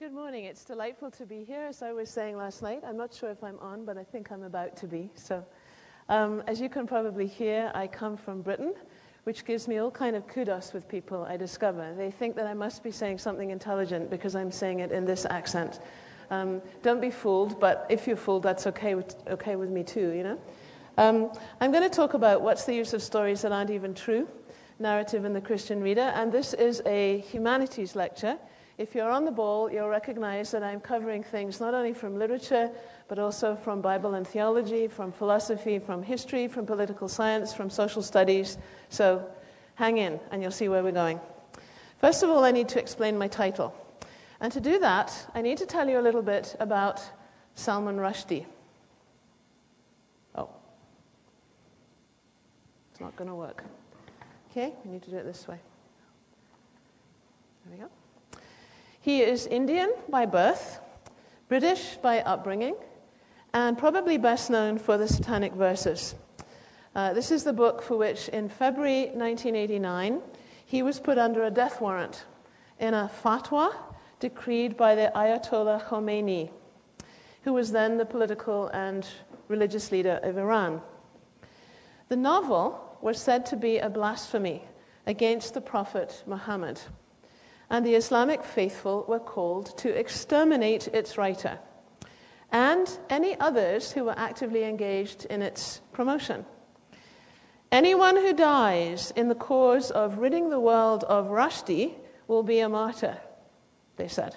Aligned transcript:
Good 0.00 0.14
morning. 0.14 0.46
It's 0.46 0.64
delightful 0.64 1.10
to 1.10 1.26
be 1.26 1.44
here. 1.44 1.66
As 1.68 1.82
I 1.82 1.92
was 1.92 2.08
saying 2.08 2.34
last 2.34 2.62
night, 2.62 2.80
I'm 2.86 2.96
not 2.96 3.12
sure 3.12 3.28
if 3.28 3.44
I'm 3.44 3.58
on, 3.58 3.84
but 3.84 3.98
I 3.98 4.02
think 4.02 4.32
I'm 4.32 4.44
about 4.44 4.74
to 4.78 4.86
be. 4.86 5.10
So, 5.14 5.44
um, 6.08 6.42
as 6.46 6.58
you 6.58 6.70
can 6.70 6.86
probably 6.86 7.26
hear, 7.26 7.70
I 7.74 7.86
come 7.86 8.16
from 8.16 8.40
Britain, 8.40 8.72
which 9.24 9.44
gives 9.44 9.68
me 9.68 9.76
all 9.76 9.90
kind 9.90 10.16
of 10.16 10.26
kudos 10.26 10.72
with 10.72 10.88
people 10.88 11.26
I 11.28 11.36
discover. 11.36 11.92
They 11.94 12.10
think 12.10 12.34
that 12.36 12.46
I 12.46 12.54
must 12.54 12.82
be 12.82 12.90
saying 12.90 13.18
something 13.18 13.50
intelligent 13.50 14.08
because 14.08 14.34
I'm 14.34 14.50
saying 14.50 14.80
it 14.80 14.90
in 14.90 15.04
this 15.04 15.26
accent. 15.28 15.80
Um, 16.30 16.62
don't 16.82 17.02
be 17.02 17.10
fooled, 17.10 17.60
but 17.60 17.84
if 17.90 18.06
you're 18.06 18.16
fooled, 18.16 18.42
that's 18.42 18.66
okay 18.68 18.94
with, 18.94 19.14
okay 19.28 19.56
with 19.56 19.68
me 19.68 19.84
too, 19.84 20.12
you 20.12 20.22
know? 20.22 20.40
Um, 20.96 21.30
I'm 21.60 21.72
going 21.72 21.84
to 21.84 21.94
talk 21.94 22.14
about 22.14 22.40
what's 22.40 22.64
the 22.64 22.74
use 22.74 22.94
of 22.94 23.02
stories 23.02 23.42
that 23.42 23.52
aren't 23.52 23.70
even 23.70 23.92
true, 23.92 24.26
narrative 24.78 25.26
in 25.26 25.34
the 25.34 25.42
Christian 25.42 25.82
reader, 25.82 26.10
and 26.14 26.32
this 26.32 26.54
is 26.54 26.80
a 26.86 27.18
humanities 27.18 27.94
lecture. 27.94 28.38
If 28.80 28.94
you're 28.94 29.10
on 29.10 29.26
the 29.26 29.30
ball, 29.30 29.70
you'll 29.70 29.90
recognize 29.90 30.50
that 30.52 30.62
I'm 30.62 30.80
covering 30.80 31.22
things 31.22 31.60
not 31.60 31.74
only 31.74 31.92
from 31.92 32.18
literature, 32.18 32.70
but 33.08 33.18
also 33.18 33.54
from 33.54 33.82
Bible 33.82 34.14
and 34.14 34.26
theology, 34.26 34.88
from 34.88 35.12
philosophy, 35.12 35.78
from 35.78 36.02
history, 36.02 36.48
from 36.48 36.64
political 36.64 37.06
science, 37.06 37.52
from 37.52 37.68
social 37.68 38.00
studies. 38.00 38.56
So 38.88 39.22
hang 39.74 39.98
in, 39.98 40.18
and 40.30 40.40
you'll 40.40 40.50
see 40.50 40.70
where 40.70 40.82
we're 40.82 40.92
going. 40.92 41.20
First 41.98 42.22
of 42.22 42.30
all, 42.30 42.42
I 42.42 42.52
need 42.52 42.70
to 42.70 42.80
explain 42.80 43.18
my 43.18 43.28
title. 43.28 43.74
And 44.40 44.50
to 44.50 44.62
do 44.62 44.78
that, 44.78 45.12
I 45.34 45.42
need 45.42 45.58
to 45.58 45.66
tell 45.66 45.86
you 45.86 45.98
a 45.98 46.00
little 46.00 46.22
bit 46.22 46.56
about 46.58 47.02
Salman 47.56 47.98
Rushdie. 47.98 48.46
Oh, 50.34 50.48
it's 52.92 53.00
not 53.02 53.14
going 53.14 53.28
to 53.28 53.36
work. 53.36 53.62
Okay, 54.50 54.72
we 54.86 54.92
need 54.92 55.02
to 55.02 55.10
do 55.10 55.18
it 55.18 55.26
this 55.26 55.46
way. 55.46 55.58
There 57.66 57.76
we 57.76 57.82
go. 57.82 57.90
He 59.02 59.22
is 59.22 59.46
Indian 59.46 59.94
by 60.10 60.26
birth, 60.26 60.78
British 61.48 61.96
by 62.02 62.20
upbringing, 62.20 62.74
and 63.54 63.78
probably 63.78 64.18
best 64.18 64.50
known 64.50 64.76
for 64.76 64.98
the 64.98 65.08
Satanic 65.08 65.54
Verses. 65.54 66.14
Uh, 66.94 67.14
this 67.14 67.30
is 67.30 67.42
the 67.42 67.54
book 67.54 67.80
for 67.80 67.96
which, 67.96 68.28
in 68.28 68.50
February 68.50 69.04
1989, 69.14 70.20
he 70.66 70.82
was 70.82 71.00
put 71.00 71.16
under 71.16 71.44
a 71.44 71.50
death 71.50 71.80
warrant 71.80 72.26
in 72.78 72.92
a 72.92 73.10
fatwa 73.24 73.72
decreed 74.18 74.76
by 74.76 74.94
the 74.94 75.10
Ayatollah 75.14 75.82
Khomeini, 75.86 76.50
who 77.44 77.54
was 77.54 77.72
then 77.72 77.96
the 77.96 78.04
political 78.04 78.68
and 78.68 79.06
religious 79.48 79.90
leader 79.90 80.20
of 80.22 80.36
Iran. 80.36 80.82
The 82.10 82.16
novel 82.16 82.98
was 83.00 83.18
said 83.18 83.46
to 83.46 83.56
be 83.56 83.78
a 83.78 83.88
blasphemy 83.88 84.62
against 85.06 85.54
the 85.54 85.62
Prophet 85.62 86.22
Muhammad 86.26 86.82
and 87.70 87.86
the 87.86 87.94
Islamic 87.94 88.42
faithful 88.42 89.04
were 89.08 89.20
called 89.20 89.78
to 89.78 89.96
exterminate 89.96 90.88
its 90.88 91.16
writer 91.16 91.58
and 92.52 92.98
any 93.08 93.38
others 93.38 93.92
who 93.92 94.04
were 94.04 94.18
actively 94.18 94.64
engaged 94.64 95.24
in 95.26 95.40
its 95.40 95.80
promotion. 95.92 96.44
Anyone 97.70 98.16
who 98.16 98.32
dies 98.32 99.12
in 99.14 99.28
the 99.28 99.36
cause 99.36 99.92
of 99.92 100.18
ridding 100.18 100.50
the 100.50 100.58
world 100.58 101.04
of 101.04 101.28
Rushdie 101.28 101.94
will 102.26 102.42
be 102.42 102.58
a 102.58 102.68
martyr, 102.68 103.18
they 103.96 104.08
said. 104.08 104.34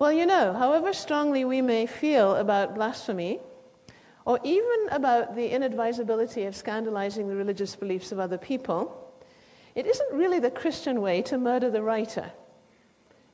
Well, 0.00 0.12
you 0.12 0.26
know, 0.26 0.52
however 0.52 0.92
strongly 0.92 1.44
we 1.44 1.62
may 1.62 1.86
feel 1.86 2.34
about 2.34 2.74
blasphemy, 2.74 3.38
or 4.24 4.40
even 4.42 4.88
about 4.90 5.36
the 5.36 5.50
inadvisability 5.50 6.48
of 6.48 6.56
scandalizing 6.56 7.28
the 7.28 7.36
religious 7.36 7.76
beliefs 7.76 8.10
of 8.10 8.18
other 8.18 8.38
people, 8.38 9.09
it 9.74 9.86
isn't 9.86 10.12
really 10.12 10.38
the 10.38 10.50
Christian 10.50 11.00
way 11.00 11.22
to 11.22 11.38
murder 11.38 11.70
the 11.70 11.82
writer, 11.82 12.32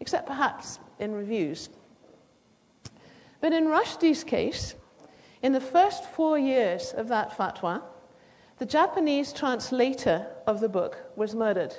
except 0.01 0.27
perhaps 0.27 0.79
in 0.98 1.12
reviews. 1.12 1.69
But 3.41 3.53
in 3.53 3.67
Rushdie's 3.67 4.25
case, 4.25 4.75
in 5.42 5.52
the 5.52 5.61
first 5.61 6.05
four 6.05 6.39
years 6.39 6.92
of 6.92 7.08
that 7.08 7.36
fatwa, 7.36 7.83
the 8.58 8.67
Japanese 8.67 9.33
translator 9.33 10.27
of 10.47 10.61
the 10.61 10.69
book 10.69 10.98
was 11.14 11.35
murdered. 11.35 11.74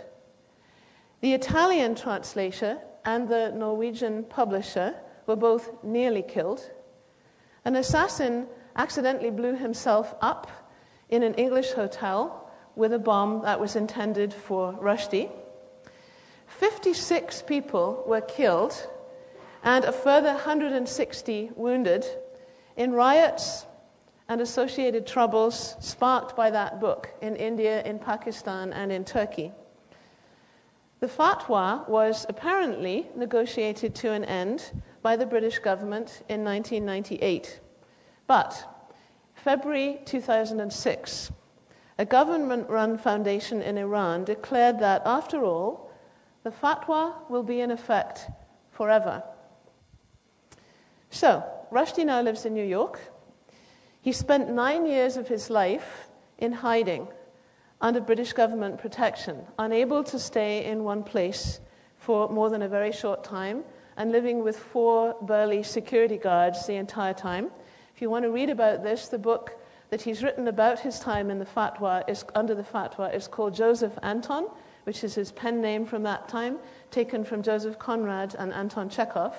The 1.21 1.33
Italian 1.33 1.95
translator 1.95 2.77
and 3.05 3.27
the 3.27 3.51
Norwegian 3.51 4.23
publisher 4.25 4.95
were 5.25 5.35
both 5.35 5.83
nearly 5.83 6.21
killed. 6.21 6.69
An 7.65 7.75
assassin 7.75 8.47
accidentally 8.75 9.31
blew 9.31 9.55
himself 9.55 10.13
up 10.21 10.71
in 11.09 11.23
an 11.23 11.33
English 11.33 11.71
hotel 11.71 12.46
with 12.77 12.93
a 12.93 12.99
bomb 12.99 13.41
that 13.41 13.59
was 13.59 13.75
intended 13.75 14.33
for 14.33 14.71
Rushdie. 14.73 15.29
56 16.45 17.41
people 17.41 18.03
were 18.07 18.21
killed 18.21 18.87
and 19.63 19.83
a 19.83 19.91
further 19.91 20.29
160 20.29 21.51
wounded 21.55 22.05
in 22.77 22.93
riots 22.93 23.65
and 24.29 24.39
associated 24.41 25.07
troubles 25.07 25.75
sparked 25.79 26.35
by 26.35 26.51
that 26.51 26.79
book 26.79 27.09
in 27.21 27.35
India, 27.35 27.83
in 27.83 27.97
Pakistan, 27.97 28.71
and 28.73 28.91
in 28.91 29.03
Turkey. 29.03 29.51
The 30.99 31.07
fatwa 31.07 31.87
was 31.87 32.25
apparently 32.29 33.07
negotiated 33.15 33.95
to 33.95 34.11
an 34.11 34.25
end 34.25 34.71
by 35.01 35.15
the 35.15 35.25
British 35.25 35.59
government 35.59 36.23
in 36.29 36.43
1998. 36.43 37.59
But 38.25 38.87
February 39.35 39.99
2006, 40.05 41.31
a 41.97 42.05
government 42.05 42.69
run 42.69 42.97
foundation 42.97 43.61
in 43.61 43.77
Iran 43.77 44.23
declared 44.23 44.79
that, 44.79 45.01
after 45.05 45.43
all, 45.43 45.91
the 46.43 46.51
fatwa 46.51 47.13
will 47.29 47.43
be 47.43 47.61
in 47.61 47.71
effect 47.71 48.29
forever. 48.71 49.23
So, 51.09 51.43
Rushdie 51.71 52.05
now 52.05 52.21
lives 52.21 52.45
in 52.45 52.53
New 52.53 52.65
York. 52.65 52.99
He 54.01 54.11
spent 54.11 54.49
nine 54.49 54.85
years 54.85 55.17
of 55.17 55.27
his 55.27 55.49
life 55.49 56.07
in 56.37 56.53
hiding 56.53 57.07
under 57.81 57.99
British 57.99 58.33
government 58.33 58.77
protection, 58.79 59.45
unable 59.59 60.03
to 60.03 60.19
stay 60.19 60.65
in 60.65 60.83
one 60.83 61.03
place 61.03 61.59
for 61.97 62.29
more 62.29 62.49
than 62.49 62.61
a 62.61 62.69
very 62.69 62.91
short 62.91 63.23
time, 63.23 63.63
and 63.97 64.11
living 64.11 64.43
with 64.43 64.57
four 64.57 65.15
burly 65.21 65.63
security 65.63 66.17
guards 66.17 66.67
the 66.67 66.75
entire 66.75 67.13
time. 67.13 67.49
If 67.95 68.01
you 68.01 68.09
want 68.09 68.23
to 68.23 68.31
read 68.31 68.49
about 68.49 68.83
this, 68.83 69.07
the 69.07 69.17
book 69.17 69.59
that 69.89 70.01
he's 70.01 70.23
written 70.23 70.47
about 70.47 70.79
his 70.79 70.99
time 70.99 71.29
in 71.29 71.39
the 71.39 71.45
fatwa 71.45 72.07
is, 72.09 72.25
under 72.35 72.53
the 72.53 72.63
fatwa 72.63 73.13
is 73.13 73.27
called 73.27 73.53
Joseph 73.53 73.97
Anton, 74.03 74.47
which 74.83 75.03
is 75.03 75.15
his 75.15 75.31
pen 75.31 75.61
name 75.61 75.85
from 75.85 76.03
that 76.03 76.27
time, 76.27 76.57
taken 76.91 77.23
from 77.23 77.41
Joseph 77.41 77.79
Conrad 77.79 78.35
and 78.37 78.53
Anton 78.53 78.89
Chekhov. 78.89 79.35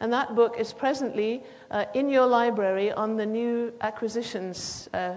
And 0.00 0.12
that 0.12 0.34
book 0.34 0.56
is 0.58 0.72
presently 0.72 1.42
uh, 1.70 1.84
in 1.94 2.08
your 2.08 2.26
library 2.26 2.92
on 2.92 3.16
the 3.16 3.26
new 3.26 3.72
acquisitions 3.80 4.88
uh, 4.92 5.14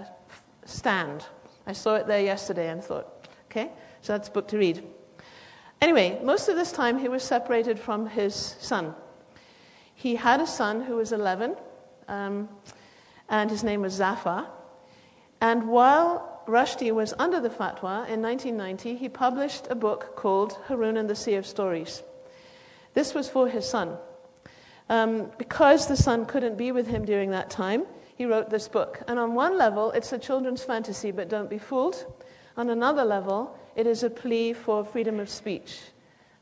stand. 0.64 1.24
I 1.66 1.72
saw 1.72 1.96
it 1.96 2.06
there 2.06 2.22
yesterday 2.22 2.70
and 2.70 2.82
thought, 2.82 3.28
okay, 3.50 3.70
so 4.00 4.12
that's 4.12 4.28
a 4.28 4.32
book 4.32 4.48
to 4.48 4.58
read. 4.58 4.84
Anyway, 5.80 6.20
most 6.22 6.48
of 6.48 6.56
this 6.56 6.72
time 6.72 6.98
he 6.98 7.08
was 7.08 7.22
separated 7.22 7.78
from 7.78 8.06
his 8.06 8.34
son. 8.34 8.94
He 9.94 10.16
had 10.16 10.40
a 10.40 10.46
son 10.46 10.80
who 10.80 10.96
was 10.96 11.12
11, 11.12 11.56
um, 12.08 12.48
and 13.28 13.50
his 13.50 13.62
name 13.64 13.82
was 13.82 13.94
Zafar. 13.94 14.48
And 15.40 15.68
while 15.68 16.42
Rushdie 16.46 16.92
was 16.92 17.14
under 17.18 17.40
the 17.40 17.50
fatwa 17.50 18.08
in 18.08 18.22
1990, 18.22 18.96
he 18.96 19.08
published 19.08 19.66
a 19.70 19.74
book 19.74 20.16
called 20.16 20.58
Haroun 20.68 20.98
and 20.98 21.08
the 21.08 21.14
Sea 21.14 21.34
of 21.34 21.46
Stories. 21.46 22.02
This 22.94 23.14
was 23.14 23.28
for 23.28 23.48
his 23.48 23.68
son. 23.68 23.96
Um, 24.88 25.30
because 25.36 25.86
the 25.86 25.96
son 25.96 26.24
couldn't 26.24 26.56
be 26.56 26.72
with 26.72 26.86
him 26.86 27.04
during 27.04 27.30
that 27.30 27.50
time, 27.50 27.84
he 28.16 28.24
wrote 28.24 28.50
this 28.50 28.66
book. 28.66 29.02
And 29.06 29.18
on 29.18 29.34
one 29.34 29.58
level, 29.58 29.92
it's 29.92 30.12
a 30.12 30.18
children's 30.18 30.64
fantasy, 30.64 31.10
but 31.10 31.28
don't 31.28 31.50
be 31.50 31.58
fooled. 31.58 32.06
On 32.56 32.70
another 32.70 33.04
level, 33.04 33.56
it 33.76 33.86
is 33.86 34.02
a 34.02 34.10
plea 34.10 34.52
for 34.52 34.84
freedom 34.84 35.20
of 35.20 35.28
speech 35.28 35.80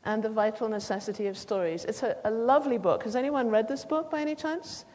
and 0.05 0.23
the 0.23 0.29
vital 0.29 0.69
necessity 0.69 1.27
of 1.27 1.37
stories. 1.37 1.85
It's 1.85 2.01
a, 2.01 2.17
a 2.23 2.31
lovely 2.31 2.77
book. 2.77 3.03
Has 3.03 3.15
anyone 3.15 3.49
read 3.49 3.67
this 3.67 3.85
book 3.85 4.09
by 4.09 4.21
any 4.21 4.33
chance? 4.33 4.85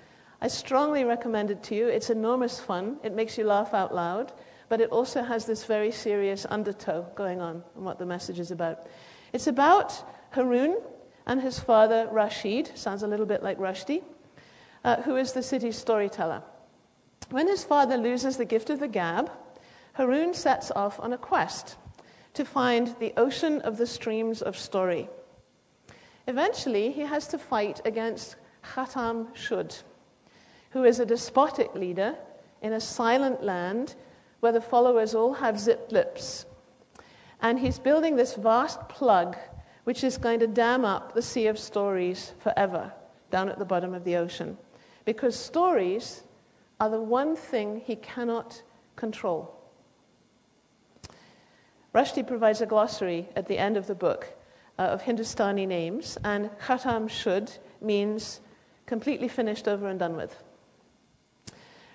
I 0.42 0.48
strongly 0.48 1.04
recommend 1.04 1.52
it 1.52 1.62
to 1.64 1.76
you. 1.76 1.86
It's 1.86 2.10
enormous 2.10 2.58
fun. 2.58 2.96
It 3.04 3.14
makes 3.14 3.38
you 3.38 3.44
laugh 3.44 3.72
out 3.72 3.94
loud, 3.94 4.32
but 4.68 4.80
it 4.80 4.90
also 4.90 5.22
has 5.22 5.46
this 5.46 5.64
very 5.64 5.92
serious 5.92 6.44
undertow 6.50 7.06
going 7.14 7.40
on 7.40 7.62
and 7.76 7.84
what 7.84 8.00
the 8.00 8.06
message 8.06 8.40
is 8.40 8.50
about. 8.50 8.88
It's 9.32 9.46
about 9.46 10.02
Haroun 10.34 10.82
and 11.26 11.40
his 11.40 11.60
father 11.60 12.08
Rashid, 12.10 12.76
sounds 12.76 13.04
a 13.04 13.06
little 13.06 13.24
bit 13.24 13.44
like 13.44 13.56
Rushdie, 13.56 14.02
uh, 14.82 15.02
who 15.02 15.14
is 15.14 15.32
the 15.32 15.44
city's 15.44 15.78
storyteller. 15.78 16.42
When 17.30 17.46
his 17.46 17.62
father 17.62 17.96
loses 17.96 18.36
the 18.36 18.44
gift 18.44 18.68
of 18.68 18.80
the 18.80 18.88
gab, 18.88 19.30
Haroun 19.96 20.34
sets 20.34 20.72
off 20.72 20.98
on 20.98 21.12
a 21.12 21.18
quest 21.18 21.76
to 22.34 22.44
find 22.44 22.96
the 22.98 23.12
ocean 23.16 23.60
of 23.60 23.76
the 23.76 23.86
streams 23.86 24.42
of 24.42 24.58
story. 24.58 25.08
Eventually, 26.26 26.90
he 26.90 27.02
has 27.02 27.28
to 27.28 27.38
fight 27.38 27.80
against 27.84 28.34
Khatam 28.64 29.32
Shud, 29.36 29.76
who 30.72 30.84
is 30.84 31.00
a 31.00 31.06
despotic 31.06 31.74
leader 31.74 32.16
in 32.62 32.72
a 32.72 32.80
silent 32.80 33.42
land 33.42 33.94
where 34.40 34.52
the 34.52 34.60
followers 34.60 35.14
all 35.14 35.34
have 35.34 35.58
zipped 35.58 35.92
lips. 35.92 36.46
And 37.40 37.58
he's 37.58 37.78
building 37.78 38.16
this 38.16 38.34
vast 38.34 38.88
plug 38.88 39.36
which 39.84 40.04
is 40.04 40.16
going 40.16 40.40
to 40.40 40.46
dam 40.46 40.84
up 40.84 41.14
the 41.14 41.22
sea 41.22 41.46
of 41.46 41.58
stories 41.58 42.34
forever 42.38 42.92
down 43.30 43.48
at 43.48 43.58
the 43.58 43.64
bottom 43.64 43.94
of 43.94 44.04
the 44.04 44.16
ocean. 44.16 44.56
Because 45.04 45.36
stories 45.36 46.22
are 46.78 46.88
the 46.88 47.00
one 47.00 47.34
thing 47.34 47.82
he 47.84 47.96
cannot 47.96 48.62
control. 48.96 49.58
Rushdie 51.94 52.26
provides 52.26 52.60
a 52.60 52.66
glossary 52.66 53.28
at 53.36 53.48
the 53.48 53.58
end 53.58 53.76
of 53.76 53.86
the 53.86 53.94
book 53.94 54.26
uh, 54.78 54.82
of 54.82 55.02
Hindustani 55.02 55.66
names, 55.66 56.16
and 56.24 56.50
Khatam 56.58 57.08
Shud 57.10 57.52
means 57.80 58.40
completely 58.86 59.28
finished, 59.28 59.68
over, 59.68 59.88
and 59.88 59.98
done 59.98 60.16
with. 60.16 60.42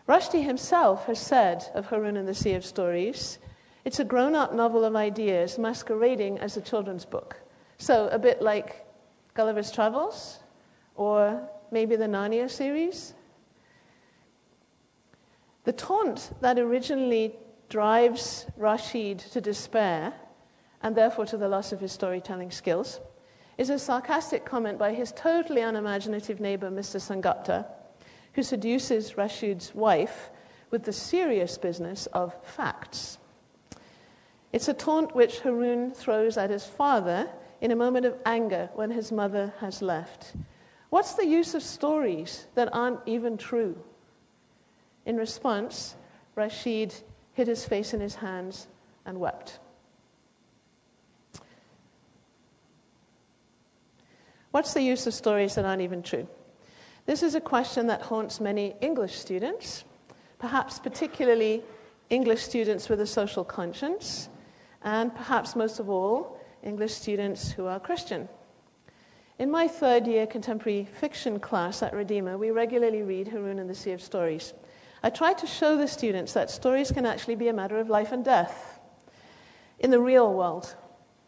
Rushdie 0.07 0.43
himself 0.43 1.05
has 1.05 1.19
said 1.19 1.69
of 1.73 1.87
Haroun 1.87 2.17
and 2.17 2.27
the 2.27 2.33
Sea 2.33 2.53
of 2.53 2.65
Stories, 2.65 3.39
it's 3.83 3.99
a 3.99 4.05
grown 4.05 4.35
up 4.35 4.53
novel 4.53 4.85
of 4.85 4.95
ideas 4.95 5.57
masquerading 5.57 6.39
as 6.39 6.55
a 6.55 6.61
children's 6.61 7.03
book. 7.03 7.39
So, 7.77 8.07
a 8.07 8.17
bit 8.17 8.41
like 8.41 8.85
Gulliver's 9.33 9.71
Travels, 9.71 10.39
or 10.95 11.47
maybe 11.71 11.95
the 11.95 12.05
Narnia 12.05 12.49
series. 12.49 13.13
The 15.65 15.73
taunt 15.73 16.31
that 16.39 16.57
originally 16.57 17.35
drives 17.67 18.45
Rashid 18.55 19.19
to 19.19 19.41
despair, 19.41 20.13
and 20.81 20.95
therefore 20.95 21.25
to 21.25 21.37
the 21.37 21.49
loss 21.49 21.73
of 21.73 21.81
his 21.81 21.91
storytelling 21.91 22.51
skills, 22.51 23.01
is 23.57 23.69
a 23.69 23.77
sarcastic 23.77 24.45
comment 24.45 24.77
by 24.77 24.93
his 24.93 25.11
totally 25.11 25.61
unimaginative 25.61 26.39
neighbor, 26.39 26.69
Mr. 26.69 27.01
Sengupta, 27.01 27.65
who 28.37 28.43
seduces 28.43 29.17
Rashid's 29.17 29.73
wife 29.73 30.29
with 30.69 30.83
the 30.83 30.93
serious 30.93 31.57
business 31.57 32.05
of 32.13 32.35
facts. 32.43 33.17
It's 34.53 34.67
a 34.67 34.75
taunt 34.75 35.15
which 35.15 35.39
Haroun 35.39 35.91
throws 35.91 36.37
at 36.37 36.51
his 36.51 36.63
father 36.63 37.31
in 37.61 37.71
a 37.71 37.75
moment 37.75 38.05
of 38.05 38.15
anger 38.27 38.69
when 38.75 38.91
his 38.91 39.11
mother 39.11 39.55
has 39.59 39.81
left. 39.81 40.35
What's 40.91 41.15
the 41.15 41.25
use 41.25 41.55
of 41.55 41.63
stories 41.63 42.45
that 42.53 42.69
aren't 42.73 42.99
even 43.07 43.37
true? 43.37 43.75
In 45.07 45.17
response, 45.17 45.95
Rashid 46.35 46.93
hid 47.33 47.47
his 47.47 47.65
face 47.65 47.91
in 47.91 48.01
his 48.01 48.13
hands 48.13 48.67
and 49.03 49.19
wept. 49.19 49.57
What's 54.51 54.75
the 54.75 54.83
use 54.83 55.07
of 55.07 55.15
stories 55.15 55.55
that 55.55 55.65
aren't 55.65 55.81
even 55.81 56.03
true? 56.03 56.27
This 57.07 57.23
is 57.23 57.35
a 57.35 57.41
question 57.41 57.87
that 57.87 58.01
haunts 58.01 58.41
many 58.41 58.75
English 58.81 59.15
students, 59.15 59.85
perhaps 60.39 60.77
particularly 60.77 61.63
English 62.09 62.41
students 62.41 62.89
with 62.89 62.99
a 62.99 63.07
social 63.07 63.45
conscience, 63.45 64.27
and 64.83 65.15
perhaps 65.15 65.55
most 65.55 65.79
of 65.79 65.89
all, 65.89 66.37
English 66.63 66.93
students 66.93 67.49
who 67.49 67.65
are 67.65 67.79
Christian. 67.79 68.27
In 69.39 69.49
my 69.49 69.69
third 69.69 70.05
year 70.05 70.27
contemporary 70.27 70.83
fiction 70.99 71.39
class 71.39 71.81
at 71.81 71.93
Redeemer, 71.93 72.37
we 72.37 72.51
regularly 72.51 73.03
read 73.03 73.27
Haroun 73.27 73.61
and 73.61 73.69
the 73.69 73.75
Sea 73.75 73.93
of 73.93 74.01
Stories. 74.01 74.53
I 75.01 75.09
try 75.09 75.31
to 75.31 75.47
show 75.47 75.77
the 75.77 75.87
students 75.87 76.33
that 76.33 76.51
stories 76.51 76.91
can 76.91 77.05
actually 77.05 77.35
be 77.35 77.47
a 77.47 77.53
matter 77.53 77.79
of 77.79 77.89
life 77.89 78.11
and 78.11 78.25
death 78.25 78.81
in 79.79 79.91
the 79.91 79.99
real 80.01 80.33
world, 80.33 80.75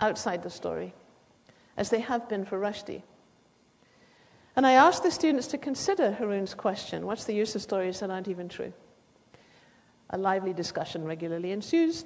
outside 0.01 0.43
the 0.43 0.49
story, 0.49 0.93
as 1.77 1.89
they 1.89 2.01
have 2.01 2.27
been 2.27 2.43
for 2.43 2.59
Rushdie. 2.59 3.03
And 4.59 4.67
I 4.67 4.73
asked 4.73 5.03
the 5.03 5.09
students 5.09 5.47
to 5.47 5.57
consider 5.57 6.11
Haroun's 6.11 6.53
question 6.53 7.06
what's 7.06 7.23
the 7.23 7.33
use 7.33 7.56
of 7.56 7.61
stories 7.61 8.01
that 8.01 8.09
aren't 8.09 8.27
even 8.27 8.50
true? 8.50 8.73
A 10.09 10.17
lively 10.17 10.51
discussion 10.51 11.06
regularly 11.06 11.53
ensues. 11.53 12.03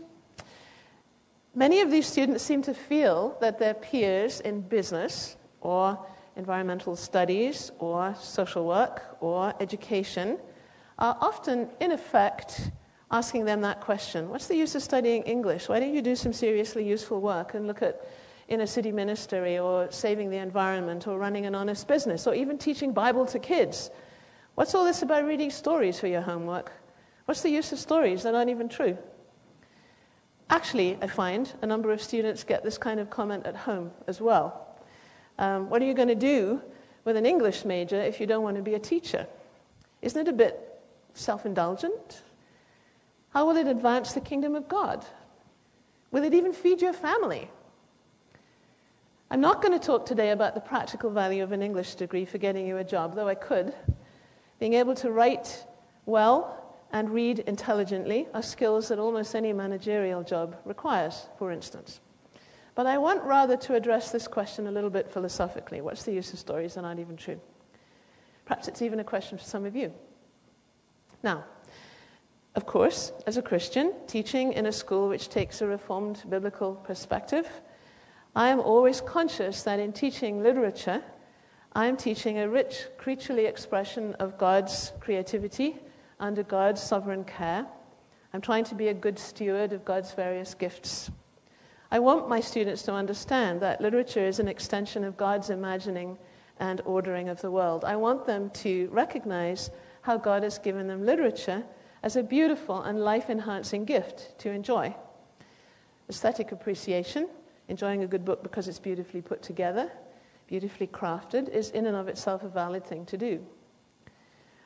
Many 1.55 1.81
of 1.81 1.89
these 1.89 2.05
students 2.05 2.43
seem 2.43 2.61
to 2.61 2.75
feel 2.75 3.35
that 3.41 3.57
their 3.57 3.73
peers 3.73 4.39
in 4.39 4.61
business 4.61 5.35
or 5.61 5.97
environmental 6.35 6.95
studies 6.95 7.71
or 7.79 8.13
social 8.21 8.67
work 8.67 9.17
or 9.19 9.55
education 9.59 10.37
are 10.99 11.17
often, 11.21 11.67
in 11.79 11.91
effect, 11.91 12.69
asking 13.09 13.45
them 13.45 13.61
that 13.61 13.81
question 13.81 14.29
What's 14.29 14.45
the 14.45 14.55
use 14.55 14.75
of 14.75 14.83
studying 14.83 15.23
English? 15.23 15.69
Why 15.69 15.79
don't 15.79 15.91
you 15.91 16.03
do 16.03 16.15
some 16.15 16.33
seriously 16.33 16.87
useful 16.87 17.19
work 17.19 17.55
and 17.55 17.65
look 17.65 17.81
at 17.81 18.07
in 18.47 18.61
a 18.61 18.67
city 18.67 18.91
ministry 18.91 19.57
or 19.57 19.91
saving 19.91 20.29
the 20.29 20.37
environment 20.37 21.07
or 21.07 21.17
running 21.17 21.45
an 21.45 21.55
honest 21.55 21.87
business 21.87 22.27
or 22.27 22.35
even 22.35 22.57
teaching 22.57 22.93
Bible 22.93 23.25
to 23.25 23.39
kids. 23.39 23.89
What's 24.55 24.75
all 24.75 24.85
this 24.85 25.01
about 25.01 25.25
reading 25.25 25.49
stories 25.49 25.99
for 25.99 26.07
your 26.07 26.21
homework? 26.21 26.71
What's 27.25 27.41
the 27.41 27.49
use 27.49 27.71
of 27.71 27.79
stories 27.79 28.23
that 28.23 28.35
aren't 28.35 28.49
even 28.49 28.69
true? 28.69 28.97
Actually, 30.49 30.97
I 31.01 31.07
find 31.07 31.51
a 31.61 31.65
number 31.65 31.91
of 31.91 32.01
students 32.01 32.43
get 32.43 32.63
this 32.63 32.77
kind 32.77 32.99
of 32.99 33.09
comment 33.09 33.45
at 33.45 33.55
home 33.55 33.91
as 34.07 34.21
well. 34.21 34.77
Um, 35.39 35.69
what 35.69 35.81
are 35.81 35.85
you 35.85 35.93
going 35.93 36.09
to 36.09 36.15
do 36.15 36.61
with 37.05 37.15
an 37.15 37.25
English 37.25 37.65
major 37.65 37.99
if 37.99 38.19
you 38.19 38.27
don't 38.27 38.43
want 38.43 38.57
to 38.57 38.61
be 38.61 38.75
a 38.75 38.79
teacher? 38.79 39.25
Isn't 40.01 40.27
it 40.27 40.29
a 40.29 40.33
bit 40.33 40.59
self 41.13 41.45
indulgent? 41.45 42.23
How 43.29 43.47
will 43.47 43.57
it 43.57 43.67
advance 43.67 44.13
the 44.13 44.21
kingdom 44.21 44.53
of 44.53 44.67
God? 44.67 45.05
Will 46.11 46.23
it 46.23 46.33
even 46.35 46.53
feed 46.53 46.81
your 46.81 46.93
family? 46.93 47.49
I'm 49.33 49.41
not 49.41 49.63
going 49.63 49.71
to 49.71 49.83
talk 49.83 50.05
today 50.05 50.29
about 50.29 50.53
the 50.53 50.61
practical 50.61 51.09
value 51.09 51.41
of 51.41 51.51
an 51.53 51.63
English 51.63 51.95
degree 51.95 52.23
for 52.23 52.37
getting 52.37 52.67
you 52.67 52.77
a 52.77 52.83
job, 52.83 53.15
though 53.15 53.27
I 53.27 53.33
could. 53.33 53.73
Being 54.59 54.73
able 54.73 54.93
to 54.93 55.09
write 55.09 55.65
well 56.05 56.75
and 56.91 57.09
read 57.09 57.39
intelligently 57.39 58.27
are 58.35 58.43
skills 58.43 58.89
that 58.89 58.99
almost 58.99 59.33
any 59.33 59.51
managerial 59.51 60.21
job 60.21 60.55
requires, 60.65 61.29
for 61.39 61.51
instance. 61.51 61.99
But 62.75 62.85
I 62.85 62.99
want 62.99 63.23
rather 63.23 63.57
to 63.57 63.73
address 63.73 64.11
this 64.11 64.27
question 64.27 64.67
a 64.67 64.71
little 64.71 64.91
bit 64.91 65.11
philosophically. 65.11 65.81
What's 65.81 66.03
the 66.03 66.13
use 66.13 66.31
of 66.31 66.37
stories 66.37 66.75
that 66.75 66.85
aren't 66.85 66.99
even 66.99 67.17
true? 67.17 67.41
Perhaps 68.45 68.67
it's 68.67 68.83
even 68.83 68.99
a 68.99 69.03
question 69.03 69.39
for 69.39 69.43
some 69.43 69.65
of 69.65 69.75
you. 69.75 69.91
Now, 71.23 71.43
of 72.53 72.67
course, 72.67 73.11
as 73.25 73.37
a 73.37 73.41
Christian, 73.41 73.93
teaching 74.05 74.53
in 74.53 74.67
a 74.67 74.71
school 74.71 75.09
which 75.09 75.29
takes 75.29 75.59
a 75.63 75.65
reformed 75.65 76.21
biblical 76.29 76.75
perspective 76.75 77.49
I 78.35 78.49
am 78.49 78.59
always 78.59 78.99
conscious 78.99 79.61
that 79.63 79.79
in 79.79 79.93
teaching 79.93 80.41
literature, 80.41 81.03
I 81.73 81.85
am 81.85 81.95
teaching 81.95 82.39
a 82.39 82.49
rich 82.49 82.85
creaturely 82.97 83.45
expression 83.45 84.15
of 84.15 84.39
God's 84.39 84.91
creativity 84.99 85.77
under 86.19 86.41
God's 86.41 86.81
sovereign 86.81 87.25
care. 87.25 87.67
I'm 88.33 88.41
trying 88.41 88.63
to 88.65 88.75
be 88.75 88.87
a 88.87 88.93
good 88.93 89.19
steward 89.19 89.71
of 89.71 89.85
God's 89.85 90.13
various 90.13 90.55
gifts. 90.55 91.11
I 91.91 91.99
want 91.99 92.27
my 92.27 92.39
students 92.39 92.81
to 92.83 92.93
understand 92.93 93.61
that 93.61 93.81
literature 93.81 94.25
is 94.25 94.39
an 94.39 94.47
extension 94.47 95.03
of 95.03 95.15
God's 95.15 95.51
imagining 95.51 96.17
and 96.59 96.81
ordering 96.85 97.29
of 97.29 97.39
the 97.41 97.51
world. 97.51 97.85
I 97.85 97.97
want 97.97 98.25
them 98.25 98.49
to 98.49 98.89
recognize 98.91 99.69
how 100.01 100.17
God 100.17 100.41
has 100.41 100.57
given 100.57 100.87
them 100.87 101.05
literature 101.05 101.63
as 102.01 102.15
a 102.15 102.23
beautiful 102.23 102.81
and 102.81 102.99
life 102.99 103.29
enhancing 103.29 103.85
gift 103.85 104.39
to 104.39 104.49
enjoy. 104.49 104.95
Aesthetic 106.09 106.51
appreciation 106.51 107.29
enjoying 107.67 108.03
a 108.03 108.07
good 108.07 108.25
book 108.25 108.43
because 108.43 108.67
it's 108.67 108.79
beautifully 108.79 109.21
put 109.21 109.41
together, 109.41 109.91
beautifully 110.47 110.87
crafted, 110.87 111.49
is 111.49 111.69
in 111.71 111.85
and 111.85 111.95
of 111.95 112.07
itself 112.07 112.43
a 112.43 112.49
valid 112.49 112.85
thing 112.85 113.05
to 113.05 113.17
do. 113.17 113.45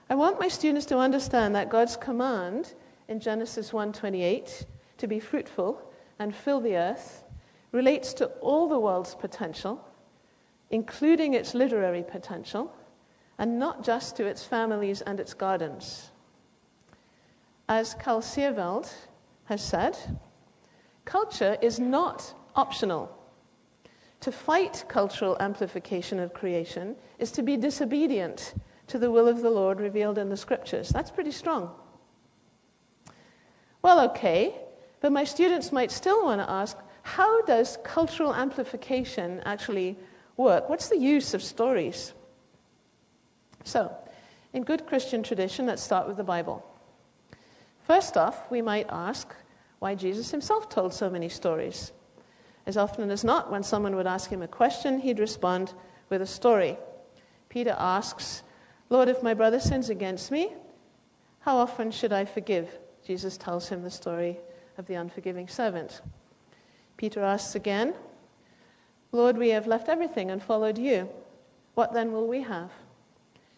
I 0.09 0.15
want 0.15 0.39
my 0.39 0.47
students 0.47 0.85
to 0.87 0.97
understand 0.97 1.55
that 1.55 1.69
God's 1.69 1.97
command 1.97 2.73
in 3.07 3.19
Genesis 3.19 3.71
1:28 3.71 4.65
to 4.97 5.07
be 5.07 5.19
fruitful 5.19 5.81
and 6.19 6.35
fill 6.35 6.61
the 6.61 6.77
earth 6.77 7.23
relates 7.71 8.13
to 8.13 8.27
all 8.41 8.67
the 8.67 8.79
world's 8.79 9.15
potential, 9.15 9.85
including 10.69 11.33
its 11.33 11.53
literary 11.53 12.03
potential, 12.03 12.73
and 13.37 13.59
not 13.59 13.83
just 13.83 14.15
to 14.15 14.25
its 14.25 14.43
families 14.43 15.01
and 15.01 15.19
its 15.19 15.33
gardens. 15.33 16.11
As 17.69 17.93
Cal 17.93 18.21
Seerveld 18.21 18.91
has 19.45 19.61
said, 19.61 19.97
culture 21.05 21.57
is 21.61 21.79
not 21.79 22.33
optional. 22.57 23.15
To 24.21 24.31
fight 24.31 24.83
cultural 24.89 25.37
amplification 25.39 26.19
of 26.19 26.33
creation 26.33 26.95
is 27.19 27.31
to 27.33 27.43
be 27.43 27.55
disobedient 27.55 28.55
to 28.87 28.97
the 28.97 29.11
will 29.11 29.27
of 29.27 29.41
the 29.41 29.49
Lord 29.49 29.79
revealed 29.79 30.17
in 30.17 30.29
the 30.29 30.37
scriptures. 30.37 30.89
That's 30.89 31.11
pretty 31.11 31.31
strong. 31.31 31.71
Well, 33.81 34.01
okay, 34.09 34.55
but 35.01 35.11
my 35.11 35.23
students 35.23 35.71
might 35.71 35.91
still 35.91 36.25
want 36.25 36.41
to 36.41 36.49
ask 36.49 36.77
how 37.03 37.41
does 37.43 37.77
cultural 37.83 38.33
amplification 38.33 39.41
actually 39.45 39.97
work? 40.35 40.69
What's 40.69 40.89
the 40.89 40.97
use 40.97 41.33
of 41.33 41.43
stories? 41.43 42.13
So, 43.63 43.95
in 44.53 44.63
good 44.63 44.87
Christian 44.87 45.23
tradition, 45.23 45.65
let's 45.67 45.83
start 45.83 46.07
with 46.07 46.17
the 46.17 46.23
Bible. 46.23 46.65
First 47.83 48.17
off, 48.17 48.49
we 48.49 48.61
might 48.61 48.87
ask 48.89 49.33
why 49.79 49.95
Jesus 49.95 50.31
himself 50.31 50.69
told 50.69 50.93
so 50.93 51.09
many 51.09 51.29
stories. 51.29 51.91
As 52.67 52.75
often 52.75 53.09
as 53.09 53.23
not, 53.23 53.49
when 53.49 53.63
someone 53.63 53.95
would 53.95 54.05
ask 54.05 54.29
him 54.29 54.41
a 54.41 54.47
question, 54.47 54.99
he'd 54.99 55.19
respond 55.19 55.73
with 56.09 56.21
a 56.21 56.27
story. 56.27 56.77
Peter 57.47 57.73
asks, 57.79 58.43
Lord, 58.89 59.07
if 59.07 59.23
my 59.23 59.33
brother 59.33 59.59
sins 59.59 59.89
against 59.89 60.31
me, 60.31 60.51
how 61.39 61.55
often 61.55 61.91
should 61.91 62.11
I 62.11 62.25
forgive? 62.25 62.77
Jesus 63.05 63.37
tells 63.37 63.69
him 63.69 63.83
the 63.83 63.89
story 63.89 64.37
of 64.77 64.85
the 64.85 64.95
unforgiving 64.95 65.47
servant. 65.47 66.01
Peter 66.97 67.23
asks 67.23 67.55
again, 67.55 67.93
Lord, 69.13 69.37
we 69.37 69.49
have 69.49 69.65
left 69.65 69.87
everything 69.87 70.29
and 70.29 70.43
followed 70.43 70.77
you. 70.77 71.07
What 71.75 71.93
then 71.93 72.11
will 72.11 72.27
we 72.27 72.41
have? 72.41 72.69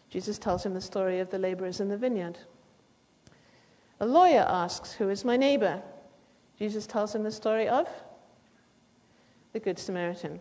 Jesus 0.08 0.38
tells 0.38 0.64
him 0.64 0.74
the 0.74 0.80
story 0.80 1.18
of 1.18 1.30
the 1.30 1.38
laborers 1.38 1.80
in 1.80 1.88
the 1.88 1.96
vineyard. 1.96 2.38
A 3.98 4.06
lawyer 4.06 4.46
asks, 4.48 4.92
Who 4.92 5.08
is 5.08 5.24
my 5.24 5.36
neighbor? 5.36 5.82
Jesus 6.56 6.86
tells 6.86 7.12
him 7.12 7.24
the 7.24 7.32
story 7.32 7.68
of 7.68 7.88
the 9.52 9.60
Good 9.60 9.78
Samaritan. 9.78 10.40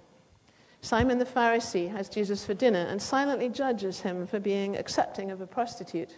Simon 0.82 1.18
the 1.18 1.26
Pharisee 1.26 1.92
has 1.92 2.08
Jesus 2.08 2.46
for 2.46 2.54
dinner 2.54 2.88
and 2.90 3.02
silently 3.02 3.50
judges 3.50 4.00
him 4.00 4.26
for 4.26 4.40
being 4.40 4.78
accepting 4.78 5.30
of 5.32 5.42
a 5.42 5.48
prostitute. 5.48 6.16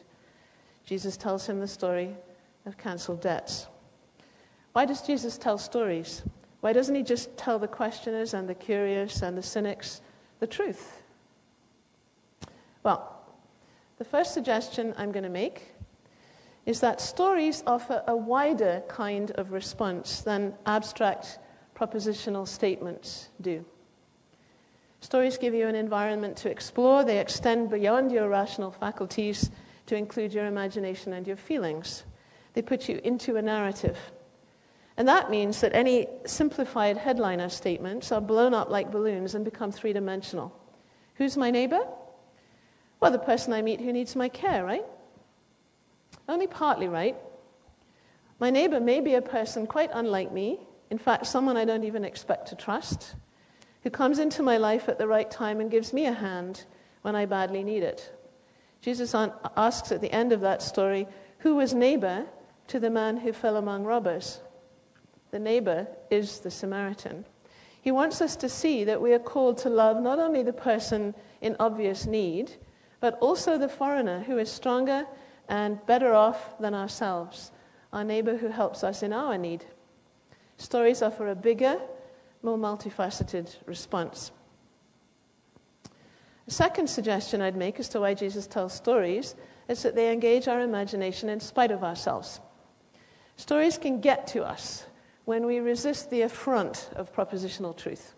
Jesus 0.86 1.18
tells 1.18 1.48
him 1.48 1.60
the 1.60 1.68
story 1.68 2.16
of 2.66 2.78
cancelled 2.78 3.22
debts. 3.22 3.68
Why 4.74 4.86
does 4.86 5.02
Jesus 5.02 5.38
tell 5.38 5.58
stories? 5.58 6.24
Why 6.62 6.74
doesn't 6.74 6.94
he 6.94 7.04
just 7.04 7.36
tell 7.38 7.58
the 7.58 7.68
questioners 7.68 8.34
and 8.34 8.48
the 8.48 8.56
curious 8.56 9.22
and 9.22 9.38
the 9.38 9.44
cynics 9.44 10.02
the 10.40 10.48
truth? 10.48 11.02
Well, 12.84 13.20
the 13.98 14.06
first 14.06 14.34
suggestion 14.34 14.94
I'm 14.98 15.12
going 15.12 15.24
to 15.24 15.30
make 15.30 15.74
is 16.66 16.80
that 16.82 17.02
stories 17.02 17.64
offer 17.66 18.04
a 18.08 18.16
wider 18.16 18.84
kind 18.88 19.32
of 19.32 19.52
response 19.52 20.22
than 20.22 20.54
abstract 20.66 21.40
propositional 21.82 22.48
statements 22.48 23.30
do. 23.42 23.66
Stories 25.00 25.40
give 25.40 25.56
you 25.56 25.68
an 25.68 25.74
environment 25.74 26.38
to 26.38 26.52
explore, 26.52 27.04
they 27.04 27.18
extend 27.18 27.72
beyond 27.72 28.12
your 28.12 28.30
rational 28.30 28.72
faculties 28.72 29.50
to 29.88 29.96
include 29.96 30.32
your 30.32 30.46
imagination 30.46 31.14
and 31.14 31.26
your 31.26 31.36
feelings. 31.36 32.04
They 32.54 32.62
put 32.62 32.88
you 32.88 33.02
into 33.04 33.38
a 33.38 33.42
narrative. 33.42 33.98
And 34.96 35.08
that 35.08 35.32
means 35.32 35.62
that 35.62 35.74
any 35.74 36.08
simplified 36.26 36.98
headliner 36.98 37.50
statements 37.50 38.12
are 38.12 38.22
blown 38.22 38.54
up 38.54 38.70
like 38.70 38.92
balloons 38.92 39.34
and 39.34 39.44
become 39.44 39.72
three 39.72 39.94
dimensional. 39.94 40.56
Who's 41.16 41.36
my 41.36 41.50
neighbor? 41.50 41.82
Well, 43.00 43.12
the 43.12 43.18
person 43.18 43.54
I 43.54 43.64
meet 43.64 43.82
who 43.82 43.92
needs 43.92 44.16
my 44.16 44.30
care, 44.30 44.64
right? 44.64 44.86
Only 46.30 46.46
partly 46.46 46.88
right. 46.88 47.16
My 48.40 48.52
neighbor 48.52 48.80
may 48.80 49.02
be 49.02 49.16
a 49.16 49.22
person 49.22 49.66
quite 49.66 49.90
unlike 49.94 50.32
me, 50.32 50.60
in 50.92 50.98
fact, 50.98 51.26
someone 51.26 51.56
I 51.56 51.64
don't 51.64 51.86
even 51.86 52.04
expect 52.04 52.50
to 52.50 52.56
trust, 52.56 53.16
who 53.84 53.90
comes 53.90 54.20
into 54.20 54.44
my 54.44 54.58
life 54.58 54.90
at 54.90 54.98
the 54.98 55.08
right 55.08 55.32
time 55.32 55.62
and 55.62 55.72
gives 55.72 55.94
me 55.94 56.06
a 56.06 56.12
hand 56.12 56.66
when 57.02 57.16
I 57.16 57.26
badly 57.26 57.64
need 57.64 57.82
it. 57.82 58.14
Jesus 58.82 59.16
asks 59.16 59.94
at 59.94 60.02
the 60.02 60.12
end 60.12 60.34
of 60.34 60.42
that 60.42 60.62
story, 60.62 61.08
Who 61.40 61.56
was 61.56 61.74
neighbor 61.74 62.26
to 62.68 62.78
the 62.78 62.90
man 62.90 63.16
who 63.16 63.32
fell 63.32 63.56
among 63.56 63.86
robbers? 63.86 64.42
The 65.32 65.40
neighbor 65.40 65.88
is 66.10 66.42
the 66.42 66.52
Samaritan. 66.52 67.24
He 67.82 67.92
wants 67.92 68.20
us 68.22 68.36
to 68.36 68.50
see 68.50 68.84
that 68.84 69.02
we 69.02 69.14
are 69.14 69.20
called 69.20 69.60
to 69.60 69.70
love 69.70 70.02
not 70.02 70.20
only 70.20 70.44
the 70.44 70.52
person 70.52 71.16
in 71.40 71.56
obvious 71.58 72.06
need, 72.06 72.52
but 73.00 73.18
also 73.20 73.58
the 73.58 73.70
foreigner 73.70 74.20
who 74.24 74.38
is 74.38 74.52
stronger 74.52 75.08
and 75.48 75.84
better 75.86 76.14
off 76.14 76.60
than 76.60 76.74
ourselves, 76.74 77.54
our 77.94 78.04
neighbor 78.04 78.36
who 78.36 78.50
helps 78.50 78.84
us 78.84 79.02
in 79.04 79.14
our 79.14 79.38
need. 79.38 79.64
Stories 80.62 81.02
offer 81.02 81.28
a 81.28 81.36
bigger, 81.36 81.80
more 82.44 82.56
multifaceted 82.56 83.50
response. 83.66 84.32
A 86.48 86.52
second 86.52 86.88
suggestion 86.88 87.42
I'd 87.42 87.58
make 87.58 87.80
as 87.80 87.90
to 87.90 88.00
why 88.00 88.14
Jesus 88.14 88.46
tells 88.46 88.72
stories 88.72 89.34
is 89.68 89.82
that 89.82 89.96
they 89.96 90.14
engage 90.14 90.48
our 90.48 90.62
imagination 90.62 91.30
in 91.30 91.40
spite 91.40 91.72
of 91.72 91.84
ourselves. 91.84 92.40
Stories 93.38 93.80
can 93.80 94.02
get 94.02 94.28
to 94.28 94.44
us 94.44 94.86
when 95.26 95.48
we 95.48 95.58
resist 95.58 96.12
the 96.12 96.22
affront 96.22 96.92
of 96.96 97.12
propositional 97.12 97.76
truth. 97.76 98.14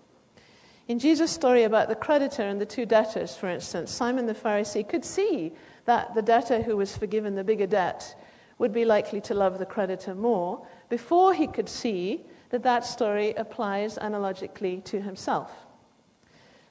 In 0.90 1.00
Jesus' 1.00 1.32
story 1.32 1.64
about 1.64 1.88
the 1.88 1.96
creditor 1.96 2.44
and 2.44 2.60
the 2.60 2.66
two 2.66 2.86
debtors, 2.86 3.38
for 3.38 3.48
instance, 3.48 3.90
Simon 3.90 4.26
the 4.26 4.34
Pharisee 4.34 4.88
could 4.88 5.06
see 5.06 5.54
that 5.86 6.14
the 6.14 6.22
debtor 6.22 6.62
who 6.62 6.76
was 6.76 6.98
forgiven 6.98 7.36
the 7.36 7.44
bigger 7.46 7.68
debt 7.68 8.22
would 8.58 8.74
be 8.74 8.84
likely 8.84 9.22
to 9.22 9.34
love 9.34 9.60
the 9.60 9.66
creditor 9.66 10.14
more 10.14 10.68
before 10.90 11.34
he 11.34 11.48
could 11.48 11.70
see 11.70 12.26
that 12.54 12.62
that 12.62 12.86
story 12.86 13.34
applies 13.34 13.98
analogically 13.98 14.80
to 14.82 15.02
himself. 15.02 15.52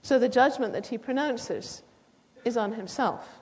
So 0.00 0.16
the 0.16 0.28
judgment 0.28 0.72
that 0.74 0.86
he 0.86 0.96
pronounces 0.96 1.82
is 2.44 2.56
on 2.56 2.74
himself. 2.74 3.40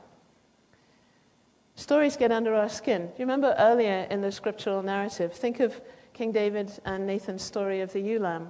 Stories 1.74 2.16
get 2.16 2.32
under 2.32 2.54
our 2.54 2.70
skin. 2.70 3.08
Do 3.08 3.12
you 3.18 3.24
remember 3.26 3.54
earlier 3.58 4.06
in 4.08 4.22
the 4.22 4.32
scriptural 4.32 4.82
narrative? 4.82 5.34
Think 5.34 5.60
of 5.60 5.82
King 6.14 6.32
David 6.32 6.72
and 6.86 7.06
Nathan's 7.06 7.42
story 7.42 7.82
of 7.82 7.92
the 7.92 8.00
ewe 8.00 8.18
lamb. 8.18 8.48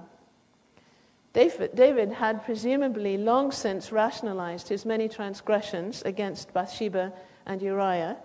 David, 1.33 1.75
David 1.75 2.13
had 2.13 2.45
presumably 2.45 3.17
long 3.17 3.51
since 3.51 3.91
rationalized 3.91 4.69
his 4.69 4.85
many 4.85 5.09
transgressions 5.09 6.01
against 6.03 6.53
Bathsheba 6.53 7.11
and 7.45 7.61
Uriah 7.61 8.15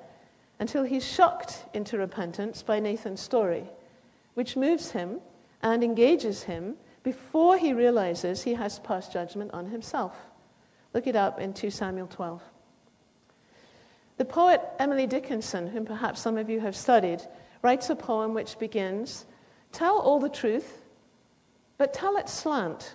until 0.61 0.85
he's 0.85 1.05
shocked 1.05 1.65
into 1.75 1.99
repentance 1.99 2.63
by 2.63 2.79
Nathan's 2.79 3.21
story, 3.21 3.65
which 4.35 4.55
moves 4.55 4.93
him 4.93 5.19
and 5.63 5.83
engages 5.83 6.45
him 6.45 6.77
before 7.03 7.57
he 7.57 7.73
realizes 7.73 8.43
he 8.43 8.55
has 8.55 8.79
passed 8.81 9.13
judgment 9.13 9.53
on 9.53 9.67
himself. 9.67 10.17
Look 10.93 11.07
it 11.07 11.17
up 11.17 11.41
in 11.41 11.53
2 11.53 11.71
Samuel 11.71 12.07
12. 12.07 12.43
The 14.17 14.25
poet 14.25 14.63
Emily 14.79 15.07
Dickinson, 15.07 15.69
whom 15.69 15.85
perhaps 15.85 16.21
some 16.21 16.39
of 16.39 16.49
you 16.49 16.61
have 16.61 16.75
studied, 16.75 17.23
writes 17.63 17.91
a 17.91 17.97
poem 17.97 18.35
which 18.35 18.59
begins 18.59 19.27
Tell 19.73 19.99
all 19.99 20.19
the 20.19 20.29
truth, 20.29 20.83
but 21.77 21.93
tell 21.93 22.17
it 22.17 22.29
slant. 22.29 22.95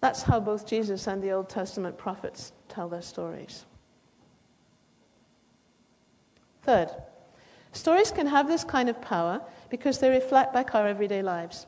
That's 0.00 0.22
how 0.22 0.40
both 0.40 0.66
Jesus 0.66 1.06
and 1.06 1.22
the 1.22 1.32
Old 1.32 1.48
Testament 1.48 1.98
prophets 1.98 2.52
tell 2.68 2.88
their 2.88 3.02
stories. 3.02 3.66
Third, 6.62 6.90
stories 7.72 8.10
can 8.10 8.26
have 8.26 8.48
this 8.48 8.64
kind 8.64 8.88
of 8.88 9.00
power 9.00 9.40
because 9.70 9.98
they 9.98 10.10
reflect 10.10 10.52
back 10.52 10.74
our 10.74 10.86
everyday 10.86 11.22
lives. 11.22 11.66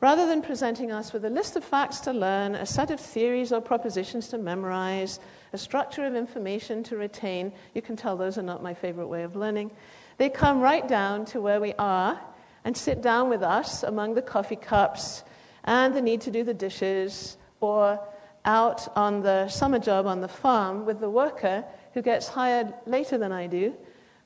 Rather 0.00 0.26
than 0.28 0.42
presenting 0.42 0.92
us 0.92 1.12
with 1.12 1.24
a 1.24 1.30
list 1.30 1.56
of 1.56 1.64
facts 1.64 1.98
to 1.98 2.12
learn, 2.12 2.54
a 2.54 2.64
set 2.64 2.92
of 2.92 3.00
theories 3.00 3.52
or 3.52 3.60
propositions 3.60 4.28
to 4.28 4.38
memorize, 4.38 5.18
a 5.52 5.58
structure 5.58 6.06
of 6.06 6.14
information 6.14 6.84
to 6.84 6.96
retain, 6.96 7.52
you 7.74 7.82
can 7.82 7.96
tell 7.96 8.16
those 8.16 8.38
are 8.38 8.42
not 8.42 8.62
my 8.62 8.72
favorite 8.72 9.08
way 9.08 9.24
of 9.24 9.34
learning. 9.34 9.72
They 10.16 10.28
come 10.28 10.60
right 10.60 10.86
down 10.86 11.24
to 11.26 11.40
where 11.40 11.60
we 11.60 11.74
are 11.80 12.20
and 12.64 12.76
sit 12.76 13.02
down 13.02 13.28
with 13.28 13.42
us 13.42 13.82
among 13.82 14.14
the 14.14 14.22
coffee 14.22 14.56
cups 14.56 15.24
and 15.64 15.94
the 15.94 16.00
need 16.00 16.20
to 16.22 16.30
do 16.30 16.44
the 16.44 16.54
dishes, 16.54 17.36
or 17.60 17.98
out 18.44 18.96
on 18.96 19.20
the 19.22 19.48
summer 19.48 19.78
job 19.78 20.06
on 20.06 20.20
the 20.20 20.28
farm 20.28 20.86
with 20.86 21.00
the 21.00 21.10
worker 21.10 21.64
who 21.92 22.02
gets 22.02 22.28
hired 22.28 22.72
later 22.86 23.18
than 23.18 23.32
I 23.32 23.48
do, 23.48 23.74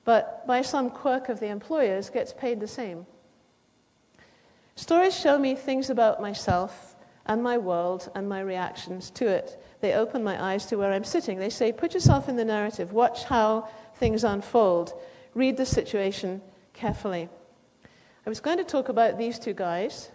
but 0.05 0.47
by 0.47 0.63
some 0.63 0.91
quirk 0.91 1.29
of 1.29 1.41
the 1.41 1.47
employers 1.47 2.11
gets 2.11 2.33
paid 2.33 2.61
the 2.61 2.69
same. 2.69 3.07
Stories 4.75 5.19
show 5.19 5.39
me 5.39 5.55
things 5.55 5.91
about 5.91 6.21
myself 6.21 6.97
and 7.27 7.43
my 7.43 7.59
world 7.59 8.11
and 8.15 8.29
my 8.29 8.41
reactions 8.41 9.11
to 9.11 9.27
it. 9.27 9.63
They 9.81 9.95
open 9.95 10.25
my 10.25 10.43
eyes 10.43 10.67
to 10.67 10.77
where 10.77 10.93
I'm 10.93 11.05
sitting. 11.05 11.39
They 11.39 11.51
say, 11.51 11.73
put 11.73 11.95
yourself 11.95 12.29
in 12.29 12.37
the 12.37 12.45
narrative, 12.45 12.93
watch 12.93 13.25
how 13.25 13.69
things 13.97 14.25
unfold, 14.25 14.95
read 15.35 15.57
the 15.57 15.67
situation 15.67 16.41
carefully. 16.73 17.29
I 18.27 18.29
was 18.29 18.41
going 18.41 18.59
to 18.59 18.65
talk 18.65 18.89
about 18.89 19.19
these 19.19 19.39
two 19.39 19.53
guys, 19.53 20.11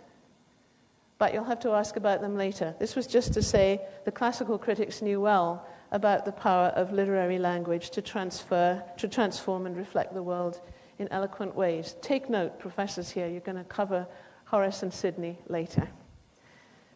but 1.18 1.34
you'll 1.34 1.44
have 1.46 1.60
to 1.62 1.72
ask 1.72 1.96
about 1.96 2.22
them 2.22 2.36
later. 2.36 2.76
This 2.80 2.96
was 2.96 3.08
just 3.08 3.34
to 3.34 3.42
say 3.42 3.82
the 4.06 4.12
classical 4.12 4.58
critics 4.58 5.02
knew 5.02 5.22
well 5.22 5.66
about 5.92 6.26
the 6.26 6.32
power 6.32 6.68
of 6.68 6.92
literary 6.92 7.40
language 7.40 7.90
to 7.92 8.02
transfer, 8.02 8.84
to 8.98 9.08
transform 9.08 9.66
and 9.66 9.78
reflect 9.78 10.14
the 10.14 10.24
world 10.24 10.62
in 11.00 11.08
eloquent 11.12 11.56
ways. 11.56 11.96
Take 12.02 12.30
note, 12.30 12.60
professors 12.60 13.10
here, 13.10 13.28
you're 13.28 13.40
going 13.42 13.58
to 13.58 13.64
cover 13.64 14.08
Horace 14.46 14.84
and 14.84 14.94
Sidney 14.94 15.38
later. 15.48 15.88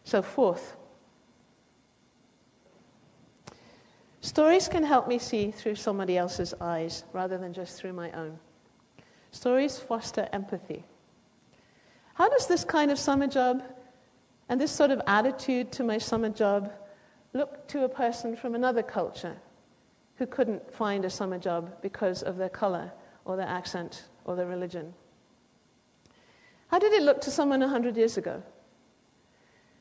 So, 0.04 0.20
fourth, 0.20 0.76
stories 4.20 4.68
can 4.68 4.82
help 4.82 5.06
me 5.08 5.18
see 5.18 5.50
through 5.50 5.76
somebody 5.76 6.18
else's 6.18 6.54
eyes 6.60 7.04
rather 7.12 7.38
than 7.38 7.52
just 7.52 7.78
through 7.78 7.92
my 7.92 8.10
own. 8.12 8.38
Stories 9.30 9.78
foster 9.78 10.28
empathy. 10.32 10.84
How 12.14 12.28
does 12.28 12.46
this 12.46 12.64
kind 12.64 12.90
of 12.90 12.98
summer 12.98 13.26
job 13.26 13.62
and 14.48 14.60
this 14.60 14.70
sort 14.70 14.90
of 14.90 15.00
attitude 15.06 15.72
to 15.72 15.84
my 15.84 15.98
summer 15.98 16.28
job 16.28 16.72
look 17.32 17.66
to 17.68 17.84
a 17.84 17.88
person 17.88 18.36
from 18.36 18.54
another 18.54 18.82
culture 18.82 19.36
who 20.16 20.26
couldn't 20.26 20.72
find 20.72 21.04
a 21.04 21.10
summer 21.10 21.38
job 21.38 21.80
because 21.82 22.22
of 22.22 22.36
their 22.36 22.48
color 22.48 22.92
or 23.24 23.36
their 23.36 23.48
accent 23.48 24.04
or 24.24 24.36
their 24.36 24.46
religion? 24.46 24.94
How 26.68 26.78
did 26.78 26.92
it 26.92 27.02
look 27.02 27.20
to 27.22 27.30
someone 27.30 27.60
100 27.60 27.96
years 27.96 28.16
ago? 28.16 28.42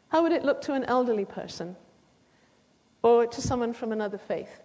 How 0.10 0.24
would 0.24 0.34
it 0.34 0.44
look 0.44 0.62
to 0.64 0.74
an 0.74 0.84
elderly 0.86 1.26
person 1.26 1.76
or 3.02 3.26
to 3.26 3.42
someone 3.42 3.74
from 3.74 3.92
another 3.92 4.18
faith? 4.18 4.62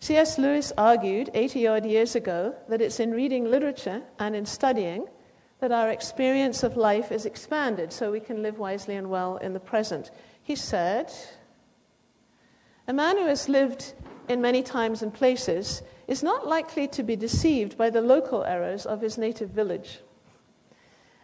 C.S. 0.00 0.36
Lewis 0.36 0.72
argued 0.76 1.30
80 1.32 1.66
odd 1.66 1.86
years 1.86 2.16
ago 2.16 2.54
that 2.68 2.82
it's 2.82 2.98
in 2.98 3.12
reading 3.12 3.44
literature 3.44 4.02
and 4.18 4.34
in 4.34 4.44
studying 4.44 5.06
that 5.60 5.70
our 5.70 5.90
experience 5.90 6.64
of 6.64 6.76
life 6.76 7.12
is 7.12 7.24
expanded 7.24 7.92
so 7.92 8.10
we 8.10 8.18
can 8.18 8.42
live 8.42 8.58
wisely 8.58 8.96
and 8.96 9.08
well 9.08 9.36
in 9.36 9.52
the 9.52 9.60
present. 9.60 10.10
He 10.42 10.56
said, 10.56 11.12
A 12.86 12.92
man 12.92 13.16
who 13.16 13.26
has 13.26 13.48
lived 13.48 13.94
in 14.28 14.40
many 14.40 14.62
times 14.62 15.02
and 15.02 15.12
places 15.12 15.82
is 16.08 16.22
not 16.22 16.46
likely 16.46 16.88
to 16.88 17.02
be 17.02 17.16
deceived 17.16 17.76
by 17.78 17.90
the 17.90 18.00
local 18.00 18.44
errors 18.44 18.86
of 18.86 19.00
his 19.00 19.18
native 19.18 19.50
village. 19.50 20.00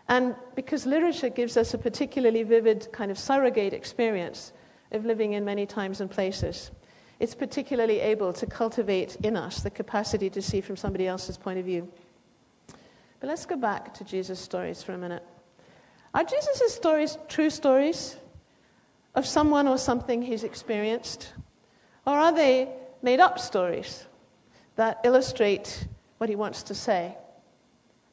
And 0.09 0.35
because 0.55 0.87
literature 0.87 1.29
gives 1.29 1.57
us 1.57 1.75
a 1.75 1.79
particularly 1.79 2.43
vivid 2.43 2.89
kind 2.93 3.11
of 3.11 3.19
surrogate 3.19 3.75
experience 3.75 4.53
of 4.93 5.05
living 5.05 5.35
in 5.35 5.45
many 5.45 5.67
times 5.67 6.01
and 6.01 6.11
places, 6.11 6.71
it's 7.21 7.35
particularly 7.35 8.01
able 8.01 8.33
to 8.33 8.47
cultivate 8.47 9.17
in 9.17 9.37
us 9.37 9.61
the 9.61 9.71
capacity 9.71 10.31
to 10.31 10.41
see 10.41 10.61
from 10.61 10.77
somebody 10.77 11.07
else's 11.07 11.37
point 11.37 11.59
of 11.59 11.65
view. 11.65 11.89
But 13.21 13.29
let's 13.29 13.45
go 13.45 13.57
back 13.57 13.93
to 13.95 14.05
Jesus' 14.05 14.39
stories 14.39 14.83
for 14.83 14.93
a 14.93 14.99
minute. 14.99 15.25
Are 16.15 16.25
Jesus' 16.25 16.75
stories 16.75 17.19
true 17.29 17.51
stories 17.51 18.17
of 19.19 19.27
someone 19.27 19.67
or 19.67 19.77
something 19.77 20.23
he's 20.23 20.45
experienced? 20.45 21.33
Or 22.07 22.15
are 22.15 22.33
they 22.33 22.69
made 23.03 23.19
up 23.19 23.39
stories 23.39 24.07
that 24.77 25.01
illustrate 25.05 25.87
what 26.19 26.31
he 26.31 26.37
wants 26.37 26.63
to 26.65 26.75
say? 26.75 27.17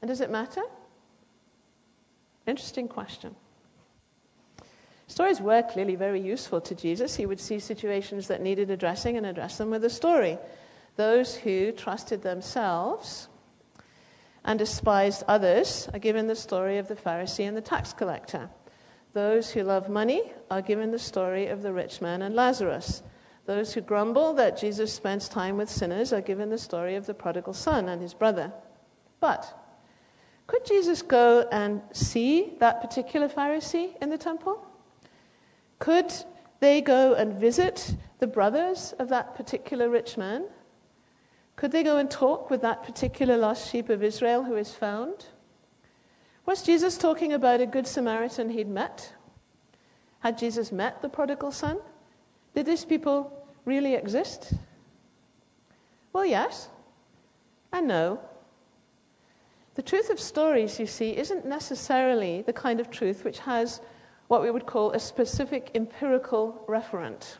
And 0.01 0.09
does 0.09 0.19
it 0.19 0.31
matter? 0.31 0.63
Interesting 2.47 2.87
question. 2.87 3.35
Stories 5.07 5.39
were 5.39 5.61
clearly 5.61 5.95
very 5.95 6.19
useful 6.19 6.59
to 6.61 6.73
Jesus. 6.73 7.15
He 7.15 7.27
would 7.27 7.39
see 7.39 7.59
situations 7.59 8.27
that 8.27 8.41
needed 8.41 8.71
addressing 8.71 9.15
and 9.15 9.25
address 9.27 9.59
them 9.59 9.69
with 9.69 9.85
a 9.85 9.89
story. 9.89 10.39
Those 10.95 11.35
who 11.35 11.71
trusted 11.71 12.23
themselves 12.23 13.27
and 14.43 14.57
despised 14.57 15.23
others 15.27 15.87
are 15.93 15.99
given 15.99 16.25
the 16.25 16.35
story 16.35 16.79
of 16.79 16.87
the 16.87 16.95
Pharisee 16.95 17.47
and 17.47 17.55
the 17.55 17.61
tax 17.61 17.93
collector. 17.93 18.49
Those 19.15 19.49
who 19.51 19.63
love 19.63 19.87
money 19.87 20.33
are 20.51 20.61
given 20.61 20.91
the 20.91 20.99
story 20.99 21.47
of 21.47 21.61
the 21.61 21.71
rich 21.71 22.01
man 22.01 22.21
and 22.21 22.35
Lazarus. 22.35 23.01
Those 23.45 23.73
who 23.73 23.79
grumble 23.79 24.33
that 24.33 24.57
Jesus 24.57 24.93
spends 24.93 25.29
time 25.29 25.55
with 25.55 25.69
sinners 25.69 26.11
are 26.11 26.19
given 26.19 26.49
the 26.49 26.57
story 26.57 26.95
of 26.97 27.05
the 27.05 27.13
prodigal 27.13 27.53
son 27.53 27.87
and 27.87 28.01
his 28.01 28.13
brother. 28.13 28.51
But 29.21 29.57
could 30.47 30.65
Jesus 30.65 31.01
go 31.01 31.47
and 31.49 31.81
see 31.93 32.55
that 32.59 32.81
particular 32.81 33.29
Pharisee 33.29 33.95
in 34.01 34.09
the 34.09 34.17
temple? 34.17 34.67
Could 35.79 36.11
they 36.59 36.81
go 36.81 37.13
and 37.13 37.39
visit 37.39 37.95
the 38.19 38.27
brothers 38.27 38.93
of 38.99 39.07
that 39.07 39.33
particular 39.33 39.87
rich 39.89 40.17
man? 40.17 40.43
Could 41.55 41.71
they 41.71 41.83
go 41.83 41.99
and 41.99 42.11
talk 42.11 42.49
with 42.49 42.61
that 42.63 42.83
particular 42.83 43.37
lost 43.37 43.71
sheep 43.71 43.87
of 43.87 44.03
Israel 44.03 44.43
who 44.43 44.57
is 44.57 44.73
found? 44.73 45.27
Was 46.45 46.61
Jesus 46.61 46.97
talking 46.97 47.33
about 47.33 47.59
a 47.59 47.65
good 47.65 47.87
Samaritan 47.87 48.49
he'd 48.49 48.67
met? 48.67 49.13
Had 50.19 50.37
Jesus 50.37 50.71
met 50.71 51.01
the 51.01 51.09
prodigal 51.09 51.51
son? 51.51 51.79
Did 52.53 52.65
these 52.65 52.85
people 52.85 53.47
really 53.65 53.95
exist? 53.95 54.53
Well, 56.13 56.25
yes 56.25 56.69
and 57.73 57.87
no. 57.87 58.19
The 59.73 59.81
truth 59.81 60.09
of 60.09 60.19
stories, 60.19 60.79
you 60.79 60.85
see, 60.85 61.17
isn't 61.17 61.45
necessarily 61.45 62.43
the 62.43 62.53
kind 62.53 62.79
of 62.79 62.89
truth 62.89 63.25
which 63.25 63.39
has 63.39 63.81
what 64.27 64.41
we 64.41 64.49
would 64.49 64.65
call 64.65 64.91
a 64.91 64.99
specific 64.99 65.71
empirical 65.75 66.63
referent, 66.67 67.37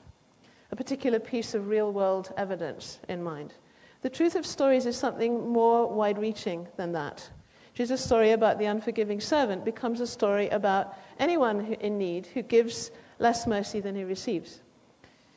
a 0.72 0.76
particular 0.76 1.20
piece 1.20 1.54
of 1.54 1.68
real 1.68 1.92
world 1.94 2.34
evidence 2.38 3.00
in 3.08 3.24
mind. 3.24 3.54
The 4.02 4.10
truth 4.10 4.36
of 4.36 4.46
stories 4.46 4.86
is 4.86 4.98
something 4.98 5.50
more 5.50 5.88
wide 5.88 6.18
reaching 6.18 6.68
than 6.76 6.92
that. 6.92 7.30
Jesus' 7.76 8.04
story 8.04 8.32
about 8.32 8.58
the 8.58 8.66
unforgiving 8.66 9.20
servant 9.20 9.66
becomes 9.66 10.00
a 10.00 10.08
story 10.08 10.50
about 10.50 10.98
anyone 11.20 11.74
in 11.74 11.98
need 11.98 12.26
who 12.28 12.42
gives 12.42 12.90
less 13.20 13.46
mercy 13.46 13.82
than 13.82 13.96
he 13.96 14.04
receives. 14.06 14.62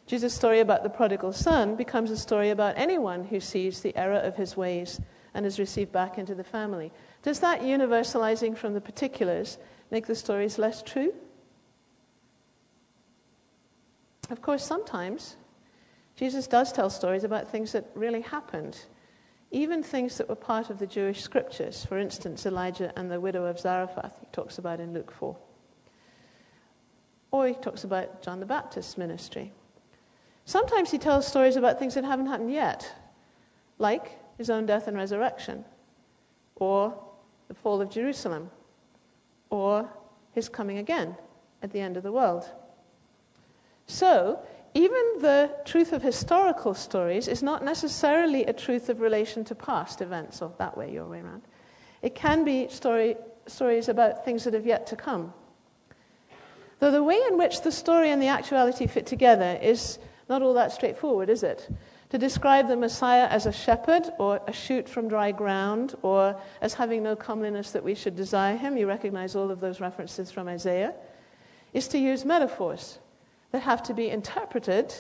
Jesus' 0.07 0.33
story 0.33 0.61
about 0.61 0.85
the 0.85 0.89
prodigal 0.89 1.33
son 1.33 1.75
becomes 1.75 2.11
a 2.11 2.17
story 2.17 2.51
about 2.51 2.79
anyone 2.79 3.25
who 3.25 3.41
sees 3.41 3.81
the 3.81 3.95
error 3.97 4.21
of 4.21 4.37
his 4.37 4.57
ways 4.57 5.01
and 5.35 5.45
is 5.45 5.59
received 5.59 5.93
back 5.93 6.17
into 6.17 6.35
the 6.35 6.45
family. 6.45 6.93
Does 7.23 7.41
that 7.41 7.61
universalizing 7.61 8.57
from 8.57 8.73
the 8.73 8.81
particulars 8.81 9.59
make 9.91 10.07
the 10.07 10.15
stories 10.15 10.59
less 10.59 10.81
true? 10.81 11.13
Of 14.31 14.41
course, 14.43 14.65
sometimes 14.65 15.37
Jesus 16.17 16.47
does 16.47 16.73
tell 16.73 16.89
stories 16.89 17.25
about 17.25 17.51
things 17.51 17.73
that 17.73 17.91
really 17.95 18.21
happened, 18.21 18.79
even 19.51 19.83
things 19.83 20.19
that 20.19 20.29
were 20.29 20.35
part 20.35 20.71
of 20.71 20.79
the 20.79 20.87
Jewish 20.87 21.23
scriptures. 21.23 21.85
For 21.85 21.99
instance, 21.99 22.45
Elijah 22.45 22.93
and 22.97 23.11
the 23.11 23.21
widow 23.21 23.45
of 23.45 23.59
Zarephath, 23.59 24.19
he 24.21 24.27
talks 24.33 24.59
about 24.59 24.81
in 24.81 24.93
Luke 24.93 25.11
4. 25.11 25.37
Or 27.31 27.47
he 27.47 27.55
talks 27.55 27.85
about 27.85 28.23
John 28.23 28.41
the 28.41 28.47
Baptist's 28.47 28.99
ministry. 28.99 29.53
Sometimes 30.45 30.91
he 30.91 30.99
tells 30.99 31.27
stories 31.27 31.57
about 31.57 31.79
things 31.79 31.95
that 31.95 32.05
haven't 32.05 32.27
happened 32.27 32.53
yet, 32.53 32.91
like 33.79 34.19
his 34.39 34.51
own 34.51 34.67
death 34.67 34.87
and 34.89 34.97
resurrection, 34.97 35.65
or 36.57 36.95
the 37.49 37.55
fall 37.55 37.81
of 37.81 37.91
Jerusalem, 37.91 38.51
or 39.51 39.89
his 40.33 40.49
coming 40.49 40.79
again 40.79 41.17
at 41.63 41.73
the 41.73 41.81
end 41.81 41.97
of 41.97 42.03
the 42.03 42.13
world. 42.13 42.51
So, 43.87 44.41
even 44.75 45.21
the 45.21 45.51
truth 45.65 45.93
of 45.93 46.03
historical 46.03 46.75
stories 46.75 47.29
is 47.29 47.43
not 47.43 47.65
necessarily 47.65 48.45
a 48.45 48.53
truth 48.53 48.89
of 48.89 49.01
relation 49.01 49.45
to 49.45 49.55
past 49.55 50.01
events, 50.01 50.43
or 50.43 50.53
that 50.59 50.77
way, 50.77 50.93
your 50.93 51.07
way 51.07 51.21
around. 51.21 51.43
It 52.03 52.15
can 52.15 52.45
be 52.45 52.69
story, 52.69 53.17
stories 53.47 53.89
about 53.89 54.25
things 54.25 54.45
that 54.45 54.55
have 54.55 54.67
yet 54.67 54.87
to 54.89 54.97
come. 54.97 55.33
Though 56.81 56.91
the 56.91 57.03
way 57.03 57.21
in 57.29 57.39
which 57.39 57.63
the 57.63 57.73
story 57.73 58.11
and 58.11 58.23
the 58.23 58.29
actuality 58.29 58.87
fit 58.87 59.07
together 59.07 59.59
is 59.61 59.99
not 60.29 60.43
all 60.43 60.55
that 60.55 60.71
straightforward, 60.71 61.31
is 61.31 61.43
it? 61.43 61.69
To 62.11 62.19
describe 62.19 62.69
the 62.69 62.77
Messiah 62.77 63.27
as 63.27 63.47
a 63.47 63.53
shepherd, 63.53 64.11
or 64.19 64.41
a 64.47 64.53
shoot 64.53 64.89
from 64.89 65.09
dry 65.09 65.33
ground, 65.33 65.97
or 66.03 66.41
as 66.61 66.75
having 66.75 67.03
no 67.03 67.17
comeliness 67.17 67.73
that 67.73 67.83
we 67.83 67.95
should 67.95 68.17
desire 68.17 68.57
him, 68.57 68.77
you 68.77 68.87
recognize 68.87 69.35
all 69.35 69.51
of 69.51 69.61
those 69.61 69.81
references 69.81 70.31
from 70.31 70.47
Isaiah, 70.47 70.95
is 71.73 71.89
to 71.89 71.99
use 71.99 72.25
metaphors 72.25 72.99
that 73.53 73.63
have 73.63 73.83
to 73.85 73.95
be 73.95 74.11
interpreted 74.11 74.95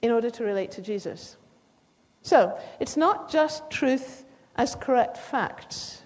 in 0.00 0.10
order 0.10 0.30
to 0.30 0.44
relate 0.44 0.70
to 0.72 0.82
Jesus. 0.82 1.36
So, 2.22 2.58
it's 2.80 2.96
not 2.96 3.30
just 3.30 3.70
truth 3.70 4.24
as 4.56 4.74
correct 4.76 5.16
facts 5.16 6.02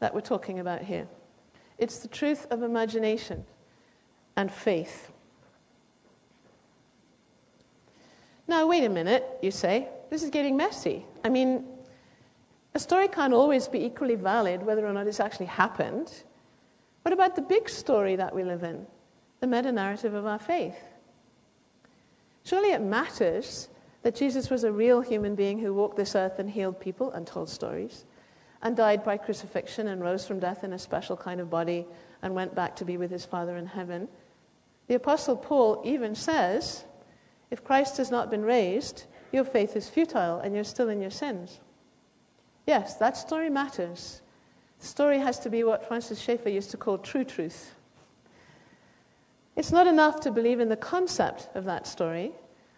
that 0.00 0.14
we're 0.14 0.20
talking 0.20 0.58
about 0.58 0.82
here, 0.82 1.06
it's 1.78 1.98
the 1.98 2.08
truth 2.08 2.46
of 2.50 2.62
imagination 2.62 3.44
and 4.36 4.50
faith. 4.50 5.10
Now, 8.48 8.66
wait 8.66 8.84
a 8.84 8.88
minute, 8.88 9.24
you 9.42 9.50
say. 9.50 9.88
This 10.10 10.24
is 10.24 10.30
getting 10.30 10.56
messy. 10.56 11.06
I 11.22 11.28
mean, 11.28 11.64
a 12.74 12.80
story 12.80 13.06
can't 13.06 13.32
always 13.32 13.68
be 13.68 13.84
equally 13.84 14.16
valid 14.16 14.62
whether 14.62 14.84
or 14.86 14.92
not 14.92 15.06
it's 15.06 15.20
actually 15.20 15.46
happened. 15.46 16.12
What 17.02 17.12
about 17.12 17.36
the 17.36 17.42
big 17.42 17.68
story 17.68 18.16
that 18.16 18.34
we 18.34 18.42
live 18.42 18.64
in? 18.64 18.86
The 19.38 19.46
meta 19.46 19.70
narrative 19.70 20.14
of 20.14 20.26
our 20.26 20.38
faith. 20.38 20.76
Surely 22.44 22.72
it 22.72 22.80
matters 22.80 23.68
that 24.02 24.14
Jesus 24.14 24.48
was 24.50 24.64
a 24.64 24.72
real 24.72 25.00
human 25.00 25.34
being 25.34 25.58
who 25.58 25.74
walked 25.74 25.96
this 25.96 26.14
earth 26.14 26.38
and 26.38 26.50
healed 26.50 26.80
people 26.80 27.10
and 27.12 27.26
told 27.26 27.48
stories, 27.48 28.04
and 28.62 28.76
died 28.76 29.04
by 29.04 29.16
crucifixion 29.16 29.88
and 29.88 30.02
rose 30.02 30.26
from 30.26 30.38
death 30.38 30.64
in 30.64 30.72
a 30.72 30.78
special 30.78 31.16
kind 31.16 31.40
of 31.40 31.50
body 31.50 31.86
and 32.22 32.34
went 32.34 32.54
back 32.54 32.76
to 32.76 32.84
be 32.84 32.96
with 32.96 33.10
his 33.10 33.24
Father 33.24 33.56
in 33.56 33.66
heaven. 33.66 34.08
The 34.86 34.94
Apostle 34.96 35.36
Paul 35.36 35.82
even 35.84 36.14
says, 36.14 36.84
if 37.50 37.64
Christ 37.64 37.96
has 37.96 38.10
not 38.10 38.30
been 38.30 38.44
raised, 38.44 39.04
your 39.32 39.44
faith 39.44 39.76
is 39.76 39.88
futile 39.88 40.40
and 40.40 40.54
you're 40.54 40.64
still 40.64 40.88
in 40.88 41.00
your 41.00 41.10
sins. 41.10 41.60
Yes, 42.66 42.96
that 42.96 43.16
story 43.16 43.50
matters. 43.50 44.22
The 44.80 44.86
story 44.86 45.18
has 45.18 45.38
to 45.40 45.50
be 45.50 45.64
what 45.64 45.86
Francis 45.86 46.20
Schaeffer 46.20 46.48
used 46.48 46.70
to 46.70 46.76
call 46.76 46.98
true 46.98 47.24
truth. 47.24 47.74
It's 49.56 49.72
not 49.72 49.86
enough 49.86 50.20
to 50.20 50.30
believe 50.30 50.60
in 50.60 50.68
the 50.68 50.76
concept 50.76 51.48
of 51.54 51.64
that 51.64 51.86
story 51.86 52.32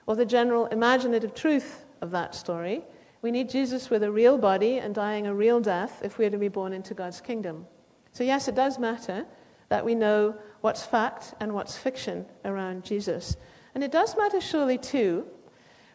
or 0.07 0.17
the 0.17 0.27
general 0.27 0.67
imaginative 0.67 1.35
truth 1.35 1.85
of 2.01 2.11
that 2.11 2.35
story. 2.35 2.83
We 3.21 3.31
need 3.31 3.49
Jesus 3.49 3.89
with 3.89 4.03
a 4.03 4.11
real 4.11 4.37
body 4.37 4.79
and 4.79 4.95
dying 4.95 5.27
a 5.27 5.35
real 5.35 5.61
death 5.61 6.01
if 6.03 6.19
we 6.19 6.25
are 6.27 6.31
to 6.31 6.39
be 6.39 6.49
born 6.49 6.73
into 6.73 6.95
God's 6.95 7.21
kingdom. 7.21 7.67
So, 8.13 8.25
yes, 8.25 8.49
it 8.49 8.55
does 8.55 8.79
matter 8.79 9.25
that 9.69 9.85
we 9.85 9.95
know 9.95 10.35
what's 10.61 10.83
fact 10.83 11.35
and 11.41 11.55
what's 11.55 11.77
fiction 11.77 12.27
around 12.45 12.85
Jesus. 12.85 13.37
And 13.75 13.83
it 13.83 13.93
does 13.93 14.17
matter, 14.17 14.41
surely, 14.41 14.77
too, 14.77 15.25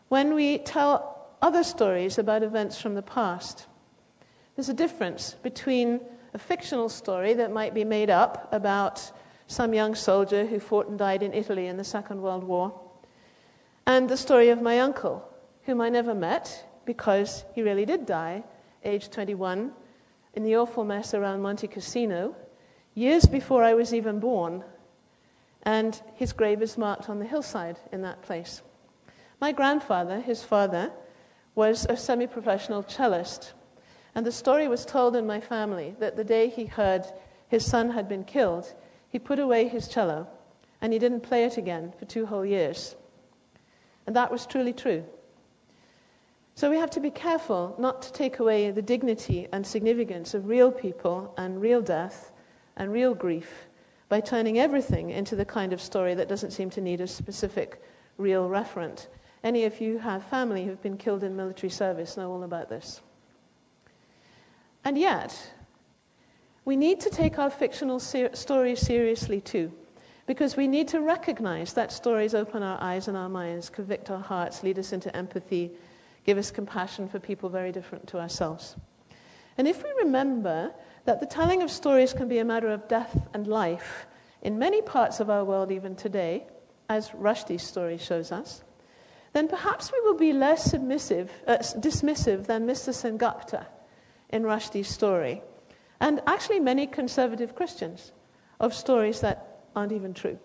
when 0.10 0.34
we 0.34 0.60
tell 0.60 1.28
other 1.42 1.64
stories 1.64 2.18
about 2.18 2.44
events 2.44 2.80
from 2.82 2.96
the 2.96 3.02
past. 3.02 3.68
There's 4.56 4.70
a 4.70 4.74
difference 4.74 5.36
between 5.44 6.00
a 6.34 6.40
fictional 6.40 6.90
story 6.90 7.34
that 7.34 7.52
might 7.52 7.74
be 7.74 7.84
made 7.84 8.10
up 8.10 8.50
about 8.52 9.12
some 9.48 9.74
young 9.74 9.96
soldier 9.96 10.46
who 10.46 10.60
fought 10.60 10.88
and 10.88 11.00
died 11.00 11.24
in 11.24 11.34
Italy 11.34 11.68
in 11.68 11.78
the 11.78 11.84
Second 11.84 12.22
World 12.22 12.44
War, 12.44 12.80
and 13.86 14.10
the 14.10 14.18
story 14.18 14.50
of 14.50 14.62
my 14.62 14.80
uncle, 14.80 15.28
whom 15.64 15.82
I 15.82 15.90
never 15.90 16.14
met 16.14 16.66
because 16.86 17.46
he 17.56 17.62
really 17.62 17.86
did 17.86 18.06
die, 18.06 18.44
aged 18.84 19.12
21, 19.12 19.72
in 20.34 20.44
the 20.44 20.56
awful 20.56 20.84
mess 20.84 21.14
around 21.14 21.42
Monte 21.42 21.68
Cassino, 21.68 22.36
years 22.94 23.26
before 23.26 23.64
I 23.64 23.74
was 23.74 23.94
even 23.94 24.20
born, 24.20 24.64
and 25.64 26.02
his 26.16 26.34
grave 26.34 26.62
is 26.62 26.78
marked 26.78 27.10
on 27.10 27.20
the 27.20 27.26
hillside 27.26 27.80
in 27.92 28.02
that 28.02 28.22
place. 28.22 28.62
My 29.40 29.52
grandfather, 29.52 30.20
his 30.20 30.44
father, 30.44 30.92
was 31.56 31.86
a 31.90 31.98
semi 31.98 32.28
professional 32.28 32.84
cellist, 32.84 33.54
and 34.14 34.26
the 34.26 34.32
story 34.32 34.68
was 34.68 34.86
told 34.86 35.16
in 35.16 35.26
my 35.26 35.40
family 35.40 35.96
that 36.00 36.16
the 36.16 36.24
day 36.24 36.50
he 36.50 36.66
heard 36.66 37.06
his 37.48 37.66
son 37.66 37.92
had 37.92 38.08
been 38.08 38.24
killed, 38.24 38.74
he 39.10 39.20
put 39.20 39.40
away 39.40 39.68
his 39.68 39.88
cello 39.88 40.28
and 40.82 40.94
he 40.94 41.00
didn't 41.00 41.22
play 41.22 41.44
it 41.46 41.58
again 41.58 41.94
for 41.98 42.06
two 42.06 42.26
whole 42.26 42.46
years. 42.46 42.96
And 44.06 44.16
that 44.16 44.32
was 44.32 44.46
truly 44.46 44.74
true. 44.74 45.04
So 46.56 46.70
we 46.70 46.78
have 46.78 46.90
to 46.92 47.00
be 47.00 47.12
careful 47.12 47.76
not 47.78 48.02
to 48.02 48.12
take 48.12 48.40
away 48.40 48.72
the 48.72 48.82
dignity 48.82 49.48
and 49.52 49.66
significance 49.66 50.34
of 50.34 50.48
real 50.48 50.72
people 50.72 51.34
and 51.38 51.62
real 51.62 51.82
death 51.82 52.32
and 52.76 52.92
real 52.92 53.14
grief 53.14 53.68
by 54.10 54.22
turning 54.22 54.58
everything 54.58 55.10
into 55.10 55.36
the 55.36 55.46
kind 55.46 55.74
of 55.74 55.82
story 55.82 56.16
that 56.16 56.30
doesn't 56.30 56.52
seem 56.52 56.70
to 56.72 56.82
need 56.82 57.02
a 57.02 57.08
specific 57.08 57.82
real 58.18 58.50
referent. 58.50 59.08
Any 59.44 59.66
of 59.66 59.80
you 59.80 59.94
who 59.94 59.98
have 60.00 60.24
family 60.24 60.66
who've 60.66 60.82
been 60.82 60.98
killed 60.98 61.24
in 61.24 61.36
military 61.36 61.70
service 61.70 62.18
know 62.18 62.32
all 62.32 62.44
about 62.44 62.70
this. 62.70 63.02
And 64.84 64.98
yet, 64.98 65.52
we 66.68 66.76
need 66.76 67.00
to 67.00 67.10
take 67.10 67.40
our 67.40 67.50
fictional 67.50 67.98
ser- 67.98 68.36
stories 68.36 68.82
seriously 68.82 69.40
too, 69.40 69.72
because 70.26 70.58
we 70.58 70.68
need 70.68 70.90
to 70.90 71.00
recognize 71.00 71.72
that 71.72 71.94
stories 71.94 72.36
open 72.36 72.62
our 72.62 72.78
eyes 72.82 73.08
and 73.08 73.16
our 73.16 73.30
minds, 73.30 73.70
convict 73.70 74.12
our 74.12 74.20
hearts, 74.20 74.64
lead 74.64 74.78
us 74.78 74.92
into 74.92 75.16
empathy, 75.16 75.72
give 76.26 76.38
us 76.38 76.52
compassion 76.52 77.08
for 77.08 77.20
people 77.20 77.48
very 77.48 77.72
different 77.72 78.06
to 78.06 78.20
ourselves. 78.20 78.76
And 79.58 79.66
if 79.66 79.82
we 79.82 79.90
remember 80.04 80.74
that 81.06 81.22
the 81.22 81.26
telling 81.26 81.62
of 81.62 81.72
stories 81.72 82.12
can 82.12 82.28
be 82.28 82.40
a 82.40 82.44
matter 82.44 82.68
of 82.68 82.90
death 82.90 83.18
and 83.34 83.48
life 83.48 84.06
in 84.42 84.60
many 84.60 84.82
parts 84.82 85.22
of 85.22 85.30
our 85.30 85.46
world, 85.46 85.72
even 85.72 85.96
today, 85.96 86.48
as 86.90 87.12
Rushdie's 87.12 87.64
story 87.64 87.98
shows 87.98 88.30
us, 88.30 88.62
then 89.32 89.48
perhaps 89.48 89.90
we 89.94 90.02
will 90.02 90.18
be 90.18 90.34
less 90.34 90.70
submissive, 90.70 91.32
uh, 91.48 91.60
dismissive 91.60 92.46
than 92.46 92.68
Mr. 92.68 92.90
Sengupta 92.94 93.68
in 94.28 94.44
Rushdie's 94.44 94.90
story, 94.90 95.42
and 96.00 96.22
actually 96.28 96.60
many 96.60 96.88
conservative 96.88 97.56
Christians 97.56 98.12
of 98.60 98.74
stories 98.74 99.22
that 99.22 99.62
aren't 99.76 99.92
even 99.92 100.14
true. 100.14 100.40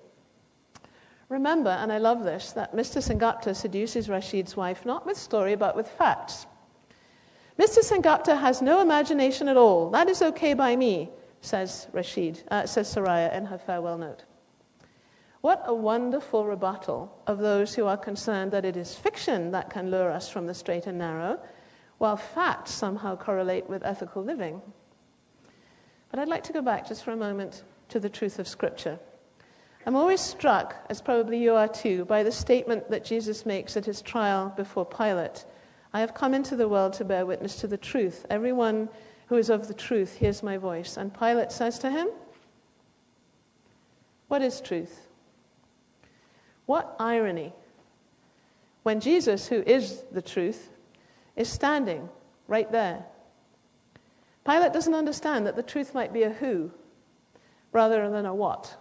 Remember, 1.29 1.71
and 1.71 1.91
I 1.91 1.99
love 1.99 2.25
this, 2.25 2.53
that 2.53 2.75
Mr. 2.75 3.03
Sengupta 3.03 3.57
seduces 3.57 4.09
Rashid's 4.09 4.57
wife 4.57 4.85
not 4.85 5.07
with 5.07 5.17
story 5.17 5.55
but 5.55 5.75
with 5.75 5.89
facts. 5.89 6.47
Mr. 7.59 7.79
Sengupta 7.79 8.39
has 8.39 8.61
no 8.61 8.81
imagination 8.81 9.49
at 9.49 9.57
all. 9.57 9.91
That 9.91 10.09
is 10.09 10.23
okay 10.23 10.55
by 10.55 10.77
me, 10.77 11.11
says 11.41 11.89
Rashid, 11.93 12.43
uh, 12.51 12.67
says 12.67 12.95
Soraya 12.95 13.35
in 13.35 13.47
her 13.47 13.59
farewell 13.59 13.99
note. 13.99 14.25
What 15.43 15.63
a 15.67 15.75
wonderful 15.75 16.47
rebuttal 16.47 17.21
of 17.27 17.39
those 17.39 17.75
who 17.75 17.87
are 17.87 17.97
concerned 17.97 18.53
that 18.53 18.65
it 18.65 18.77
is 18.77 18.95
fiction 18.95 19.51
that 19.51 19.71
can 19.71 19.91
lure 19.91 20.11
us 20.11 20.29
from 20.29 20.47
the 20.47 20.55
straight 20.55 20.87
and 20.87 20.99
narrow, 20.99 21.41
while 21.99 22.17
facts 22.17 22.71
somehow 22.71 23.17
correlate 23.17 23.69
with 23.69 23.85
ethical 23.85 24.23
living. 24.23 24.63
But 26.13 26.21
I'd 26.21 26.29
like 26.29 26.45
to 26.45 26.53
go 26.53 26.63
back 26.63 26.87
just 26.87 27.03
for 27.03 27.11
a 27.11 27.17
moment 27.17 27.65
to 27.89 27.99
the 27.99 28.09
truth 28.09 28.39
of 28.39 28.47
Scripture. 28.47 29.01
I'm 29.85 29.97
always 29.97 30.21
struck, 30.21 30.77
as 30.89 31.03
probably 31.03 31.43
you 31.43 31.55
are 31.55 31.67
too, 31.67 32.05
by 32.05 32.23
the 32.23 32.31
statement 32.31 32.89
that 32.91 33.05
Jesus 33.05 33.45
makes 33.45 33.77
at 33.77 33.85
his 33.85 34.01
trial 34.01 34.53
before 34.57 34.87
Pilate 34.87 35.45
I 35.95 36.01
have 36.01 36.15
come 36.15 36.33
into 36.33 36.57
the 36.57 36.69
world 36.69 36.95
to 36.95 37.05
bear 37.05 37.27
witness 37.27 37.57
to 37.57 37.67
the 37.67 37.77
truth. 37.77 38.25
Everyone 38.31 38.89
who 39.27 39.37
is 39.37 39.51
of 39.51 39.69
the 39.69 39.75
truth 39.75 40.17
hears 40.17 40.43
my 40.43 40.57
voice. 40.57 40.97
And 40.97 41.13
Pilate 41.13 41.53
says 41.53 41.79
to 41.81 41.91
him, 41.91 42.09
What 44.29 44.41
is 44.41 44.61
truth? 44.61 45.09
What 46.67 46.97
irony 46.99 47.53
when 48.83 49.01
Jesus, 49.01 49.49
who 49.49 49.63
is 49.63 50.03
the 50.11 50.23
truth, 50.23 50.71
is 51.37 51.49
standing 51.49 52.09
right 52.49 52.71
there. 52.73 53.05
Pilate 54.45 54.73
doesn't 54.73 54.95
understand 54.95 55.47
that 55.47 55.57
the 55.57 55.63
truth 55.63 55.95
might 55.95 56.13
be 56.13 56.25
a 56.25 56.31
who 56.31 56.71
rather 57.73 58.11
than 58.11 58.27
a 58.27 58.35
what. 58.35 58.77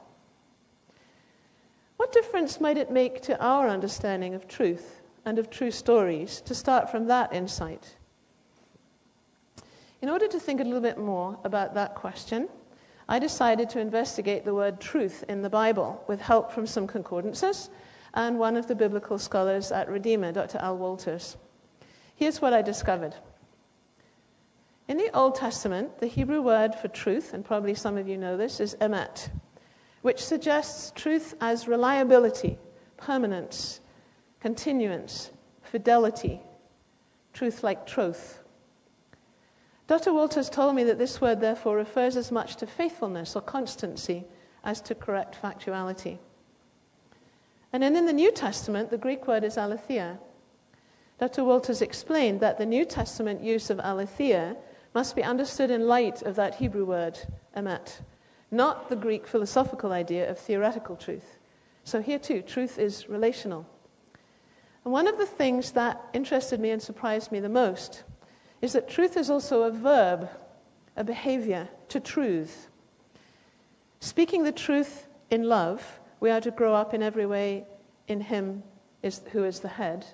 What 1.98 2.12
difference 2.12 2.60
might 2.60 2.78
it 2.78 2.90
make 2.90 3.22
to 3.22 3.40
our 3.40 3.68
understanding 3.68 4.34
of 4.34 4.48
truth 4.48 5.02
and 5.24 5.38
of 5.38 5.50
true 5.50 5.72
stories 5.72 6.42
to 6.42 6.56
start 6.56 6.90
from 6.90 7.06
that 7.08 7.32
insight? 7.32 7.96
In 10.02 10.10
order 10.10 10.28
to 10.28 10.40
think 10.40 10.60
a 10.60 10.64
little 10.64 10.82
bit 10.82 10.98
more 10.98 11.38
about 11.44 11.76
that 11.76 11.94
question, 11.94 12.50
I 13.08 13.20
decided 13.20 13.70
to 13.70 13.80
investigate 13.80 14.46
the 14.46 14.56
word 14.56 14.82
truth 14.82 15.24
in 15.30 15.44
the 15.44 15.50
Bible 15.50 16.04
with 16.08 16.22
help 16.22 16.52
from 16.52 16.66
some 16.66 16.88
concordances 16.88 17.70
and 18.16 18.40
one 18.40 18.58
of 18.58 18.68
the 18.68 18.76
biblical 18.76 19.20
scholars 19.20 19.72
at 19.72 19.88
Redeemer, 19.88 20.32
Dr. 20.32 20.58
Al 20.58 20.78
Wolters. 20.78 21.38
Here's 22.16 22.42
what 22.42 22.54
I 22.54 22.62
discovered. 22.64 23.16
In 24.88 24.98
the 24.98 25.10
Old 25.16 25.36
Testament, 25.36 26.00
the 26.00 26.08
Hebrew 26.08 26.42
word 26.42 26.76
for 26.76 26.88
truth, 26.88 27.34
and 27.34 27.46
probably 27.46 27.76
some 27.76 27.98
of 27.98 28.08
you 28.08 28.18
know 28.18 28.36
this, 28.36 28.60
is 28.60 28.76
emet 28.82 29.30
which 30.02 30.24
suggests 30.24 30.92
truth 30.96 31.36
as 31.40 31.68
reliability, 31.68 32.58
permanence, 32.98 33.80
continuance, 34.40 35.32
fidelity, 35.62 36.42
truth 37.34 37.64
like 37.64 37.86
truth. 37.86 38.40
Dr. 39.88 40.12
Wolters 40.12 40.50
told 40.50 40.76
me 40.76 40.84
that 40.86 40.98
this 40.98 41.22
word, 41.22 41.42
therefore, 41.42 41.76
refers 41.76 42.16
as 42.16 42.32
much 42.32 42.56
to 42.58 42.68
faithfulness 42.68 43.36
or 43.36 43.42
constancy 43.42 44.26
as 44.64 44.82
to 44.82 44.96
correct 44.96 45.40
factuality. 45.42 46.18
And 47.74 47.84
then 47.84 47.96
in 47.96 48.06
the 48.06 48.14
New 48.14 48.32
Testament, 48.32 48.90
the 48.90 48.98
Greek 48.98 49.28
word 49.28 49.44
is 49.44 49.58
aletheia. 49.58 50.18
Dr. 51.20 51.44
Wolters 51.44 51.82
explained 51.82 52.40
that 52.40 52.58
the 52.58 52.66
New 52.66 52.86
Testament 52.86 53.44
use 53.44 53.70
of 53.70 53.80
aletheia 53.80 54.56
must 54.94 55.16
be 55.16 55.24
understood 55.24 55.72
in 55.72 55.88
light 55.88 56.22
of 56.22 56.36
that 56.36 56.56
Hebrew 56.56 56.86
word, 56.86 57.20
emet, 57.56 58.02
not 58.50 58.90
the 58.90 58.96
Greek 58.96 59.26
philosophical 59.26 59.92
idea 59.92 60.30
of 60.30 60.38
theoretical 60.38 60.96
truth. 60.96 61.38
So 61.84 62.02
here 62.02 62.20
too, 62.20 62.42
truth 62.42 62.78
is 62.78 63.08
relational. 63.10 63.66
And 64.84 64.94
one 64.94 65.08
of 65.08 65.18
the 65.18 65.26
things 65.26 65.72
that 65.72 66.02
interested 66.14 66.60
me 66.60 66.72
and 66.72 66.82
surprised 66.82 67.32
me 67.32 67.40
the 67.40 67.50
most 67.50 68.04
is 68.62 68.74
that 68.74 68.90
truth 68.90 69.18
is 69.18 69.30
also 69.30 69.64
a 69.64 69.72
verb, 69.72 70.30
a 70.98 71.04
behavior, 71.04 71.70
to 71.90 72.00
truth. 72.00 72.68
Speaking 74.00 74.44
the 74.44 74.52
truth 74.52 75.08
in 75.30 75.44
love, 75.44 76.00
we 76.20 76.30
are 76.30 76.42
to 76.42 76.52
grow 76.52 76.76
up 76.76 76.94
in 76.94 77.02
every 77.02 77.26
way 77.26 77.66
in 78.08 78.22
Him 78.22 78.64
is, 79.02 79.22
who 79.32 79.44
is 79.44 79.60
the 79.60 79.68
head, 79.68 80.06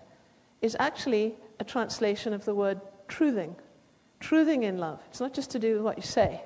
is 0.61 0.75
actually 0.79 1.35
a 1.59 1.63
translation 1.63 2.33
of 2.33 2.45
the 2.45 2.55
word 2.55 2.79
truthing. 3.07 3.55
Truthing 4.19 4.63
in 4.63 4.77
love. 4.77 4.99
It's 5.10 5.19
not 5.19 5.34
just 5.34 5.51
to 5.51 5.60
do 5.60 5.75
with 5.75 5.84
what 5.84 5.97
you 5.97 6.03
say, 6.03 6.41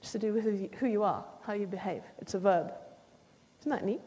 it's 0.00 0.12
to 0.12 0.18
do 0.18 0.32
with 0.32 0.44
who 0.44 0.50
you, 0.50 0.70
who 0.78 0.86
you 0.86 1.02
are, 1.02 1.24
how 1.42 1.52
you 1.52 1.66
behave. 1.66 2.02
It's 2.18 2.34
a 2.34 2.38
verb. 2.38 2.72
Isn't 3.60 3.70
that 3.70 3.84
neat? 3.84 4.00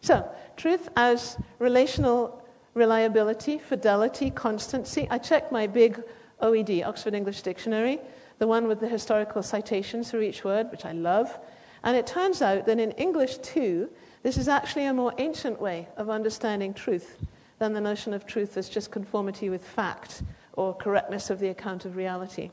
So, 0.00 0.28
truth 0.56 0.88
as 0.96 1.36
relational 1.58 2.42
reliability, 2.74 3.58
fidelity, 3.58 4.30
constancy. 4.30 5.06
I 5.10 5.18
checked 5.18 5.52
my 5.52 5.66
big 5.66 6.02
OED, 6.42 6.84
Oxford 6.86 7.14
English 7.14 7.42
Dictionary, 7.42 8.00
the 8.38 8.46
one 8.46 8.66
with 8.66 8.80
the 8.80 8.88
historical 8.88 9.42
citations 9.42 10.10
for 10.10 10.20
each 10.20 10.44
word, 10.44 10.70
which 10.70 10.84
I 10.84 10.92
love. 10.92 11.38
And 11.82 11.96
it 11.96 12.06
turns 12.06 12.42
out 12.42 12.66
that 12.66 12.78
in 12.78 12.92
English, 12.92 13.38
too, 13.38 13.90
this 14.22 14.36
is 14.36 14.48
actually 14.48 14.86
a 14.86 14.94
more 14.94 15.14
ancient 15.18 15.60
way 15.60 15.88
of 15.96 16.10
understanding 16.10 16.74
truth 16.74 17.18
than 17.58 17.72
the 17.72 17.80
notion 17.80 18.14
of 18.14 18.26
truth 18.26 18.56
as 18.56 18.68
just 18.68 18.90
conformity 18.90 19.50
with 19.50 19.64
fact 19.64 20.22
or 20.54 20.74
correctness 20.74 21.30
of 21.30 21.38
the 21.38 21.48
account 21.48 21.84
of 21.84 21.96
reality. 21.96 22.50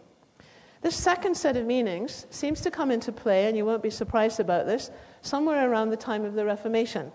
This 0.82 0.96
second 0.96 1.36
set 1.36 1.58
of 1.58 1.66
meanings 1.66 2.28
seems 2.30 2.62
to 2.62 2.72
come 2.72 2.92
into 2.92 3.12
play, 3.12 3.48
and 3.48 3.58
you 3.58 3.66
won't 3.66 3.82
be 3.82 3.90
surprised 3.90 4.40
about 4.40 4.68
this, 4.68 4.92
somewhere 5.22 5.70
around 5.70 5.90
the 5.90 5.98
time 5.98 6.24
of 6.24 6.34
the 6.34 6.46
Reformation. 6.46 7.12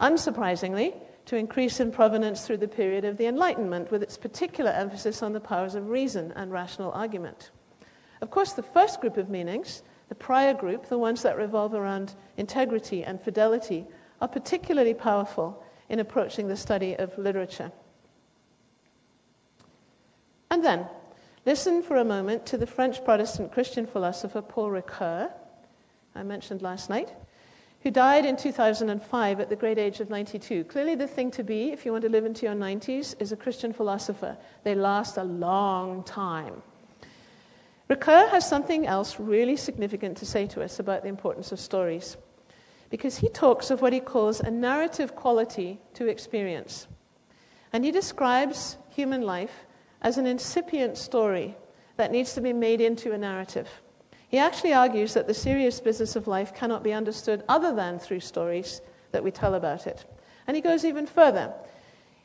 Unsurprisingly, 0.00 0.94
to 1.26 1.36
increase 1.36 1.80
in 1.80 1.90
provenance 1.90 2.46
through 2.46 2.58
the 2.58 2.68
period 2.68 3.04
of 3.04 3.16
the 3.16 3.26
Enlightenment, 3.26 3.90
with 3.90 4.02
its 4.02 4.16
particular 4.16 4.70
emphasis 4.70 5.22
on 5.22 5.32
the 5.32 5.40
powers 5.40 5.74
of 5.74 5.88
reason 5.88 6.32
and 6.36 6.52
rational 6.52 6.92
argument. 6.92 7.50
Of 8.20 8.30
course, 8.30 8.52
the 8.52 8.62
first 8.62 9.00
group 9.00 9.16
of 9.16 9.28
meanings, 9.28 9.82
the 10.08 10.14
prior 10.14 10.54
group, 10.54 10.88
the 10.88 10.98
ones 10.98 11.22
that 11.22 11.36
revolve 11.36 11.74
around 11.74 12.14
integrity 12.36 13.02
and 13.02 13.20
fidelity, 13.20 13.86
are 14.20 14.28
particularly 14.28 14.94
powerful 14.94 15.62
in 15.88 15.98
approaching 15.98 16.48
the 16.48 16.56
study 16.56 16.94
of 16.94 17.16
literature. 17.18 17.72
And 20.54 20.64
then, 20.64 20.86
Listen 21.46 21.82
for 21.82 21.96
a 21.96 22.04
moment 22.04 22.46
to 22.46 22.56
the 22.56 22.66
French 22.66 23.04
Protestant 23.04 23.52
Christian 23.52 23.86
philosopher 23.86 24.40
Paul 24.40 24.70
Ricoeur, 24.70 25.30
I 26.14 26.22
mentioned 26.22 26.62
last 26.62 26.88
night, 26.88 27.12
who 27.82 27.90
died 27.90 28.24
in 28.24 28.38
2005 28.38 29.40
at 29.40 29.50
the 29.50 29.56
great 29.56 29.76
age 29.76 30.00
of 30.00 30.08
92. 30.08 30.64
Clearly, 30.64 30.94
the 30.94 31.06
thing 31.06 31.30
to 31.32 31.42
be, 31.42 31.70
if 31.70 31.84
you 31.84 31.92
want 31.92 32.00
to 32.04 32.08
live 32.08 32.24
into 32.24 32.46
your 32.46 32.54
90s, 32.54 33.14
is 33.20 33.30
a 33.30 33.36
Christian 33.36 33.74
philosopher. 33.74 34.38
They 34.62 34.74
last 34.74 35.18
a 35.18 35.24
long 35.24 36.02
time. 36.02 36.62
Ricoeur 37.90 38.30
has 38.30 38.48
something 38.48 38.86
else 38.86 39.20
really 39.20 39.56
significant 39.56 40.16
to 40.18 40.24
say 40.24 40.46
to 40.46 40.62
us 40.62 40.78
about 40.78 41.02
the 41.02 41.10
importance 41.10 41.52
of 41.52 41.60
stories, 41.60 42.16
because 42.88 43.18
he 43.18 43.28
talks 43.28 43.70
of 43.70 43.82
what 43.82 43.92
he 43.92 44.00
calls 44.00 44.40
a 44.40 44.50
narrative 44.50 45.14
quality 45.14 45.78
to 45.92 46.06
experience. 46.06 46.86
And 47.70 47.84
he 47.84 47.90
describes 47.90 48.78
human 48.88 49.20
life 49.20 49.66
as 50.04 50.18
an 50.18 50.26
incipient 50.26 50.96
story 50.96 51.56
that 51.96 52.12
needs 52.12 52.34
to 52.34 52.40
be 52.40 52.52
made 52.52 52.80
into 52.80 53.12
a 53.12 53.18
narrative. 53.18 53.68
He 54.28 54.38
actually 54.38 54.74
argues 54.74 55.14
that 55.14 55.26
the 55.26 55.34
serious 55.34 55.80
business 55.80 56.14
of 56.14 56.28
life 56.28 56.54
cannot 56.54 56.84
be 56.84 56.92
understood 56.92 57.42
other 57.48 57.74
than 57.74 57.98
through 57.98 58.20
stories 58.20 58.82
that 59.12 59.24
we 59.24 59.30
tell 59.30 59.54
about 59.54 59.86
it. 59.86 60.04
And 60.46 60.54
he 60.54 60.60
goes 60.60 60.84
even 60.84 61.06
further. 61.06 61.52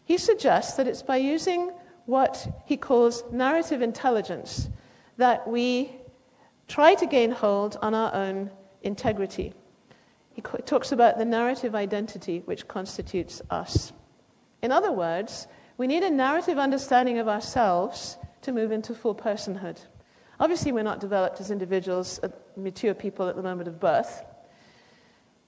He 0.03 0.17
suggests 0.17 0.75
that 0.75 0.87
it's 0.87 1.01
by 1.01 1.17
using 1.17 1.71
what 2.05 2.63
he 2.65 2.75
calls 2.75 3.23
narrative 3.31 3.81
intelligence 3.81 4.69
that 5.17 5.47
we 5.47 5.91
try 6.67 6.95
to 6.95 7.05
gain 7.05 7.31
hold 7.31 7.77
on 7.81 7.93
our 7.93 8.13
own 8.13 8.49
integrity. 8.81 9.53
He 10.33 10.41
talks 10.41 10.91
about 10.91 11.17
the 11.17 11.25
narrative 11.25 11.75
identity 11.75 12.41
which 12.45 12.67
constitutes 12.67 13.41
us. 13.49 13.93
In 14.61 14.71
other 14.71 14.91
words, 14.91 15.47
we 15.79 15.87
need 15.87 16.03
a 16.03 16.09
narrative 16.09 16.57
understanding 16.57 17.19
of 17.19 17.29
ourselves 17.29 18.17
to 18.41 18.51
move 18.51 18.69
into 18.69 18.93
full 18.93 19.15
personhood. 19.15 19.77
Obviously, 20.37 20.73
we're 20.73 20.83
not 20.83 20.99
developed 20.99 21.39
as 21.39 21.51
individuals, 21.51 22.19
uh, 22.21 22.27
mature 22.57 22.93
people 22.93 23.29
at 23.29 23.37
the 23.37 23.41
moment 23.41 23.69
of 23.69 23.79
birth. 23.79 24.25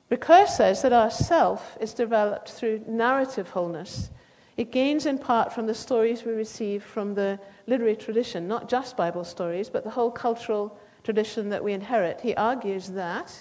Ricoeur 0.09 0.47
says 0.47 0.81
that 0.83 0.93
our 0.93 1.11
self 1.11 1.77
is 1.81 1.93
developed 1.93 2.49
through 2.49 2.81
narrative 2.87 3.49
wholeness. 3.49 4.09
It 4.55 4.71
gains 4.71 5.05
in 5.05 5.17
part 5.17 5.51
from 5.51 5.67
the 5.67 5.75
stories 5.75 6.23
we 6.23 6.31
receive 6.31 6.81
from 6.81 7.13
the 7.13 7.37
literary 7.67 7.97
tradition, 7.97 8.47
not 8.47 8.69
just 8.69 8.95
Bible 8.95 9.25
stories, 9.25 9.69
but 9.69 9.83
the 9.83 9.89
whole 9.89 10.11
cultural 10.11 10.79
tradition 11.03 11.49
that 11.49 11.61
we 11.61 11.73
inherit. 11.73 12.21
He 12.21 12.33
argues 12.35 12.87
that 12.91 13.37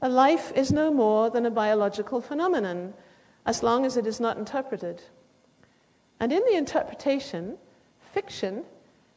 a 0.00 0.08
life 0.08 0.52
is 0.54 0.70
no 0.70 0.92
more 0.92 1.28
than 1.28 1.44
a 1.44 1.50
biological 1.50 2.20
phenomenon 2.20 2.94
as 3.44 3.64
long 3.64 3.84
as 3.84 3.96
it 3.96 4.06
is 4.06 4.20
not 4.20 4.36
interpreted. 4.36 5.02
And 6.22 6.32
in 6.32 6.44
the 6.44 6.54
interpretation, 6.54 7.58
fiction 8.12 8.62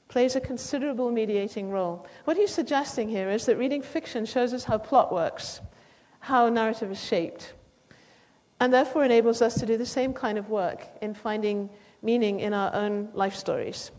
plays 0.08 0.36
a 0.36 0.42
considerable 0.42 1.12
mediating 1.12 1.70
role. 1.70 2.08
What 2.24 2.36
he's 2.36 2.52
suggesting 2.52 3.10
here 3.10 3.30
is 3.30 3.46
that 3.46 3.58
reading 3.58 3.84
fiction 3.84 4.26
shows 4.26 4.56
us 4.56 4.64
how 4.64 4.80
plot 4.80 5.14
works, 5.14 5.62
how 6.20 6.50
narrative 6.50 6.90
is 6.90 7.00
shaped, 7.00 7.54
and 8.60 8.74
therefore 8.74 9.06
enables 9.06 9.44
us 9.44 9.54
to 9.60 9.68
do 9.68 9.78
the 9.78 9.86
same 9.86 10.14
kind 10.14 10.40
of 10.40 10.50
work 10.50 10.88
in 11.00 11.14
finding 11.14 11.70
meaning 12.02 12.40
in 12.40 12.56
our 12.56 12.74
own 12.74 13.10
life 13.14 13.36
stories. 13.36 13.92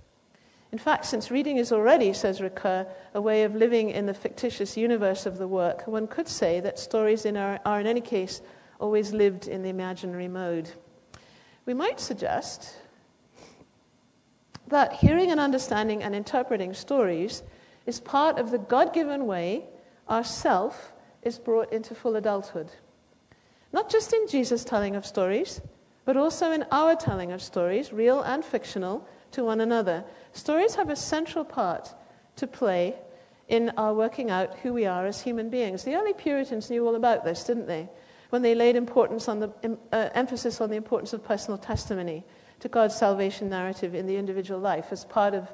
In 0.72 0.78
fact, 0.78 1.06
since 1.06 1.30
reading 1.30 1.58
is 1.58 1.70
already, 1.70 2.12
says 2.12 2.40
Ricoeur, 2.40 2.88
a 3.14 3.20
way 3.20 3.44
of 3.44 3.54
living 3.54 3.90
in 3.90 4.06
the 4.06 4.14
fictitious 4.14 4.76
universe 4.76 5.26
of 5.26 5.38
the 5.38 5.46
work, 5.46 5.86
one 5.86 6.08
could 6.08 6.26
say 6.26 6.58
that 6.58 6.76
stories 6.76 7.24
in 7.24 7.36
our, 7.36 7.60
are, 7.64 7.78
in 7.78 7.86
any 7.86 8.00
case, 8.00 8.42
always 8.80 9.12
lived 9.12 9.46
in 9.46 9.62
the 9.62 9.68
imaginary 9.68 10.26
mode. 10.26 10.72
We 11.66 11.72
might 11.72 12.00
suggest 12.00 12.74
that 14.68 14.94
hearing 14.94 15.30
and 15.30 15.40
understanding 15.40 16.02
and 16.02 16.14
interpreting 16.14 16.74
stories 16.74 17.42
is 17.86 18.00
part 18.00 18.38
of 18.38 18.50
the 18.50 18.58
God 18.58 18.92
given 18.92 19.26
way 19.26 19.64
our 20.08 20.24
self 20.24 20.92
is 21.22 21.38
brought 21.38 21.72
into 21.72 21.94
full 21.94 22.16
adulthood. 22.16 22.70
Not 23.72 23.90
just 23.90 24.12
in 24.12 24.28
Jesus' 24.28 24.64
telling 24.64 24.96
of 24.96 25.04
stories, 25.04 25.60
but 26.04 26.16
also 26.16 26.52
in 26.52 26.64
our 26.70 26.94
telling 26.94 27.32
of 27.32 27.42
stories, 27.42 27.92
real 27.92 28.22
and 28.22 28.44
fictional, 28.44 29.06
to 29.32 29.44
one 29.44 29.60
another. 29.60 30.04
Stories 30.32 30.76
have 30.76 30.88
a 30.88 30.96
central 30.96 31.44
part 31.44 31.94
to 32.36 32.46
play 32.46 32.94
in 33.48 33.70
our 33.76 33.92
working 33.92 34.30
out 34.30 34.56
who 34.60 34.72
we 34.72 34.86
are 34.86 35.06
as 35.06 35.20
human 35.20 35.50
beings. 35.50 35.84
The 35.84 35.94
early 35.94 36.12
Puritans 36.12 36.70
knew 36.70 36.86
all 36.86 36.94
about 36.94 37.24
this, 37.24 37.44
didn't 37.44 37.66
they? 37.66 37.88
When 38.30 38.42
they 38.42 38.54
laid 38.54 38.76
importance 38.76 39.28
on 39.28 39.40
the, 39.40 39.78
uh, 39.92 40.08
emphasis 40.14 40.60
on 40.60 40.70
the 40.70 40.76
importance 40.76 41.12
of 41.12 41.24
personal 41.24 41.58
testimony 41.58 42.24
to 42.60 42.68
God's 42.68 42.94
salvation 42.94 43.48
narrative 43.48 43.94
in 43.94 44.06
the 44.06 44.16
individual 44.16 44.60
life 44.60 44.86
as 44.90 45.04
part 45.04 45.34
of 45.34 45.52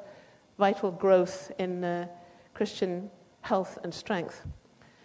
vital 0.58 0.90
growth 0.90 1.50
in 1.58 1.82
uh, 1.82 2.06
Christian 2.54 3.10
health 3.40 3.78
and 3.82 3.92
strength. 3.92 4.42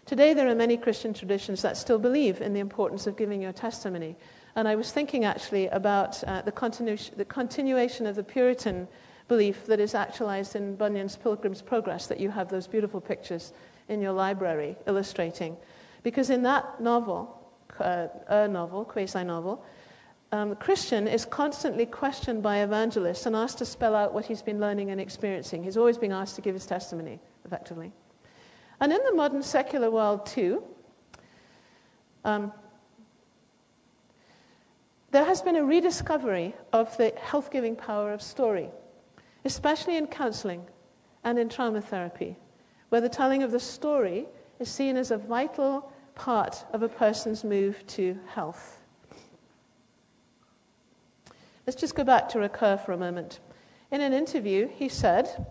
Today, 0.05 0.33
there 0.33 0.47
are 0.47 0.55
many 0.55 0.77
Christian 0.77 1.13
traditions 1.13 1.61
that 1.63 1.75
still 1.75 1.99
believe 1.99 2.39
in 2.39 2.53
the 2.53 2.59
importance 2.59 3.07
of 3.07 3.17
giving 3.17 3.41
your 3.41 3.51
testimony. 3.51 4.15
And 4.55 4.67
I 4.67 4.75
was 4.75 4.91
thinking 4.91 5.25
actually 5.25 5.67
about 5.67 6.23
uh, 6.23 6.41
the, 6.43 6.51
continu- 6.51 7.15
the 7.15 7.25
continuation 7.25 8.05
of 8.05 8.15
the 8.15 8.23
Puritan 8.23 8.87
belief 9.27 9.65
that 9.65 9.79
is 9.79 9.93
actualized 9.93 10.55
in 10.55 10.75
Bunyan's 10.75 11.17
Pilgrim's 11.17 11.61
Progress, 11.61 12.07
that 12.07 12.19
you 12.19 12.29
have 12.29 12.47
those 12.47 12.67
beautiful 12.67 13.01
pictures 13.01 13.51
in 13.89 14.01
your 14.01 14.13
library 14.13 14.77
illustrating. 14.87 15.57
Because 16.03 16.29
in 16.29 16.43
that 16.43 16.79
novel, 16.79 17.37
uh, 17.79 18.07
a 18.27 18.47
novel, 18.47 18.85
quasi 18.85 19.23
novel, 19.23 19.65
um, 20.31 20.55
Christian 20.55 21.07
is 21.07 21.25
constantly 21.25 21.85
questioned 21.85 22.43
by 22.43 22.61
evangelists 22.61 23.25
and 23.25 23.35
asked 23.35 23.59
to 23.59 23.65
spell 23.65 23.95
out 23.95 24.13
what 24.13 24.25
he's 24.25 24.41
been 24.41 24.59
learning 24.59 24.91
and 24.91 24.99
experiencing. 24.99 25.63
He's 25.63 25.77
always 25.77 25.97
being 25.97 26.11
asked 26.11 26.35
to 26.35 26.41
give 26.41 26.53
his 26.53 26.65
testimony, 26.65 27.19
effectively. 27.45 27.93
And 28.81 28.91
in 28.91 28.99
the 29.05 29.13
modern 29.13 29.41
secular 29.41 29.89
world, 29.89 30.25
too, 30.25 30.63
um, 32.25 32.51
there 35.11 35.23
has 35.23 35.41
been 35.41 35.55
a 35.55 35.63
rediscovery 35.63 36.53
of 36.73 36.95
the 36.97 37.13
health 37.17 37.49
giving 37.49 37.75
power 37.75 38.11
of 38.11 38.21
story, 38.21 38.69
especially 39.45 39.95
in 39.95 40.07
counseling 40.07 40.65
and 41.23 41.39
in 41.39 41.47
trauma 41.47 41.81
therapy, 41.81 42.35
where 42.89 43.01
the 43.01 43.09
telling 43.09 43.43
of 43.43 43.51
the 43.51 43.59
story 43.59 44.27
is 44.59 44.69
seen 44.69 44.97
as 44.97 45.11
a 45.11 45.17
vital 45.17 45.89
part 46.15 46.65
of 46.73 46.83
a 46.83 46.89
person's 46.89 47.45
move 47.45 47.85
to 47.87 48.19
health. 48.27 48.81
Let's 51.67 51.81
just 51.81 51.95
go 51.95 52.05
back 52.05 52.29
to 52.29 52.37
Ricoeur 52.37 52.77
for 52.77 52.93
a 52.93 52.97
moment. 52.97 53.41
In 53.91 53.99
an 53.99 54.13
interview, 54.13 54.69
he 54.69 54.87
said, 54.87 55.45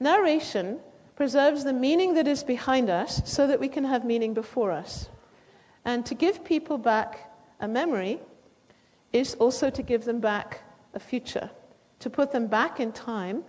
Narration 0.00 0.80
preserves 1.16 1.64
the 1.64 1.72
meaning 1.74 2.14
that 2.14 2.26
is 2.26 2.42
behind 2.42 2.88
us 2.88 3.20
so 3.30 3.46
that 3.46 3.60
we 3.60 3.68
can 3.68 3.84
have 3.84 4.06
meaning 4.06 4.32
before 4.32 4.72
us. 4.72 5.10
And 5.84 6.06
to 6.06 6.14
give 6.14 6.46
people 6.46 6.78
back 6.78 7.30
a 7.60 7.68
memory 7.68 8.20
is 9.12 9.34
also 9.34 9.68
to 9.68 9.82
give 9.82 10.06
them 10.06 10.18
back 10.18 10.62
a 10.94 10.98
future, 10.98 11.50
to 11.98 12.08
put 12.08 12.32
them 12.32 12.46
back 12.46 12.80
in 12.80 12.90
time 12.90 13.44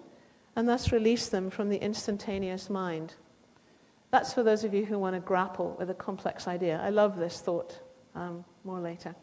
and 0.57 0.67
thus 0.67 0.91
release 0.91 1.29
them 1.29 1.49
from 1.49 1.69
the 1.69 1.77
instantaneous 1.77 2.69
mind. 2.69 3.13
That's 4.11 4.33
for 4.33 4.43
those 4.43 4.65
of 4.65 4.73
you 4.73 4.85
who 4.85 4.99
want 4.99 5.15
to 5.15 5.21
grapple 5.21 5.77
with 5.79 5.89
a 5.89 5.93
complex 5.95 6.45
idea. 6.45 6.81
I 6.83 6.89
love 6.89 7.15
this 7.15 7.39
thought. 7.39 7.79
Um, 8.15 8.43
more 8.65 8.81
later 8.81 9.15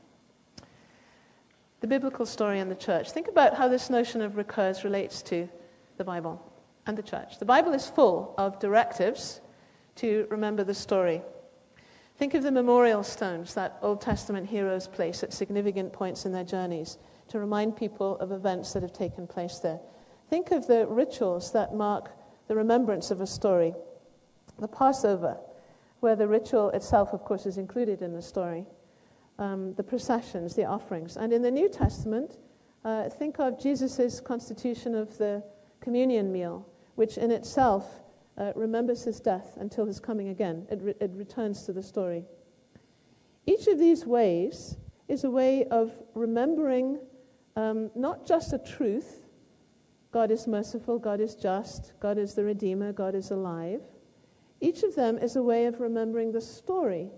the 1.82 1.88
biblical 1.88 2.24
story 2.24 2.60
and 2.60 2.70
the 2.70 2.76
church. 2.76 3.10
Think 3.10 3.26
about 3.26 3.54
how 3.54 3.66
this 3.66 3.90
notion 3.90 4.22
of 4.22 4.36
Ricoeur's 4.36 4.84
relates 4.84 5.20
to 5.22 5.48
the 5.96 6.04
Bible 6.04 6.40
and 6.86 6.96
the 6.96 7.02
church. 7.02 7.40
The 7.40 7.44
Bible 7.44 7.72
is 7.72 7.88
full 7.88 8.36
of 8.38 8.60
directives 8.60 9.40
to 9.96 10.28
remember 10.30 10.62
the 10.62 10.74
story. 10.74 11.22
Think 12.18 12.34
of 12.34 12.44
the 12.44 12.52
memorial 12.52 13.02
stones 13.02 13.52
that 13.54 13.78
Old 13.82 14.00
Testament 14.00 14.48
heroes 14.48 14.86
place 14.86 15.24
at 15.24 15.32
significant 15.32 15.92
points 15.92 16.24
in 16.24 16.30
their 16.30 16.44
journeys 16.44 16.98
to 17.28 17.40
remind 17.40 17.76
people 17.76 18.16
of 18.18 18.30
events 18.30 18.72
that 18.72 18.82
have 18.82 18.92
taken 18.92 19.26
place 19.26 19.58
there. 19.58 19.80
Think 20.30 20.52
of 20.52 20.68
the 20.68 20.86
rituals 20.86 21.50
that 21.50 21.74
mark 21.74 22.12
the 22.46 22.54
remembrance 22.54 23.10
of 23.10 23.20
a 23.20 23.26
story. 23.26 23.74
The 24.60 24.68
Passover, 24.68 25.36
where 25.98 26.14
the 26.14 26.28
ritual 26.28 26.70
itself, 26.70 27.12
of 27.12 27.24
course, 27.24 27.44
is 27.44 27.58
included 27.58 28.02
in 28.02 28.12
the 28.12 28.22
story 28.22 28.66
um, 29.42 29.74
the 29.74 29.82
processions, 29.82 30.54
the 30.54 30.64
offerings. 30.64 31.16
And 31.16 31.32
in 31.32 31.42
the 31.42 31.50
New 31.50 31.68
Testament, 31.68 32.38
uh, 32.84 33.08
think 33.08 33.40
of 33.40 33.60
Jesus' 33.60 34.20
constitution 34.20 34.94
of 34.94 35.18
the 35.18 35.42
communion 35.80 36.30
meal, 36.30 36.64
which 36.94 37.18
in 37.18 37.32
itself 37.32 38.02
uh, 38.38 38.52
remembers 38.54 39.02
his 39.02 39.18
death 39.18 39.56
until 39.56 39.84
his 39.84 39.98
coming 39.98 40.28
again. 40.28 40.66
It, 40.70 40.78
re- 40.80 40.94
it 41.00 41.10
returns 41.14 41.64
to 41.64 41.72
the 41.72 41.82
story. 41.82 42.24
Each 43.44 43.66
of 43.66 43.80
these 43.80 44.06
ways 44.06 44.76
is 45.08 45.24
a 45.24 45.30
way 45.30 45.64
of 45.64 45.90
remembering 46.14 47.00
um, 47.56 47.90
not 47.96 48.26
just 48.26 48.52
a 48.52 48.58
truth 48.58 49.18
God 50.12 50.30
is 50.30 50.46
merciful, 50.46 50.98
God 50.98 51.20
is 51.20 51.34
just, 51.34 51.94
God 51.98 52.18
is 52.18 52.34
the 52.34 52.44
Redeemer, 52.44 52.92
God 52.92 53.14
is 53.14 53.30
alive. 53.30 53.80
Each 54.60 54.82
of 54.82 54.94
them 54.94 55.16
is 55.16 55.36
a 55.36 55.42
way 55.42 55.64
of 55.64 55.80
remembering 55.80 56.32
the 56.32 56.40
story 56.40 57.10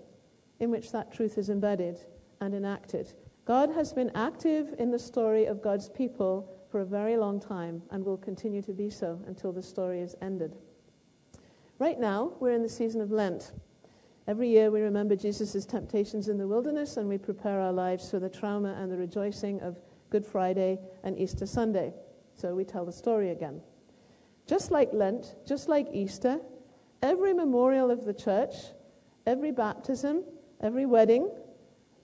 in 0.61 0.71
which 0.71 0.93
that 0.93 1.13
truth 1.13 1.37
is 1.37 1.51
embedded 1.51 1.99
and 2.45 2.55
enacted. 2.55 3.15
God 3.47 3.71
has 3.71 3.93
been 3.93 4.11
active 4.15 4.75
in 4.79 4.91
the 4.91 4.99
story 4.99 5.47
of 5.47 5.63
God's 5.63 5.89
people 5.89 6.51
for 6.71 6.83
a 6.83 6.85
very 6.85 7.17
long 7.17 7.41
time 7.41 7.83
and 7.91 8.05
will 8.05 8.19
continue 8.19 8.61
to 8.63 8.73
be 8.73 8.91
so 8.91 9.21
until 9.27 9.53
the 9.53 9.63
story 9.63 10.01
is 10.01 10.15
ended. 10.21 10.57
Right 11.79 11.99
now, 11.99 12.33
we're 12.41 12.53
in 12.53 12.63
the 12.63 12.69
season 12.69 13.01
of 13.01 13.11
Lent. 13.11 13.53
Every 14.29 14.49
year 14.49 14.71
we 14.71 14.81
remember 14.81 15.17
Jesus' 15.17 15.67
temptations 15.67 16.29
in 16.29 16.39
the 16.39 16.47
wilderness 16.47 16.97
and 16.97 17.09
we 17.09 17.19
prepare 17.19 17.61
our 17.61 17.73
lives 17.73 18.11
for 18.11 18.19
the 18.19 18.29
trauma 18.29 18.77
and 18.79 18.93
the 18.93 18.97
rejoicing 18.97 19.61
of 19.61 19.79
Good 20.11 20.27
Friday 20.27 20.79
and 21.03 21.19
Easter 21.19 21.47
Sunday. 21.47 21.93
So 22.35 22.55
we 22.55 22.65
tell 22.65 22.85
the 22.85 22.93
story 22.93 23.31
again. 23.31 23.61
Just 24.47 24.71
like 24.71 24.91
Lent, 24.93 25.35
just 25.47 25.69
like 25.69 25.89
Easter, 25.93 26.41
every 27.03 27.33
memorial 27.33 27.91
of 27.91 28.05
the 28.05 28.15
church, 28.15 28.55
every 29.27 29.51
baptism, 29.51 30.25
every 30.61 30.87
wedding, 30.87 31.31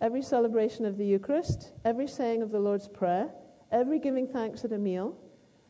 every 0.01 0.23
celebration 0.23 0.87
of 0.87 0.97
the 0.97 1.05
Eucharist, 1.05 1.73
every 1.85 2.07
saying 2.07 2.43
of 2.43 2.51
the 2.51 2.59
Lord's 2.59 2.89
Prayer, 2.89 3.31
every 3.71 3.99
giving 3.99 4.27
thanks 4.27 4.65
at 4.65 4.73
a 4.73 4.79
meal, 4.79 5.17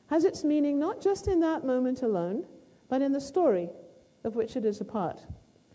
has 0.07 0.25
its 0.25 0.45
meaning 0.45 0.79
not 0.79 1.01
just 1.01 1.29
in 1.29 1.41
that 1.41 1.65
moment 1.65 2.03
alone, 2.03 2.45
but 2.89 3.03
in 3.03 3.13
the 3.13 3.21
story 3.21 3.69
of 4.25 4.37
which 4.37 4.57
it 4.57 4.65
is 4.65 4.81
a 4.81 4.85
part. 4.85 5.21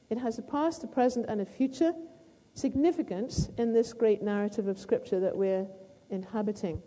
It 0.10 0.18
has 0.18 0.38
a 0.38 0.42
past, 0.42 0.84
a 0.84 0.88
present, 0.88 1.26
and 1.28 1.42
a 1.42 1.46
future 1.46 1.94
significance 2.54 3.50
in 3.58 3.74
this 3.74 3.92
great 3.92 4.22
narrative 4.22 4.68
of 4.68 4.80
Scripture 4.80 5.20
that 5.20 5.36
we're 5.36 5.68
inhabiting. 6.10 6.82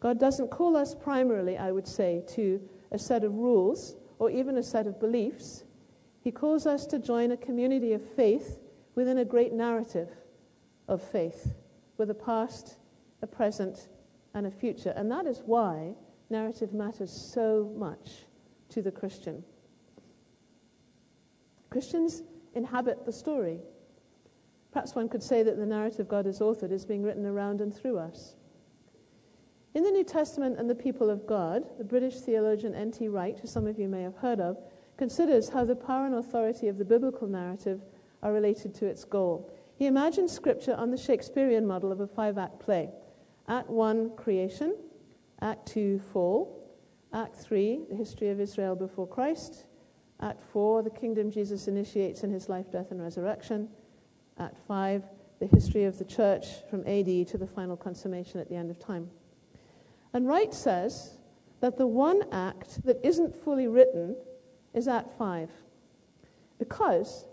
God 0.00 0.18
doesn't 0.18 0.50
call 0.50 0.76
us 0.76 0.94
primarily, 0.94 1.56
I 1.56 1.72
would 1.72 1.86
say, 1.86 2.22
to 2.30 2.60
a 2.90 2.98
set 2.98 3.24
of 3.24 3.34
rules 3.34 3.96
or 4.18 4.30
even 4.30 4.58
a 4.58 4.62
set 4.62 4.86
of 4.86 5.00
beliefs. 5.00 5.64
He 6.22 6.30
calls 6.30 6.66
us 6.66 6.86
to 6.86 6.98
join 6.98 7.30
a 7.30 7.36
community 7.36 7.92
of 7.92 8.02
faith 8.02 8.58
within 8.94 9.18
a 9.18 9.24
great 9.24 9.52
narrative 9.52 10.08
of 10.90 11.00
faith 11.00 11.54
with 11.96 12.10
a 12.10 12.14
past, 12.14 12.76
a 13.22 13.26
present, 13.26 13.88
and 14.34 14.46
a 14.46 14.50
future. 14.50 14.92
And 14.96 15.10
that 15.10 15.24
is 15.24 15.42
why 15.46 15.94
narrative 16.28 16.74
matters 16.74 17.10
so 17.10 17.72
much 17.76 18.26
to 18.68 18.82
the 18.82 18.90
Christian. 18.90 19.42
Christians 21.70 22.22
inhabit 22.54 23.06
the 23.06 23.12
story. 23.12 23.60
Perhaps 24.72 24.94
one 24.94 25.08
could 25.08 25.22
say 25.22 25.42
that 25.42 25.56
the 25.56 25.66
narrative 25.66 26.08
God 26.08 26.26
has 26.26 26.40
authored 26.40 26.72
is 26.72 26.84
being 26.84 27.02
written 27.02 27.24
around 27.24 27.60
and 27.60 27.74
through 27.74 27.98
us. 27.98 28.34
In 29.74 29.84
the 29.84 29.90
New 29.90 30.04
Testament 30.04 30.58
and 30.58 30.68
the 30.68 30.74
people 30.74 31.10
of 31.10 31.26
God, 31.26 31.64
the 31.78 31.84
British 31.84 32.16
theologian 32.16 32.74
N.T. 32.74 33.06
Wright, 33.08 33.38
who 33.38 33.46
some 33.46 33.68
of 33.68 33.78
you 33.78 33.88
may 33.88 34.02
have 34.02 34.16
heard 34.16 34.40
of, 34.40 34.58
considers 34.96 35.48
how 35.48 35.64
the 35.64 35.76
power 35.76 36.06
and 36.06 36.16
authority 36.16 36.66
of 36.66 36.76
the 36.76 36.84
biblical 36.84 37.28
narrative 37.28 37.80
are 38.22 38.32
related 38.32 38.74
to 38.74 38.86
its 38.86 39.04
goal. 39.04 39.52
He 39.80 39.86
imagines 39.86 40.30
Scripture 40.30 40.74
on 40.74 40.90
the 40.90 40.98
Shakespearean 40.98 41.66
model 41.66 41.90
of 41.90 42.00
a 42.00 42.06
five 42.06 42.36
act 42.36 42.60
play 42.60 42.90
Act 43.48 43.70
1, 43.70 44.10
creation, 44.14 44.76
Act 45.40 45.66
2, 45.68 45.98
fall, 46.12 46.70
Act 47.14 47.34
3, 47.34 47.84
the 47.88 47.96
history 47.96 48.28
of 48.28 48.40
Israel 48.40 48.76
before 48.76 49.06
Christ, 49.06 49.64
Act 50.20 50.42
4, 50.52 50.82
the 50.82 50.90
kingdom 50.90 51.30
Jesus 51.30 51.66
initiates 51.66 52.24
in 52.24 52.30
his 52.30 52.46
life, 52.50 52.70
death, 52.70 52.90
and 52.90 53.00
resurrection, 53.00 53.70
Act 54.38 54.58
5, 54.68 55.02
the 55.38 55.46
history 55.46 55.84
of 55.84 55.98
the 55.98 56.04
church 56.04 56.46
from 56.68 56.80
AD 56.80 57.26
to 57.28 57.38
the 57.38 57.46
final 57.46 57.74
consummation 57.74 58.38
at 58.38 58.50
the 58.50 58.56
end 58.56 58.70
of 58.70 58.78
time. 58.78 59.08
And 60.12 60.28
Wright 60.28 60.52
says 60.52 61.14
that 61.60 61.78
the 61.78 61.86
one 61.86 62.22
act 62.32 62.84
that 62.84 63.00
isn't 63.02 63.34
fully 63.34 63.66
written 63.66 64.14
is 64.74 64.88
Act 64.88 65.16
5. 65.16 65.48
Because 66.58 67.24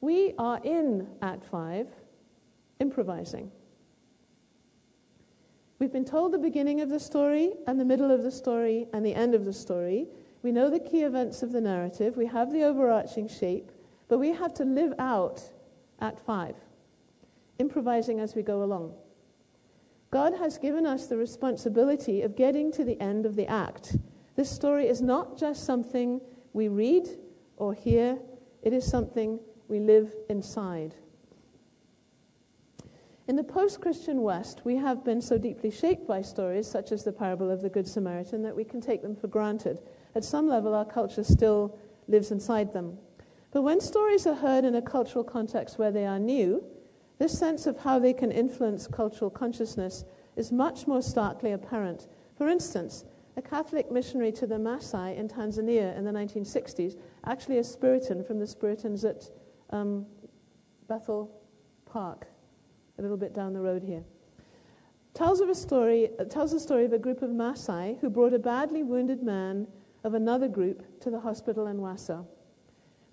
we 0.00 0.34
are 0.38 0.60
in 0.64 1.08
Act 1.22 1.44
5 1.44 1.86
improvising. 2.78 3.50
We've 5.78 5.92
been 5.92 6.04
told 6.04 6.32
the 6.32 6.38
beginning 6.38 6.80
of 6.80 6.88
the 6.88 7.00
story 7.00 7.52
and 7.66 7.78
the 7.78 7.84
middle 7.84 8.10
of 8.10 8.22
the 8.22 8.30
story 8.30 8.86
and 8.92 9.04
the 9.04 9.14
end 9.14 9.34
of 9.34 9.44
the 9.44 9.52
story. 9.52 10.08
We 10.42 10.52
know 10.52 10.70
the 10.70 10.80
key 10.80 11.02
events 11.02 11.42
of 11.42 11.52
the 11.52 11.60
narrative. 11.60 12.16
We 12.16 12.26
have 12.26 12.52
the 12.52 12.64
overarching 12.64 13.28
shape, 13.28 13.70
but 14.08 14.18
we 14.18 14.32
have 14.32 14.54
to 14.54 14.64
live 14.64 14.94
out 14.98 15.42
Act 16.00 16.20
5, 16.20 16.54
improvising 17.58 18.20
as 18.20 18.34
we 18.34 18.42
go 18.42 18.62
along. 18.62 18.94
God 20.10 20.34
has 20.34 20.56
given 20.56 20.86
us 20.86 21.06
the 21.06 21.16
responsibility 21.16 22.22
of 22.22 22.36
getting 22.36 22.70
to 22.72 22.84
the 22.84 23.00
end 23.00 23.26
of 23.26 23.36
the 23.36 23.46
act. 23.46 23.96
This 24.34 24.50
story 24.50 24.86
is 24.86 25.02
not 25.02 25.36
just 25.36 25.64
something 25.64 26.20
we 26.52 26.68
read 26.68 27.08
or 27.56 27.74
hear, 27.74 28.18
it 28.62 28.72
is 28.72 28.84
something 28.84 29.40
we 29.68 29.80
live 29.80 30.14
inside. 30.28 30.94
In 33.28 33.34
the 33.34 33.42
post 33.42 33.80
Christian 33.80 34.22
West, 34.22 34.62
we 34.64 34.76
have 34.76 35.04
been 35.04 35.20
so 35.20 35.36
deeply 35.36 35.70
shaped 35.70 36.06
by 36.06 36.22
stories 36.22 36.68
such 36.68 36.92
as 36.92 37.02
the 37.02 37.12
parable 37.12 37.50
of 37.50 37.60
the 37.60 37.68
Good 37.68 37.88
Samaritan 37.88 38.42
that 38.42 38.54
we 38.54 38.62
can 38.62 38.80
take 38.80 39.02
them 39.02 39.16
for 39.16 39.26
granted. 39.26 39.80
At 40.14 40.24
some 40.24 40.48
level, 40.48 40.74
our 40.74 40.84
culture 40.84 41.24
still 41.24 41.76
lives 42.06 42.30
inside 42.30 42.72
them. 42.72 42.98
But 43.50 43.62
when 43.62 43.80
stories 43.80 44.26
are 44.26 44.34
heard 44.34 44.64
in 44.64 44.76
a 44.76 44.82
cultural 44.82 45.24
context 45.24 45.78
where 45.78 45.90
they 45.90 46.06
are 46.06 46.20
new, 46.20 46.62
this 47.18 47.36
sense 47.36 47.66
of 47.66 47.78
how 47.78 47.98
they 47.98 48.12
can 48.12 48.30
influence 48.30 48.86
cultural 48.86 49.30
consciousness 49.30 50.04
is 50.36 50.52
much 50.52 50.86
more 50.86 51.02
starkly 51.02 51.52
apparent. 51.52 52.06
For 52.36 52.48
instance, 52.48 53.04
a 53.36 53.42
Catholic 53.42 53.90
missionary 53.90 54.32
to 54.32 54.46
the 54.46 54.56
Maasai 54.56 55.16
in 55.16 55.28
Tanzania 55.28 55.96
in 55.96 56.04
the 56.04 56.12
1960s, 56.12 56.96
actually 57.24 57.58
a 57.58 57.62
Spiritan 57.62 58.26
from 58.26 58.38
the 58.38 58.46
Spiritans 58.46 59.04
at 59.08 59.30
um, 59.70 60.06
Bethel 60.88 61.30
Park, 61.84 62.26
a 62.98 63.02
little 63.02 63.16
bit 63.16 63.34
down 63.34 63.52
the 63.52 63.60
road 63.60 63.82
here, 63.82 64.04
tells, 65.14 65.40
of 65.40 65.48
a 65.48 65.54
story, 65.54 66.10
uh, 66.18 66.24
tells 66.24 66.52
the 66.52 66.60
story 66.60 66.84
of 66.84 66.92
a 66.92 66.98
group 66.98 67.22
of 67.22 67.30
Maasai 67.30 67.98
who 68.00 68.10
brought 68.10 68.34
a 68.34 68.38
badly 68.38 68.82
wounded 68.82 69.22
man 69.22 69.66
of 70.04 70.14
another 70.14 70.48
group 70.48 71.00
to 71.00 71.10
the 71.10 71.20
hospital 71.20 71.66
in 71.66 71.78
Waso. 71.78 72.26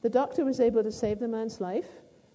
The 0.02 0.10
doctor 0.10 0.44
was 0.44 0.60
able 0.60 0.84
to 0.84 0.92
save 0.92 1.20
the 1.20 1.28
man's 1.28 1.62
life, 1.62 1.88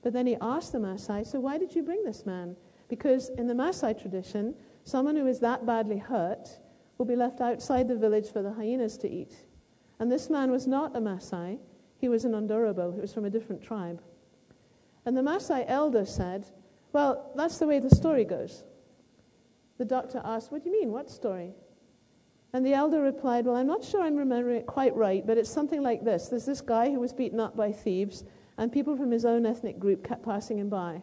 but 0.03 0.13
then 0.13 0.27
he 0.27 0.37
asked 0.41 0.73
the 0.73 0.79
Maasai, 0.79 1.27
So 1.27 1.39
why 1.39 1.59
did 1.59 1.75
you 1.75 1.83
bring 1.83 2.03
this 2.03 2.25
man? 2.25 2.57
Because 2.89 3.29
in 3.31 3.47
the 3.47 3.55
Maasai 3.55 4.01
tradition, 4.01 4.55
someone 4.85 5.17
who 5.17 5.27
is 5.27 5.39
that 5.41 5.67
badly 5.67 5.99
hurt 5.99 6.49
will 6.97 7.05
be 7.05 7.15
left 7.15 7.41
outside 7.41 7.89
the 7.89 7.97
village 7.97 8.33
for 8.33 8.43
the 8.43 8.53
hyenas 8.53 8.97
to 8.99 9.09
eat. 9.09 9.45
And 10.01 10.11
this 10.11 10.31
man 10.31 10.51
was 10.51 10.67
not 10.67 10.97
a 10.97 11.01
Maasai, 11.01 11.59
he 11.99 12.09
was 12.09 12.25
an 12.25 12.33
Ndorobo, 12.33 12.95
he 12.95 13.01
was 13.01 13.13
from 13.13 13.25
a 13.25 13.31
different 13.31 13.63
tribe. 13.63 14.01
And 15.05 15.17
the 15.17 15.23
Maasai 15.23 15.65
elder 15.69 16.05
said, 16.05 16.47
Well, 16.93 17.33
that's 17.35 17.59
the 17.59 17.67
way 17.67 17.79
the 17.79 17.95
story 17.95 18.25
goes. 18.25 18.65
The 19.79 19.85
doctor 19.85 20.21
asked, 20.25 20.51
What 20.51 20.63
do 20.63 20.71
you 20.71 20.81
mean? 20.81 20.93
What 20.93 21.11
story? 21.11 21.55
And 22.53 22.65
the 22.65 22.75
elder 22.75 23.03
replied, 23.03 23.45
Well, 23.45 23.57
I'm 23.57 23.67
not 23.67 23.85
sure 23.85 24.03
I'm 24.03 24.17
remembering 24.17 24.59
it 24.59 24.67
quite 24.67 24.95
right, 24.95 25.27
but 25.27 25.39
it's 25.39 25.51
something 25.51 25.83
like 25.83 26.05
this. 26.05 26.29
There's 26.29 26.47
this 26.47 26.61
guy 26.61 26.91
who 26.91 27.01
was 27.01 27.13
beaten 27.13 27.41
up 27.41 27.57
by 27.57 27.73
thieves, 27.73 28.25
and 28.57 28.73
people 28.73 28.97
from 28.97 29.11
his 29.11 29.25
own 29.25 29.45
ethnic 29.45 29.79
group 29.79 30.07
kept 30.07 30.25
passing 30.25 30.59
him 30.59 30.69
by. 30.69 31.03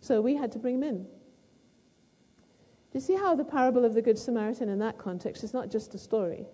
So 0.00 0.20
we 0.20 0.36
had 0.36 0.52
to 0.52 0.58
bring 0.58 0.76
him 0.76 0.82
in. 0.82 1.04
Do 1.04 2.98
you 2.98 3.00
see 3.00 3.14
how 3.14 3.34
the 3.34 3.44
parable 3.44 3.84
of 3.84 3.94
the 3.94 4.02
Good 4.02 4.18
Samaritan 4.18 4.68
in 4.68 4.78
that 4.80 4.98
context 4.98 5.42
is 5.42 5.52
not 5.52 5.70
just 5.70 5.94
a 5.94 5.98
story? 5.98 6.46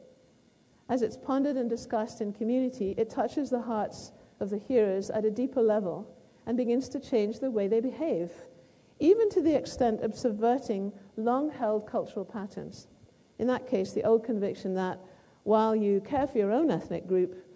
As 0.91 1.03
it's 1.03 1.17
pondered 1.17 1.57
and 1.57 1.71
discussed 1.71 2.21
in 2.21 2.33
community, 2.33 2.97
it 2.99 3.09
touches 3.09 3.49
the 3.49 3.63
hearts 3.63 4.11
of 4.41 4.51
the 4.51 4.59
hearers 4.59 5.09
at 5.09 5.25
a 5.25 5.31
deeper 5.31 5.63
level 5.63 6.13
and 6.47 6.57
begins 6.57 6.89
to 6.89 6.99
change 6.99 7.39
the 7.39 7.51
way 7.51 7.69
they 7.69 7.79
behave, 7.79 8.33
even 8.99 9.31
to 9.31 9.41
the 9.41 9.55
extent 9.55 10.01
of 10.01 10.17
subverting 10.17 10.93
long 11.17 11.49
held 11.49 11.87
cultural 11.87 12.25
patterns. 12.25 12.89
In 13.39 13.47
that 13.47 13.69
case, 13.69 13.93
the 13.93 14.03
old 14.03 14.25
conviction 14.25 14.75
that 14.75 14.99
while 15.45 15.77
you 15.77 16.01
care 16.01 16.27
for 16.27 16.39
your 16.39 16.51
own 16.51 16.73
ethnic 16.73 17.07
group, 17.07 17.47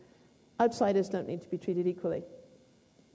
outsiders 0.61 1.09
don't 1.09 1.27
need 1.27 1.43
to 1.43 1.49
be 1.49 1.59
treated 1.59 1.89
equally. 1.89 2.23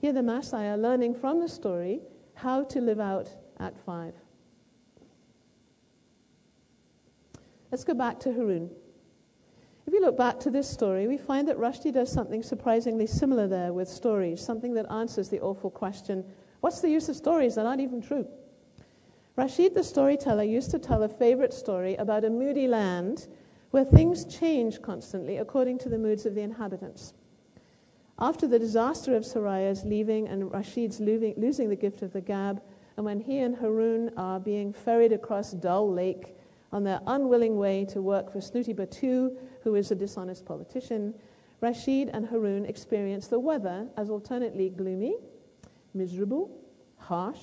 Here, 0.00 0.12
the 0.12 0.20
Maasai 0.20 0.74
are 0.74 0.76
learning 0.76 1.14
from 1.14 1.40
the 1.40 1.48
story 1.48 2.02
how 2.34 2.64
to 2.64 2.80
live 2.80 3.00
out 3.00 3.30
Act 3.58 3.78
5. 3.86 4.12
Let's 7.70 7.84
go 7.84 7.94
back 7.94 8.20
to 8.20 8.28
Haroun. 8.28 8.70
If 9.90 9.94
you 9.94 10.02
look 10.02 10.16
back 10.16 10.38
to 10.40 10.52
this 10.52 10.70
story, 10.70 11.08
we 11.08 11.18
find 11.18 11.48
that 11.48 11.58
Rushdie 11.58 11.92
does 11.92 12.12
something 12.12 12.44
surprisingly 12.44 13.08
similar 13.08 13.48
there 13.48 13.72
with 13.72 13.88
stories, 13.88 14.40
something 14.40 14.72
that 14.74 14.88
answers 14.88 15.28
the 15.28 15.40
awful 15.40 15.68
question 15.68 16.24
what's 16.60 16.80
the 16.80 16.88
use 16.88 17.08
of 17.08 17.16
stories 17.16 17.56
that 17.56 17.66
aren't 17.66 17.80
even 17.80 18.00
true? 18.00 18.24
Rashid 19.34 19.74
the 19.74 19.82
storyteller 19.82 20.44
used 20.44 20.70
to 20.70 20.78
tell 20.78 21.02
a 21.02 21.08
favorite 21.08 21.52
story 21.52 21.96
about 21.96 22.24
a 22.24 22.30
moody 22.30 22.68
land 22.68 23.26
where 23.72 23.84
things 23.84 24.24
change 24.26 24.80
constantly 24.80 25.38
according 25.38 25.78
to 25.78 25.88
the 25.88 25.98
moods 25.98 26.24
of 26.24 26.36
the 26.36 26.42
inhabitants. 26.42 27.12
After 28.16 28.46
the 28.46 28.60
disaster 28.60 29.16
of 29.16 29.24
Soraya's 29.24 29.82
leaving 29.84 30.28
and 30.28 30.52
Rashid's 30.52 31.00
losing 31.00 31.68
the 31.68 31.74
gift 31.74 32.02
of 32.02 32.12
the 32.12 32.20
gab, 32.20 32.62
and 32.96 33.04
when 33.04 33.18
he 33.18 33.40
and 33.40 33.56
Haroun 33.56 34.12
are 34.16 34.38
being 34.38 34.72
ferried 34.72 35.12
across 35.12 35.50
Dull 35.50 35.92
Lake 35.92 36.36
on 36.72 36.84
their 36.84 37.00
unwilling 37.08 37.56
way 37.56 37.84
to 37.86 38.00
work 38.00 38.32
for 38.32 38.40
Snooty 38.40 38.72
Buttoo, 38.72 39.36
who 39.62 39.74
is 39.74 39.90
a 39.90 39.94
dishonest 39.94 40.44
politician, 40.44 41.14
Rashid 41.60 42.08
and 42.12 42.26
Haroun 42.26 42.68
experience 42.68 43.26
the 43.26 43.38
weather 43.38 43.88
as 43.96 44.08
alternately 44.08 44.70
gloomy, 44.70 45.16
miserable, 45.92 46.50
harsh, 46.96 47.40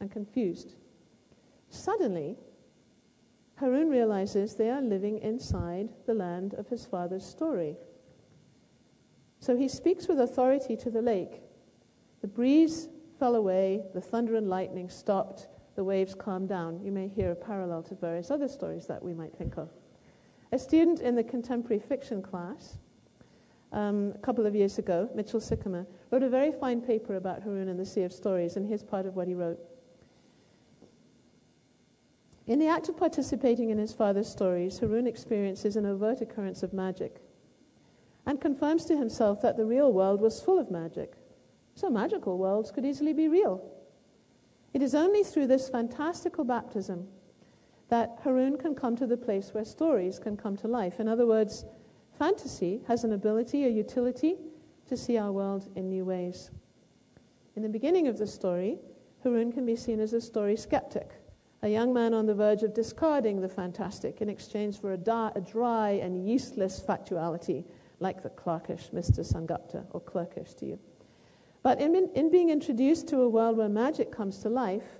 and 0.00 0.10
confused. 0.10 0.74
Suddenly, 1.70 2.36
Haroun 3.60 3.90
realizes 3.90 4.54
they 4.54 4.70
are 4.70 4.80
living 4.80 5.18
inside 5.18 5.90
the 6.06 6.14
land 6.14 6.54
of 6.54 6.68
his 6.68 6.84
father's 6.86 7.24
story. 7.24 7.76
So 9.38 9.56
he 9.56 9.68
speaks 9.68 10.08
with 10.08 10.20
authority 10.20 10.76
to 10.76 10.90
the 10.90 11.02
lake. 11.02 11.42
The 12.20 12.26
breeze 12.26 12.88
fell 13.18 13.34
away, 13.34 13.82
the 13.94 14.00
thunder 14.00 14.34
and 14.36 14.48
lightning 14.48 14.88
stopped, 14.88 15.48
the 15.76 15.84
waves 15.84 16.14
calmed 16.14 16.48
down. 16.48 16.80
You 16.82 16.92
may 16.92 17.08
hear 17.08 17.30
a 17.32 17.36
parallel 17.36 17.82
to 17.84 17.94
various 17.94 18.30
other 18.30 18.48
stories 18.48 18.86
that 18.86 19.02
we 19.02 19.14
might 19.14 19.34
think 19.36 19.56
of. 19.56 19.70
A 20.52 20.58
student 20.58 21.00
in 21.00 21.14
the 21.14 21.22
contemporary 21.22 21.78
fiction 21.78 22.22
class 22.22 22.78
um, 23.72 24.12
a 24.16 24.18
couple 24.18 24.46
of 24.46 24.54
years 24.54 24.78
ago, 24.78 25.08
Mitchell 25.14 25.40
Sycamore, 25.40 25.86
wrote 26.10 26.24
a 26.24 26.28
very 26.28 26.50
fine 26.50 26.80
paper 26.80 27.16
about 27.16 27.44
Haroun 27.44 27.68
and 27.68 27.78
the 27.78 27.86
Sea 27.86 28.02
of 28.02 28.12
Stories, 28.12 28.56
and 28.56 28.66
here's 28.66 28.82
part 28.82 29.06
of 29.06 29.14
what 29.14 29.28
he 29.28 29.34
wrote. 29.34 29.60
In 32.48 32.58
the 32.58 32.66
act 32.66 32.88
of 32.88 32.96
participating 32.96 33.70
in 33.70 33.78
his 33.78 33.92
father's 33.92 34.28
stories, 34.28 34.80
Haroun 34.80 35.06
experiences 35.06 35.76
an 35.76 35.86
overt 35.86 36.20
occurrence 36.20 36.64
of 36.64 36.72
magic 36.72 37.20
and 38.26 38.40
confirms 38.40 38.84
to 38.86 38.96
himself 38.96 39.40
that 39.42 39.56
the 39.56 39.64
real 39.64 39.92
world 39.92 40.20
was 40.20 40.40
full 40.40 40.58
of 40.58 40.68
magic. 40.68 41.14
So 41.76 41.88
magical 41.88 42.38
worlds 42.38 42.72
could 42.72 42.84
easily 42.84 43.12
be 43.12 43.28
real. 43.28 43.70
It 44.74 44.82
is 44.82 44.96
only 44.96 45.22
through 45.22 45.46
this 45.46 45.68
fantastical 45.68 46.42
baptism 46.42 47.06
that 47.90 48.22
Haroun 48.24 48.58
can 48.58 48.74
come 48.74 48.96
to 48.96 49.06
the 49.06 49.16
place 49.16 49.52
where 49.52 49.64
stories 49.64 50.18
can 50.18 50.36
come 50.36 50.56
to 50.56 50.68
life. 50.68 51.00
In 51.00 51.08
other 51.08 51.26
words, 51.26 51.64
fantasy 52.18 52.80
has 52.86 53.04
an 53.04 53.12
ability, 53.12 53.66
a 53.66 53.68
utility, 53.68 54.36
to 54.86 54.96
see 54.96 55.18
our 55.18 55.32
world 55.32 55.68
in 55.76 55.88
new 55.88 56.04
ways. 56.04 56.50
In 57.56 57.62
the 57.62 57.68
beginning 57.68 58.06
of 58.06 58.16
the 58.16 58.26
story, 58.26 58.78
Haroun 59.24 59.52
can 59.52 59.66
be 59.66 59.76
seen 59.76 60.00
as 60.00 60.12
a 60.12 60.20
story 60.20 60.56
skeptic, 60.56 61.10
a 61.62 61.68
young 61.68 61.92
man 61.92 62.14
on 62.14 62.26
the 62.26 62.34
verge 62.34 62.62
of 62.62 62.72
discarding 62.72 63.40
the 63.40 63.48
fantastic 63.48 64.22
in 64.22 64.28
exchange 64.28 64.80
for 64.80 64.92
a, 64.92 64.96
da- 64.96 65.32
a 65.34 65.40
dry 65.40 65.90
and 65.90 66.26
yeastless 66.26 66.84
factuality, 66.84 67.64
like 67.98 68.22
the 68.22 68.30
clerkish 68.30 68.90
Mr. 68.92 69.20
Sengupta, 69.20 69.84
or 69.90 70.00
clerkish 70.00 70.54
to 70.54 70.64
you. 70.64 70.78
But 71.62 71.80
in, 71.80 72.08
in 72.14 72.30
being 72.30 72.50
introduced 72.50 73.08
to 73.08 73.20
a 73.20 73.28
world 73.28 73.56
where 73.56 73.68
magic 73.68 74.10
comes 74.10 74.38
to 74.38 74.48
life, 74.48 74.99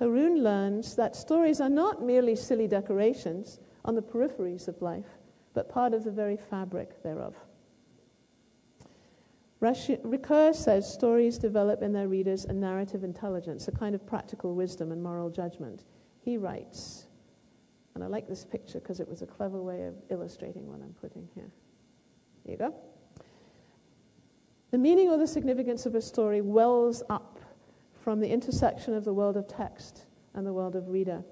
Haroun 0.00 0.42
learns 0.42 0.94
that 0.96 1.16
stories 1.16 1.60
are 1.60 1.68
not 1.68 2.02
merely 2.02 2.36
silly 2.36 2.68
decorations 2.68 3.58
on 3.84 3.94
the 3.94 4.02
peripheries 4.02 4.68
of 4.68 4.80
life, 4.80 5.18
but 5.54 5.68
part 5.68 5.92
of 5.92 6.04
the 6.04 6.10
very 6.10 6.36
fabric 6.36 7.02
thereof. 7.02 7.34
Ricoeur 9.60 10.54
says 10.54 10.92
stories 10.92 11.36
develop 11.36 11.82
in 11.82 11.92
their 11.92 12.06
readers 12.06 12.44
a 12.44 12.52
narrative 12.52 13.02
intelligence, 13.02 13.66
a 13.66 13.72
kind 13.72 13.94
of 13.94 14.06
practical 14.06 14.54
wisdom 14.54 14.92
and 14.92 15.02
moral 15.02 15.30
judgment. 15.30 15.82
He 16.20 16.36
writes, 16.36 17.06
and 17.94 18.04
I 18.04 18.06
like 18.06 18.28
this 18.28 18.44
picture 18.44 18.78
because 18.78 19.00
it 19.00 19.08
was 19.08 19.22
a 19.22 19.26
clever 19.26 19.60
way 19.60 19.82
of 19.82 19.94
illustrating 20.10 20.68
what 20.68 20.80
I'm 20.80 20.94
putting 21.00 21.28
here. 21.34 21.50
Here 22.44 22.52
you 22.52 22.56
go. 22.58 22.74
The 24.70 24.78
meaning 24.78 25.08
or 25.08 25.16
the 25.16 25.26
significance 25.26 25.86
of 25.86 25.96
a 25.96 26.02
story 26.02 26.40
wells 26.40 27.02
up 27.10 27.37
from 28.08 28.20
the 28.20 28.32
intersection 28.32 28.94
of 28.94 29.04
the 29.04 29.12
world 29.12 29.36
of 29.36 29.46
text 29.46 30.06
and 30.32 30.46
the 30.46 30.52
world 30.54 30.74
of 30.74 30.88
reader. 30.88 31.22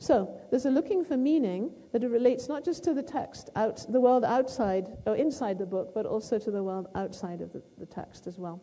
So, 0.00 0.36
there's 0.50 0.66
a 0.66 0.70
looking 0.70 1.04
for 1.04 1.16
meaning 1.16 1.70
that 1.92 2.02
it 2.02 2.08
relates 2.08 2.48
not 2.48 2.64
just 2.64 2.82
to 2.82 2.92
the 2.92 3.04
text, 3.04 3.48
out, 3.54 3.86
the 3.88 4.00
world 4.00 4.24
outside 4.24 4.88
or 5.06 5.14
inside 5.14 5.56
the 5.56 5.64
book, 5.64 5.94
but 5.94 6.06
also 6.06 6.40
to 6.40 6.50
the 6.50 6.60
world 6.60 6.88
outside 6.96 7.40
of 7.40 7.52
the, 7.52 7.62
the 7.78 7.86
text 7.86 8.26
as 8.26 8.36
well. 8.36 8.60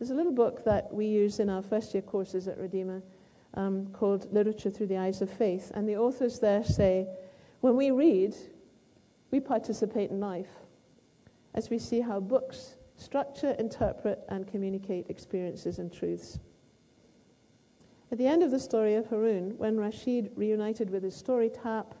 There's 0.00 0.10
a 0.10 0.16
little 0.16 0.32
book 0.32 0.64
that 0.64 0.92
we 0.92 1.06
use 1.06 1.38
in 1.38 1.48
our 1.48 1.62
first 1.62 1.94
year 1.94 2.02
courses 2.02 2.48
at 2.48 2.58
Redeemer 2.58 3.04
um, 3.54 3.86
called 3.92 4.26
Literature 4.32 4.70
Through 4.70 4.88
the 4.88 4.98
Eyes 4.98 5.22
of 5.22 5.30
Faith. 5.30 5.70
And 5.76 5.88
the 5.88 5.96
authors 5.96 6.40
there 6.40 6.64
say, 6.64 7.06
when 7.60 7.76
we 7.76 7.92
read, 7.92 8.34
we 9.30 9.38
participate 9.38 10.10
in 10.10 10.18
life 10.18 10.50
as 11.54 11.70
we 11.70 11.78
see 11.78 12.00
how 12.00 12.18
books 12.18 12.74
structure, 12.96 13.54
interpret, 13.58 14.24
and 14.28 14.46
communicate 14.46 15.06
experiences 15.08 15.78
and 15.78 15.92
truths. 15.92 16.38
At 18.10 18.18
the 18.18 18.26
end 18.26 18.42
of 18.42 18.50
the 18.50 18.60
story 18.60 18.94
of 18.94 19.06
Haroun, 19.06 19.56
when 19.56 19.78
Rashid, 19.78 20.30
reunited 20.36 20.90
with 20.90 21.02
his 21.02 21.16
story 21.16 21.50
tap, 21.50 21.94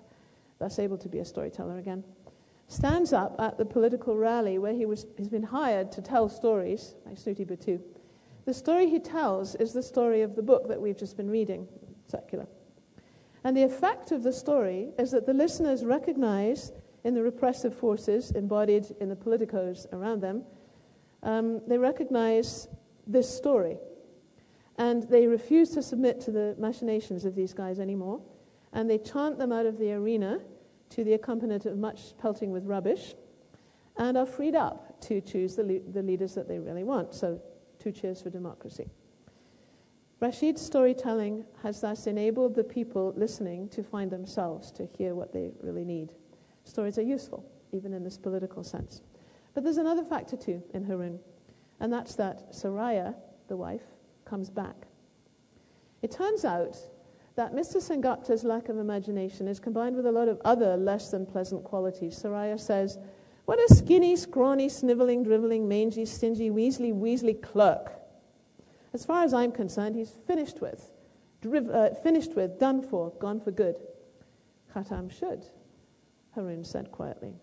thus 0.58 0.78
able 0.78 0.98
to 0.98 1.08
be 1.08 1.18
a 1.18 1.24
storyteller 1.24 1.78
again, 1.78 2.04
stands 2.68 3.12
up 3.12 3.36
at 3.38 3.58
the 3.58 3.64
political 3.64 4.16
rally 4.16 4.58
where 4.58 4.72
he 4.72 4.86
was, 4.86 5.06
he's 5.16 5.28
been 5.28 5.42
hired 5.42 5.92
to 5.92 6.02
tell 6.02 6.28
stories 6.28 6.94
by 7.04 7.14
Snooty 7.14 7.44
Buttoo. 7.44 7.80
The 8.44 8.54
story 8.54 8.88
he 8.88 9.00
tells 9.00 9.56
is 9.56 9.72
the 9.72 9.82
story 9.82 10.22
of 10.22 10.36
the 10.36 10.42
book 10.42 10.68
that 10.68 10.80
we've 10.80 10.96
just 10.96 11.16
been 11.16 11.30
reading, 11.30 11.66
Secular. 12.06 12.46
And 13.42 13.56
the 13.56 13.64
effect 13.64 14.12
of 14.12 14.22
the 14.22 14.32
story 14.32 14.90
is 14.98 15.10
that 15.10 15.26
the 15.26 15.34
listeners 15.34 15.84
recognize 15.84 16.72
in 17.04 17.14
the 17.14 17.22
repressive 17.22 17.74
forces 17.74 18.30
embodied 18.32 18.86
in 19.00 19.08
the 19.08 19.16
politicos 19.16 19.92
around 19.92 20.20
them 20.20 20.44
um, 21.22 21.60
they 21.66 21.78
recognize 21.78 22.68
this 23.06 23.28
story. 23.28 23.76
And 24.78 25.04
they 25.04 25.26
refuse 25.26 25.70
to 25.70 25.82
submit 25.82 26.20
to 26.22 26.30
the 26.30 26.54
machinations 26.58 27.24
of 27.24 27.34
these 27.34 27.54
guys 27.54 27.80
anymore. 27.80 28.20
And 28.72 28.90
they 28.90 28.98
chant 28.98 29.38
them 29.38 29.52
out 29.52 29.66
of 29.66 29.78
the 29.78 29.92
arena 29.92 30.40
to 30.90 31.04
the 31.04 31.14
accompaniment 31.14 31.66
of 31.66 31.78
much 31.78 32.16
pelting 32.18 32.50
with 32.50 32.64
rubbish 32.66 33.14
and 33.96 34.16
are 34.16 34.26
freed 34.26 34.54
up 34.54 35.00
to 35.00 35.20
choose 35.20 35.56
the, 35.56 35.64
le- 35.64 35.92
the 35.92 36.02
leaders 36.02 36.34
that 36.34 36.48
they 36.48 36.58
really 36.58 36.84
want. 36.84 37.14
So, 37.14 37.40
two 37.78 37.92
cheers 37.92 38.22
for 38.22 38.30
democracy. 38.30 38.88
Rashid's 40.20 40.62
storytelling 40.62 41.44
has 41.62 41.80
thus 41.80 42.06
enabled 42.06 42.54
the 42.54 42.64
people 42.64 43.12
listening 43.16 43.68
to 43.70 43.82
find 43.82 44.10
themselves, 44.10 44.72
to 44.72 44.86
hear 44.96 45.14
what 45.14 45.32
they 45.32 45.50
really 45.60 45.84
need. 45.84 46.12
Stories 46.64 46.98
are 46.98 47.02
useful, 47.02 47.44
even 47.72 47.92
in 47.92 48.02
this 48.02 48.16
political 48.16 48.64
sense. 48.64 49.02
But 49.56 49.64
there's 49.64 49.78
another 49.78 50.04
factor 50.04 50.36
too 50.36 50.62
in 50.74 50.84
Haroun, 50.84 51.18
and 51.80 51.90
that's 51.90 52.14
that 52.16 52.52
Soraya, 52.52 53.14
the 53.48 53.56
wife, 53.56 53.80
comes 54.26 54.50
back. 54.50 54.76
It 56.02 56.10
turns 56.10 56.44
out 56.44 56.76
that 57.36 57.54
Mr. 57.54 57.76
Sengupta's 57.76 58.44
lack 58.44 58.68
of 58.68 58.76
imagination 58.76 59.48
is 59.48 59.58
combined 59.58 59.96
with 59.96 60.04
a 60.04 60.12
lot 60.12 60.28
of 60.28 60.42
other 60.44 60.76
less 60.76 61.10
than 61.10 61.24
pleasant 61.24 61.64
qualities. 61.64 62.22
Soraya 62.22 62.60
says, 62.60 62.98
What 63.46 63.58
a 63.58 63.74
skinny, 63.74 64.14
scrawny, 64.16 64.68
sniveling, 64.68 65.22
driveling, 65.22 65.66
mangy, 65.66 66.04
stingy, 66.04 66.50
weaselly, 66.50 66.92
weaselly 66.92 67.40
clerk. 67.40 67.92
As 68.92 69.06
far 69.06 69.24
as 69.24 69.32
I'm 69.32 69.52
concerned, 69.52 69.96
he's 69.96 70.18
finished 70.26 70.60
with, 70.60 70.90
driv- 71.40 71.70
uh, 71.70 71.94
finished 71.94 72.36
with, 72.36 72.58
done 72.58 72.82
for, 72.82 73.10
gone 73.20 73.40
for 73.40 73.52
good. 73.52 73.76
Khatam 74.74 75.10
should, 75.10 75.46
Haroun 76.36 76.66
said 76.66 76.92
quietly. 76.92 77.36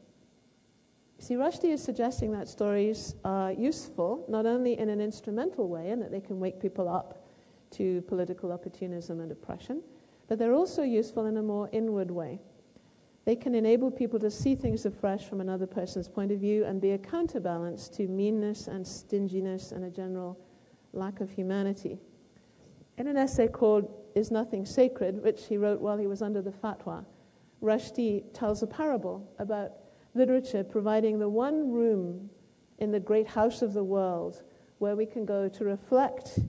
See, 1.24 1.36
Rushdie 1.36 1.72
is 1.72 1.82
suggesting 1.82 2.34
that 2.34 2.50
stories 2.50 3.16
are 3.24 3.54
useful 3.54 4.26
not 4.28 4.46
only 4.46 4.78
in 4.78 4.90
an 4.90 5.00
instrumental 5.00 5.70
way 5.70 5.92
and 5.92 6.02
that 6.02 6.12
they 6.12 6.20
can 6.20 6.38
wake 6.38 6.60
people 6.60 6.90
up 6.90 7.26
to 7.72 8.02
political 8.02 8.52
opportunism 8.52 9.22
and 9.22 9.32
oppression, 9.32 9.82
but 10.28 10.38
they're 10.38 10.54
also 10.54 10.84
useful 10.84 11.28
in 11.28 11.38
a 11.38 11.42
more 11.42 11.70
inward 11.72 12.12
way. 12.12 12.42
They 13.24 13.38
can 13.38 13.56
enable 13.56 13.90
people 13.90 14.20
to 14.20 14.30
see 14.30 14.54
things 14.54 14.86
afresh 14.86 15.24
from 15.24 15.40
another 15.40 15.66
person's 15.66 16.10
point 16.10 16.34
of 16.34 16.42
view 16.42 16.66
and 16.66 16.82
be 16.82 16.92
a 16.92 16.98
counterbalance 16.98 17.88
to 17.96 18.10
meanness 18.10 18.68
and 18.68 18.86
stinginess 18.86 19.72
and 19.72 19.86
a 19.86 19.90
general 19.90 20.38
lack 20.92 21.22
of 21.22 21.32
humanity. 21.32 22.02
In 22.98 23.08
an 23.08 23.16
essay 23.16 23.48
called 23.48 23.90
Is 24.14 24.30
Nothing 24.30 24.66
Sacred, 24.66 25.24
which 25.24 25.46
he 25.46 25.56
wrote 25.56 25.80
while 25.80 25.98
he 25.98 26.06
was 26.06 26.22
under 26.22 26.42
the 26.42 26.52
fatwa, 26.52 27.06
Rushdie 27.62 28.26
tells 28.34 28.62
a 28.62 28.68
parable 28.68 29.26
about 29.40 29.83
literature 30.14 30.64
providing 30.64 31.20
the 31.20 31.30
one 31.30 31.72
room 31.72 32.30
in 32.80 32.92
the 32.92 33.00
great 33.00 33.28
house 33.28 33.62
of 33.62 33.74
the 33.74 33.84
world 33.84 34.44
where 34.80 34.96
we 34.96 35.06
can 35.06 35.26
go 35.26 35.48
to 35.48 35.64
reflect, 35.64 36.40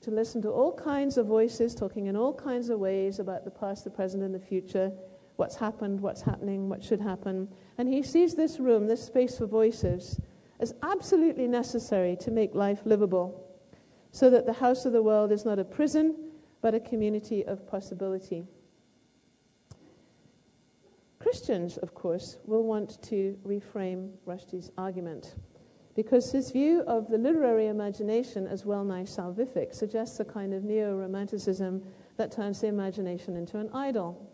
to 0.00 0.10
listen 0.10 0.40
to 0.42 0.50
all 0.50 0.72
kinds 0.72 1.16
of 1.18 1.26
voices 1.26 1.74
talking 1.74 2.06
in 2.06 2.16
all 2.16 2.32
kinds 2.32 2.68
of 2.68 2.78
ways 2.78 3.18
about 3.18 3.44
the 3.44 3.50
past, 3.50 3.84
the 3.84 3.90
present, 3.90 4.22
and 4.22 4.34
the 4.34 4.40
future, 4.40 4.92
what's 5.36 5.56
happened, 5.56 6.00
what's 6.00 6.22
happening, 6.22 6.68
what 6.68 6.82
should 6.82 7.00
happen. 7.00 7.48
And 7.78 7.88
he 7.88 8.02
sees 8.02 8.34
this 8.34 8.60
room, 8.60 8.86
this 8.86 9.04
space 9.04 9.38
for 9.38 9.46
voices, 9.46 10.20
as 10.60 10.74
absolutely 10.82 11.48
necessary 11.48 12.16
to 12.20 12.30
make 12.30 12.54
life 12.54 12.82
livable, 12.84 13.42
so 14.12 14.30
that 14.30 14.46
the 14.46 14.52
house 14.52 14.84
of 14.86 14.92
the 14.92 15.02
world 15.02 15.32
is 15.32 15.44
not 15.44 15.58
a 15.58 15.64
prison, 15.64 16.14
but 16.62 16.74
a 16.74 16.80
community 16.80 17.44
of 17.44 17.66
possibility. 17.66 18.46
Christians, 21.36 21.76
of 21.76 21.92
course, 21.92 22.38
will 22.46 22.62
want 22.62 23.02
to 23.02 23.38
reframe 23.46 24.12
Rushdie's 24.24 24.70
argument 24.78 25.34
because 25.94 26.32
his 26.32 26.50
view 26.50 26.80
of 26.86 27.10
the 27.10 27.18
literary 27.18 27.66
imagination 27.66 28.46
as 28.46 28.64
well 28.64 28.82
nigh 28.84 29.02
salvific 29.02 29.74
suggests 29.74 30.18
a 30.18 30.24
kind 30.24 30.54
of 30.54 30.64
neo 30.64 30.96
romanticism 30.96 31.82
that 32.16 32.32
turns 32.32 32.62
the 32.62 32.68
imagination 32.68 33.36
into 33.36 33.58
an 33.58 33.68
idol. 33.74 34.32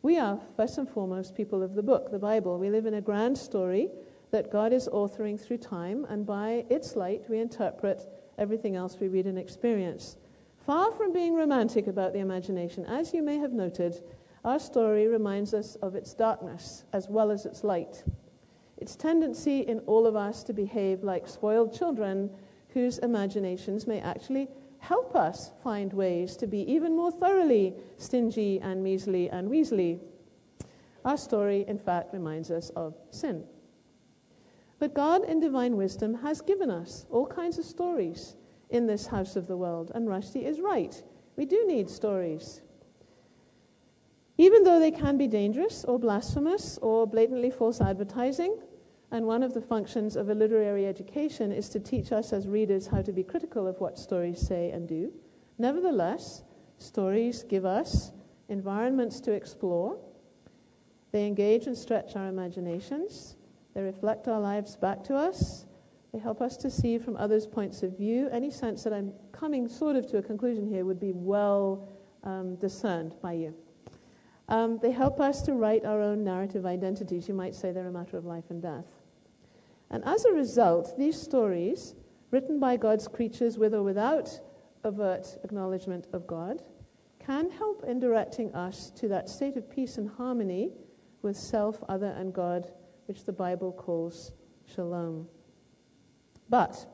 We 0.00 0.16
are, 0.16 0.40
first 0.56 0.78
and 0.78 0.88
foremost, 0.88 1.34
people 1.34 1.62
of 1.62 1.74
the 1.74 1.82
book, 1.82 2.10
the 2.10 2.18
Bible. 2.18 2.58
We 2.58 2.70
live 2.70 2.86
in 2.86 2.94
a 2.94 3.02
grand 3.02 3.36
story 3.36 3.90
that 4.30 4.50
God 4.50 4.72
is 4.72 4.88
authoring 4.88 5.38
through 5.38 5.58
time, 5.58 6.06
and 6.08 6.24
by 6.24 6.64
its 6.70 6.96
light, 6.96 7.28
we 7.28 7.38
interpret 7.38 8.00
everything 8.38 8.76
else 8.76 8.96
we 8.98 9.08
read 9.08 9.26
and 9.26 9.38
experience. 9.38 10.16
Far 10.64 10.90
from 10.92 11.12
being 11.12 11.34
romantic 11.34 11.86
about 11.86 12.14
the 12.14 12.20
imagination, 12.20 12.86
as 12.86 13.12
you 13.12 13.22
may 13.22 13.36
have 13.36 13.52
noted, 13.52 14.02
our 14.44 14.58
story 14.58 15.06
reminds 15.06 15.54
us 15.54 15.76
of 15.76 15.94
its 15.94 16.12
darkness 16.12 16.84
as 16.92 17.08
well 17.08 17.30
as 17.30 17.46
its 17.46 17.64
light. 17.64 18.04
Its 18.76 18.96
tendency 18.96 19.60
in 19.60 19.78
all 19.80 20.06
of 20.06 20.16
us 20.16 20.42
to 20.44 20.52
behave 20.52 21.02
like 21.02 21.26
spoiled 21.26 21.72
children 21.72 22.30
whose 22.74 22.98
imaginations 22.98 23.86
may 23.86 24.00
actually 24.00 24.48
help 24.78 25.16
us 25.16 25.52
find 25.62 25.92
ways 25.92 26.36
to 26.36 26.46
be 26.46 26.70
even 26.70 26.94
more 26.94 27.10
thoroughly 27.10 27.74
stingy 27.96 28.60
and 28.60 28.82
measly 28.82 29.30
and 29.30 29.50
weaselly. 29.50 29.98
Our 31.04 31.16
story, 31.16 31.64
in 31.66 31.78
fact, 31.78 32.12
reminds 32.12 32.50
us 32.50 32.70
of 32.70 32.94
sin. 33.10 33.44
But 34.78 34.92
God, 34.92 35.24
in 35.24 35.40
divine 35.40 35.76
wisdom, 35.76 36.14
has 36.14 36.42
given 36.42 36.70
us 36.70 37.06
all 37.08 37.26
kinds 37.26 37.58
of 37.58 37.64
stories 37.64 38.36
in 38.68 38.86
this 38.86 39.06
house 39.06 39.36
of 39.36 39.46
the 39.46 39.56
world. 39.56 39.92
And 39.94 40.08
Rushdie 40.08 40.44
is 40.44 40.60
right. 40.60 41.02
We 41.36 41.46
do 41.46 41.64
need 41.66 41.88
stories. 41.88 42.60
Even 44.36 44.64
though 44.64 44.80
they 44.80 44.90
can 44.90 45.16
be 45.16 45.28
dangerous 45.28 45.84
or 45.84 45.98
blasphemous 45.98 46.78
or 46.82 47.06
blatantly 47.06 47.50
false 47.50 47.80
advertising, 47.80 48.58
and 49.10 49.26
one 49.26 49.44
of 49.44 49.54
the 49.54 49.60
functions 49.60 50.16
of 50.16 50.28
a 50.28 50.34
literary 50.34 50.86
education 50.86 51.52
is 51.52 51.68
to 51.68 51.78
teach 51.78 52.10
us 52.10 52.32
as 52.32 52.48
readers 52.48 52.88
how 52.88 53.00
to 53.00 53.12
be 53.12 53.22
critical 53.22 53.68
of 53.68 53.80
what 53.80 53.96
stories 53.96 54.44
say 54.44 54.70
and 54.72 54.88
do. 54.88 55.12
Nevertheless, 55.56 56.42
stories 56.78 57.44
give 57.44 57.64
us 57.64 58.10
environments 58.48 59.20
to 59.20 59.32
explore. 59.32 59.98
They 61.12 61.26
engage 61.26 61.68
and 61.68 61.78
stretch 61.78 62.16
our 62.16 62.26
imaginations. 62.26 63.36
They 63.72 63.82
reflect 63.82 64.26
our 64.26 64.40
lives 64.40 64.74
back 64.74 65.04
to 65.04 65.14
us. 65.14 65.64
They 66.12 66.18
help 66.18 66.40
us 66.40 66.56
to 66.58 66.70
see 66.70 66.98
from 66.98 67.16
others' 67.16 67.46
points 67.46 67.84
of 67.84 67.96
view. 67.96 68.28
Any 68.32 68.50
sense 68.50 68.82
that 68.82 68.92
I'm 68.92 69.12
coming 69.30 69.68
sort 69.68 69.94
of 69.94 70.08
to 70.08 70.18
a 70.18 70.22
conclusion 70.22 70.66
here 70.66 70.84
would 70.84 71.00
be 71.00 71.12
well 71.12 71.88
um, 72.24 72.56
discerned 72.56 73.14
by 73.22 73.34
you. 73.34 73.54
Um, 74.48 74.78
they 74.82 74.90
help 74.90 75.20
us 75.20 75.42
to 75.42 75.54
write 75.54 75.84
our 75.84 76.00
own 76.00 76.22
narrative 76.22 76.66
identities. 76.66 77.28
You 77.28 77.34
might 77.34 77.54
say 77.54 77.72
they're 77.72 77.86
a 77.86 77.92
matter 77.92 78.16
of 78.16 78.24
life 78.24 78.44
and 78.50 78.60
death. 78.60 78.84
And 79.90 80.04
as 80.04 80.24
a 80.24 80.32
result, 80.32 80.98
these 80.98 81.20
stories, 81.20 81.94
written 82.30 82.58
by 82.60 82.76
God's 82.76 83.08
creatures 83.08 83.58
with 83.58 83.74
or 83.74 83.82
without 83.82 84.40
overt 84.84 85.38
acknowledgement 85.44 86.08
of 86.12 86.26
God, 86.26 86.62
can 87.24 87.50
help 87.50 87.84
in 87.84 88.00
directing 88.00 88.54
us 88.54 88.90
to 88.96 89.08
that 89.08 89.30
state 89.30 89.56
of 89.56 89.70
peace 89.70 89.96
and 89.96 90.10
harmony 90.10 90.72
with 91.22 91.36
self, 91.36 91.82
other, 91.88 92.14
and 92.18 92.34
God, 92.34 92.70
which 93.06 93.24
the 93.24 93.32
Bible 93.32 93.72
calls 93.72 94.32
shalom. 94.66 95.26
But, 96.50 96.86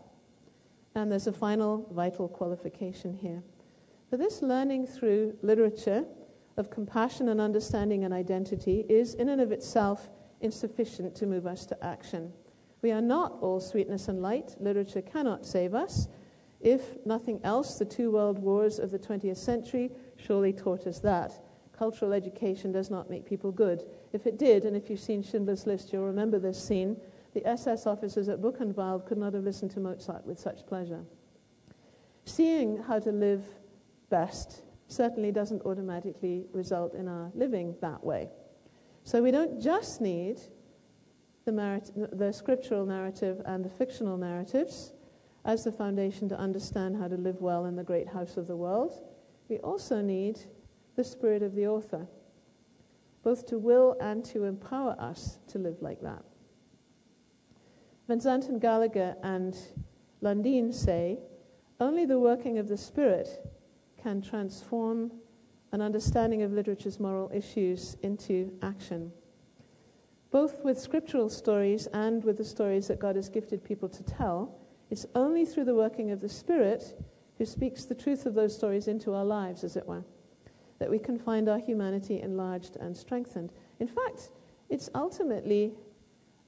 and 0.94 1.10
there's 1.10 1.26
a 1.26 1.32
final 1.32 1.88
vital 1.90 2.28
qualification 2.28 3.14
here, 3.14 3.42
for 4.08 4.16
this 4.16 4.40
learning 4.40 4.86
through 4.86 5.36
literature 5.42 6.04
of 6.56 6.70
compassion 6.70 7.28
and 7.28 7.40
understanding 7.40 8.04
and 8.04 8.12
identity 8.12 8.84
is, 8.88 9.14
in 9.14 9.28
and 9.28 9.40
of 9.40 9.52
itself, 9.52 10.10
insufficient 10.40 11.14
to 11.16 11.26
move 11.26 11.46
us 11.46 11.66
to 11.66 11.84
action. 11.84 12.32
We 12.82 12.92
are 12.92 13.00
not 13.00 13.36
all 13.40 13.60
sweetness 13.60 14.08
and 14.08 14.22
light. 14.22 14.56
Literature 14.58 15.02
cannot 15.02 15.44
save 15.44 15.74
us. 15.74 16.08
If 16.60 17.04
nothing 17.06 17.40
else, 17.44 17.78
the 17.78 17.84
two 17.84 18.10
world 18.10 18.38
wars 18.38 18.78
of 18.78 18.90
the 18.90 18.98
20th 18.98 19.36
century 19.36 19.90
surely 20.16 20.52
taught 20.52 20.86
us 20.86 20.98
that. 21.00 21.44
Cultural 21.72 22.12
education 22.12 22.72
does 22.72 22.90
not 22.90 23.08
make 23.08 23.24
people 23.24 23.52
good. 23.52 23.84
If 24.12 24.26
it 24.26 24.38
did, 24.38 24.64
and 24.64 24.76
if 24.76 24.90
you've 24.90 25.00
seen 25.00 25.22
Schindler's 25.22 25.66
List, 25.66 25.92
you'll 25.92 26.04
remember 26.04 26.38
this 26.38 26.62
scene, 26.62 26.96
the 27.32 27.46
SS 27.46 27.86
officers 27.86 28.28
at 28.28 28.40
Buchenwald 28.40 29.06
could 29.06 29.18
not 29.18 29.34
have 29.34 29.44
listened 29.44 29.70
to 29.72 29.80
Mozart 29.80 30.26
with 30.26 30.38
such 30.38 30.66
pleasure. 30.66 31.04
Seeing 32.24 32.76
how 32.76 32.98
to 32.98 33.12
live 33.12 33.44
best 34.10 34.62
certainly 34.90 35.32
doesn't 35.32 35.62
automatically 35.62 36.46
result 36.52 36.94
in 36.94 37.08
our 37.08 37.30
living 37.34 37.74
that 37.80 38.02
way. 38.04 38.28
So 39.04 39.22
we 39.22 39.30
don't 39.30 39.60
just 39.60 40.00
need 40.00 40.40
the, 41.44 41.52
merit, 41.52 41.90
the 41.94 42.32
scriptural 42.32 42.84
narrative 42.84 43.40
and 43.46 43.64
the 43.64 43.70
fictional 43.70 44.16
narratives 44.16 44.92
as 45.44 45.64
the 45.64 45.72
foundation 45.72 46.28
to 46.28 46.38
understand 46.38 46.96
how 46.96 47.08
to 47.08 47.16
live 47.16 47.40
well 47.40 47.64
in 47.64 47.76
the 47.76 47.82
great 47.82 48.08
house 48.08 48.36
of 48.36 48.46
the 48.46 48.56
world. 48.56 49.02
We 49.48 49.58
also 49.58 50.00
need 50.00 50.38
the 50.96 51.04
spirit 51.04 51.42
of 51.42 51.54
the 51.54 51.66
author, 51.66 52.06
both 53.22 53.46
to 53.46 53.58
will 53.58 53.96
and 54.00 54.24
to 54.26 54.44
empower 54.44 54.96
us 54.98 55.38
to 55.48 55.58
live 55.58 55.76
like 55.80 56.02
that. 56.02 56.24
Van 58.06 58.18
Zanten 58.18 58.60
Gallagher 58.60 59.16
and 59.22 59.56
Lundin 60.20 60.74
say 60.74 61.18
only 61.78 62.04
the 62.04 62.18
working 62.18 62.58
of 62.58 62.68
the 62.68 62.76
Spirit 62.76 63.49
can 64.02 64.22
transform 64.22 65.12
an 65.72 65.80
understanding 65.80 66.42
of 66.42 66.52
literature's 66.52 66.98
moral 66.98 67.30
issues 67.32 67.96
into 68.02 68.52
action. 68.62 69.12
Both 70.30 70.64
with 70.64 70.80
scriptural 70.80 71.28
stories 71.28 71.86
and 71.92 72.24
with 72.24 72.36
the 72.36 72.44
stories 72.44 72.88
that 72.88 73.00
God 73.00 73.16
has 73.16 73.28
gifted 73.28 73.64
people 73.64 73.88
to 73.88 74.02
tell, 74.02 74.58
it's 74.90 75.06
only 75.14 75.44
through 75.44 75.64
the 75.64 75.74
working 75.74 76.10
of 76.10 76.20
the 76.20 76.28
Spirit 76.28 77.00
who 77.38 77.44
speaks 77.46 77.84
the 77.84 77.94
truth 77.94 78.26
of 78.26 78.34
those 78.34 78.54
stories 78.54 78.88
into 78.88 79.14
our 79.14 79.24
lives, 79.24 79.64
as 79.64 79.76
it 79.76 79.86
were, 79.86 80.04
that 80.78 80.90
we 80.90 80.98
can 80.98 81.18
find 81.18 81.48
our 81.48 81.58
humanity 81.58 82.20
enlarged 82.20 82.76
and 82.76 82.96
strengthened. 82.96 83.52
In 83.78 83.88
fact, 83.88 84.30
it's 84.68 84.90
ultimately 84.94 85.72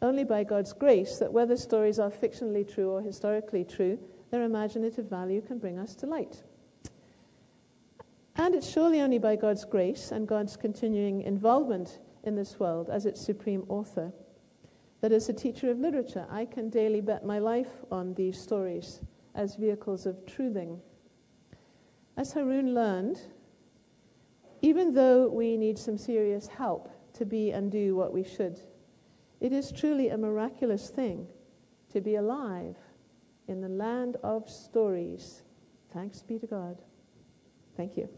only 0.00 0.24
by 0.24 0.44
God's 0.44 0.72
grace 0.72 1.18
that 1.18 1.32
whether 1.32 1.57
stories 1.57 1.98
are 1.98 2.11
fictionally 2.11 2.70
true 2.72 2.90
or 2.90 3.00
historically 3.00 3.64
true, 3.64 3.98
their 4.30 4.42
imaginative 4.42 5.09
value 5.09 5.40
can 5.40 5.59
bring 5.59 5.78
us 5.78 5.94
to 5.96 6.07
light. 6.07 6.42
And 8.36 8.54
it's 8.54 8.70
surely 8.70 9.00
only 9.00 9.18
by 9.18 9.36
God's 9.36 9.64
grace 9.64 10.10
and 10.10 10.26
God's 10.26 10.56
continuing 10.56 11.22
involvement 11.22 12.00
in 12.24 12.34
this 12.34 12.58
world 12.58 12.88
as 12.90 13.06
its 13.06 13.20
supreme 13.20 13.64
author 13.68 14.12
that 15.02 15.12
as 15.12 15.28
a 15.28 15.32
teacher 15.32 15.70
of 15.70 15.80
literature, 15.80 16.24
I 16.30 16.44
can 16.44 16.70
daily 16.70 17.00
bet 17.00 17.26
my 17.26 17.40
life 17.40 17.70
on 17.90 18.14
these 18.14 18.40
stories 18.40 19.00
as 19.34 19.56
vehicles 19.56 20.06
of 20.06 20.24
truthing. 20.24 20.78
As 22.16 22.32
Haroun 22.32 22.72
learned, 22.72 23.20
even 24.62 24.94
though 24.94 25.28
we 25.28 25.56
need 25.56 25.76
some 25.76 25.98
serious 25.98 26.46
help 26.46 26.88
to 27.14 27.26
be 27.26 27.50
and 27.50 27.70
do 27.70 27.96
what 27.96 28.12
we 28.12 28.22
should, 28.22 28.60
it 29.40 29.52
is 29.52 29.72
truly 29.72 30.10
a 30.10 30.16
miraculous 30.16 30.88
thing 30.88 31.26
to 31.92 32.00
be 32.00 32.14
alive 32.14 32.76
in 33.48 33.60
the 33.60 33.68
land 33.68 34.16
of 34.22 34.48
stories. 34.48 35.42
Thanks 35.92 36.22
be 36.22 36.38
to 36.38 36.46
God. 36.46 36.80
Thank 37.76 37.96
you. 37.96 38.08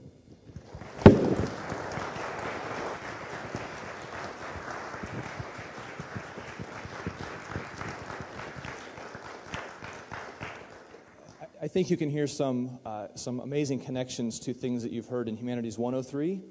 I 11.65 11.69
think 11.69 11.89
you 11.89 11.97
can 11.97 12.11
hear 12.11 12.27
some, 12.27 12.79
uh, 12.85 13.07
some 13.15 13.41
amazing 13.41 13.81
connections 13.81 14.39
to 14.41 14.53
things 14.53 14.83
that 14.83 14.93
you've 14.93 15.09
heard 15.09 15.31
in 15.31 15.37
Humanities 15.39 15.79
103, 15.79 16.43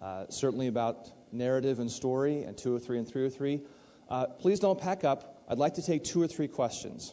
uh, 0.00 0.26
certainly 0.28 0.68
about 0.68 1.10
narrative 1.32 1.80
and 1.80 1.90
story, 1.90 2.44
and 2.44 2.56
203 2.56 2.98
and 2.98 3.08
303. 3.08 3.60
Uh, 4.08 4.26
please 4.26 4.60
don't 4.60 4.80
pack 4.80 5.02
up. 5.02 5.42
I'd 5.48 5.58
like 5.58 5.74
to 5.74 5.82
take 5.82 6.04
two 6.04 6.22
or 6.22 6.28
three 6.28 6.46
questions. 6.46 7.12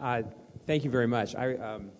Uh, 0.00 0.22
thank 0.66 0.84
you 0.84 0.90
very 0.90 1.08
much. 1.08 1.34
I 1.34 1.56
um, 1.56 1.90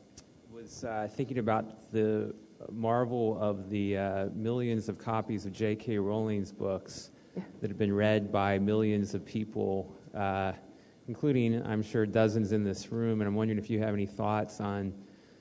was 0.53 0.85
uh, 0.85 1.09
thinking 1.17 1.39
about 1.39 1.91
the 1.91 2.35
marvel 2.71 3.37
of 3.41 3.71
the 3.71 3.97
uh, 3.97 4.27
millions 4.35 4.89
of 4.89 4.99
copies 4.99 5.47
of 5.47 5.53
J.K. 5.53 5.99
Rowling's 5.99 6.53
books 6.53 7.11
that 7.61 7.69
have 7.69 7.79
been 7.79 7.93
read 7.93 8.31
by 8.31 8.59
millions 8.59 9.15
of 9.15 9.25
people, 9.25 9.93
uh, 10.15 10.53
including, 11.09 11.65
I'm 11.67 11.83
sure, 11.83 12.07
dozens 12.07 12.53
in 12.53 12.63
this 12.63 12.93
room. 12.93 13.21
And 13.21 13.29
I'm 13.29 13.35
wondering 13.35 13.59
if 13.59 13.69
you 13.69 13.81
have 13.81 13.95
any 13.95 14.07
thoughts 14.07 14.61
on 14.61 14.93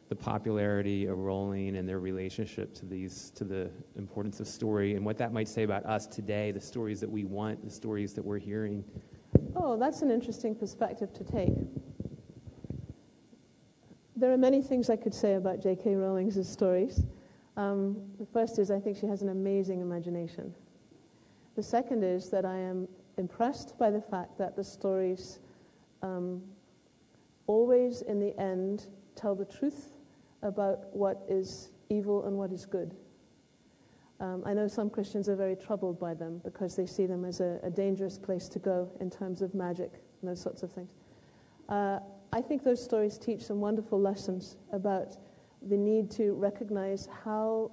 the 0.09 0.15
popularity 0.15 1.05
of 1.05 1.17
Rowling 1.17 1.75
and 1.75 1.87
their 1.87 1.99
relationship 1.99 2.73
to 2.75 2.85
these, 2.85 3.31
to 3.35 3.43
the 3.43 3.69
importance 3.97 4.39
of 4.39 4.47
story, 4.47 4.95
and 4.95 5.05
what 5.05 5.17
that 5.17 5.33
might 5.33 5.47
say 5.47 5.63
about 5.63 5.85
us 5.85 6.07
today, 6.07 6.51
the 6.51 6.61
stories 6.61 6.99
that 7.01 7.09
we 7.09 7.23
want, 7.23 7.63
the 7.63 7.69
stories 7.69 8.13
that 8.13 8.23
we're 8.23 8.39
hearing. 8.39 8.83
Oh, 9.55 9.77
that's 9.77 10.01
an 10.01 10.09
interesting 10.09 10.55
perspective 10.55 11.13
to 11.13 11.23
take. 11.23 11.53
There 14.17 14.33
are 14.33 14.37
many 14.37 14.63
things 14.63 14.89
I 14.89 14.95
could 14.95 15.13
say 15.13 15.35
about 15.35 15.61
J.K. 15.61 15.93
Rowling's 15.93 16.49
stories. 16.49 17.03
Um, 17.55 18.01
the 18.19 18.25
first 18.25 18.57
is 18.57 18.71
I 18.71 18.79
think 18.79 18.97
she 18.97 19.05
has 19.05 19.21
an 19.21 19.29
amazing 19.29 19.79
imagination. 19.79 20.55
The 21.55 21.61
second 21.61 22.03
is 22.03 22.31
that 22.31 22.43
I 22.43 22.57
am 22.57 22.87
impressed 23.19 23.77
by 23.77 23.91
the 23.91 24.01
fact 24.01 24.39
that 24.39 24.55
the 24.55 24.63
stories 24.63 25.37
um, 26.01 26.41
always, 27.45 28.01
in 28.01 28.19
the 28.19 28.35
end, 28.39 28.87
tell 29.15 29.35
the 29.35 29.45
truth 29.45 29.91
about 30.41 30.95
what 30.95 31.23
is 31.29 31.69
evil 31.89 32.25
and 32.25 32.35
what 32.35 32.51
is 32.51 32.65
good. 32.65 32.95
Um, 34.19 34.41
I 34.47 34.53
know 34.55 34.67
some 34.67 34.89
Christians 34.89 35.29
are 35.29 35.35
very 35.35 35.55
troubled 35.55 35.99
by 35.99 36.15
them 36.15 36.41
because 36.43 36.75
they 36.75 36.87
see 36.87 37.05
them 37.05 37.23
as 37.23 37.39
a, 37.39 37.59
a 37.61 37.69
dangerous 37.69 38.17
place 38.17 38.49
to 38.49 38.57
go 38.57 38.89
in 38.99 39.11
terms 39.11 39.43
of 39.43 39.53
magic 39.53 39.91
and 40.21 40.31
those 40.31 40.41
sorts 40.41 40.63
of 40.63 40.71
things. 40.71 40.89
Uh, 41.69 41.99
I 42.33 42.41
think 42.41 42.63
those 42.63 42.83
stories 42.83 43.17
teach 43.17 43.43
some 43.43 43.59
wonderful 43.59 43.99
lessons 43.99 44.57
about 44.71 45.17
the 45.67 45.77
need 45.77 46.11
to 46.11 46.33
recognize 46.33 47.07
how 47.23 47.71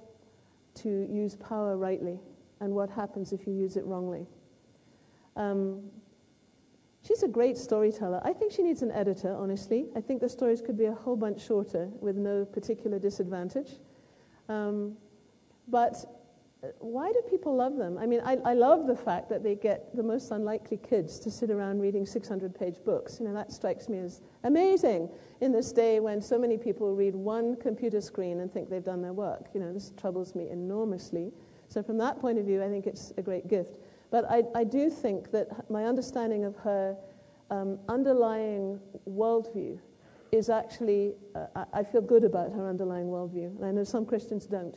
to 0.75 1.07
use 1.09 1.35
power 1.35 1.77
rightly 1.77 2.19
and 2.61 2.73
what 2.73 2.89
happens 2.89 3.31
if 3.31 3.45
you 3.45 3.53
use 3.53 3.77
it 3.77 3.85
wrongly. 3.85 4.25
Um, 5.35 5.83
She's 7.05 7.21
a 7.21 7.27
great 7.27 7.55
storyteller. 7.55 8.19
I 8.25 8.33
think 8.33 8.51
she 8.51 8.63
needs 8.63 8.81
an 8.81 8.91
editor, 8.91 9.35
honestly. 9.35 9.85
I 9.95 10.01
think 10.01 10.21
the 10.21 10.29
stories 10.29 10.59
could 10.59 10.75
be 10.75 10.85
a 10.85 10.93
whole 10.93 11.15
bunch 11.15 11.45
shorter 11.45 11.87
with 12.01 12.15
no 12.15 12.45
particular 12.45 12.97
disadvantage. 12.97 13.73
Um, 14.49 14.97
but 15.67 16.14
why 16.79 17.11
do 17.11 17.21
people 17.29 17.55
love 17.55 17.75
them? 17.77 17.97
I 17.97 18.05
mean, 18.05 18.21
I, 18.23 18.37
I, 18.45 18.53
love 18.53 18.87
the 18.87 18.95
fact 18.95 19.29
that 19.29 19.43
they 19.43 19.55
get 19.55 19.95
the 19.95 20.03
most 20.03 20.31
unlikely 20.31 20.77
kids 20.77 21.19
to 21.19 21.31
sit 21.31 21.49
around 21.49 21.79
reading 21.79 22.05
600 22.05 22.57
page 22.57 22.75
books. 22.85 23.17
You 23.19 23.27
know, 23.27 23.33
that 23.33 23.51
strikes 23.51 23.89
me 23.89 23.99
as 23.99 24.21
amazing 24.43 25.09
in 25.41 25.51
this 25.51 25.71
day 25.71 25.99
when 25.99 26.21
so 26.21 26.37
many 26.37 26.57
people 26.57 26.95
read 26.95 27.15
one 27.15 27.55
computer 27.57 28.01
screen 28.01 28.39
and 28.39 28.51
think 28.51 28.69
they've 28.69 28.83
done 28.83 29.01
their 29.01 29.13
work. 29.13 29.47
You 29.53 29.59
know, 29.59 29.73
this 29.73 29.91
troubles 29.97 30.35
me 30.35 30.49
enormously. 30.49 31.31
So, 31.67 31.81
from 31.83 31.97
that 31.97 32.19
point 32.19 32.37
of 32.37 32.45
view, 32.45 32.63
I 32.63 32.69
think 32.69 32.87
it's 32.87 33.11
a 33.17 33.21
great 33.21 33.47
gift. 33.47 33.77
But 34.11 34.25
I, 34.29 34.43
I 34.55 34.63
do 34.63 34.89
think 34.89 35.31
that 35.31 35.69
my 35.69 35.85
understanding 35.85 36.45
of 36.45 36.55
her 36.57 36.95
um, 37.49 37.79
underlying 37.89 38.79
worldview 39.09 39.79
is 40.31 40.49
actually, 40.49 41.13
uh, 41.35 41.65
I 41.73 41.83
feel 41.83 42.01
good 42.01 42.23
about 42.23 42.51
her 42.51 42.69
underlying 42.69 43.07
worldview. 43.07 43.55
And 43.57 43.65
I 43.65 43.71
know 43.71 43.83
some 43.83 44.05
Christians 44.05 44.45
don't. 44.45 44.75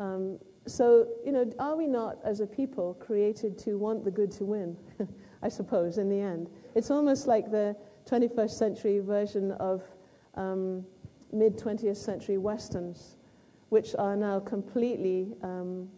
Um, 0.00 0.38
so, 0.66 1.08
you 1.24 1.32
know, 1.32 1.50
are 1.58 1.76
we 1.76 1.86
not, 1.86 2.18
as 2.24 2.40
a 2.40 2.46
people, 2.46 2.94
created 2.94 3.58
to 3.58 3.76
want 3.76 4.04
the 4.04 4.10
good 4.10 4.30
to 4.32 4.44
win? 4.44 4.76
I 5.42 5.48
suppose, 5.48 5.98
in 5.98 6.08
the 6.08 6.18
end. 6.18 6.48
It's 6.74 6.90
almost 6.90 7.26
like 7.26 7.50
the 7.50 7.76
21st 8.06 8.50
century 8.50 8.98
version 9.00 9.52
of 9.52 9.82
um, 10.36 10.84
mid 11.32 11.58
20th 11.58 11.98
century 11.98 12.38
Westerns, 12.38 13.16
which 13.68 13.94
are 13.98 14.16
now 14.16 14.40
completely 14.40 15.34
um, 15.42 15.88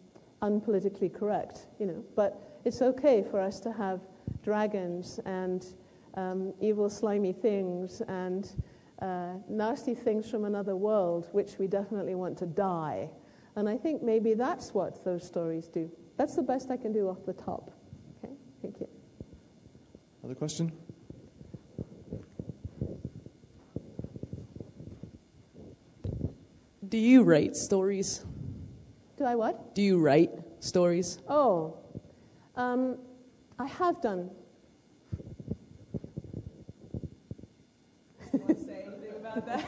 unpolitically 0.43 1.13
correct, 1.15 1.67
you 1.79 1.87
know. 1.87 2.05
But 2.17 2.61
it's 2.65 2.83
okay 2.83 3.25
for 3.31 3.41
us 3.41 3.61
to 3.61 3.73
have 3.73 4.01
dragons 4.43 5.21
and 5.25 5.65
um, 6.15 6.53
evil, 6.61 6.91
slimy 6.91 7.33
things 7.33 8.03
and 8.09 8.51
uh, 9.01 9.35
nasty 9.49 9.95
things 9.95 10.29
from 10.29 10.45
another 10.45 10.75
world, 10.75 11.29
which 11.31 11.59
we 11.59 11.69
definitely 11.69 12.17
want 12.17 12.37
to 12.39 12.47
die. 12.47 13.11
And 13.57 13.71
I 13.71 13.79
think 13.79 14.03
maybe 14.03 14.35
that's 14.35 14.75
what 14.75 15.03
those 15.03 15.27
stories 15.27 15.67
do. 15.67 15.91
That's 16.19 16.37
the 16.37 16.43
best 16.43 16.71
I 16.71 16.77
can 16.77 16.93
do 16.93 17.09
off 17.09 17.25
the 17.25 17.33
top. 17.33 17.73
Okay, 18.23 18.35
thank 18.61 18.79
you. 18.81 18.89
Other 20.23 20.35
question? 20.35 20.71
Do 26.87 26.99
you 26.99 27.23
write 27.23 27.57
stories? 27.57 28.25
Do 29.17 29.25
I 29.25 29.35
what? 29.35 29.75
Do 29.75 29.81
you 29.81 29.99
write 29.99 30.31
stories? 30.61 31.19
Oh, 31.27 31.79
um, 32.57 32.99
I 33.59 33.67
have 33.67 34.03
done. 34.03 34.31
Want 38.33 38.49
to 38.49 38.65
say 38.65 38.85
anything 38.87 39.17
about 39.19 39.47
that? 39.47 39.67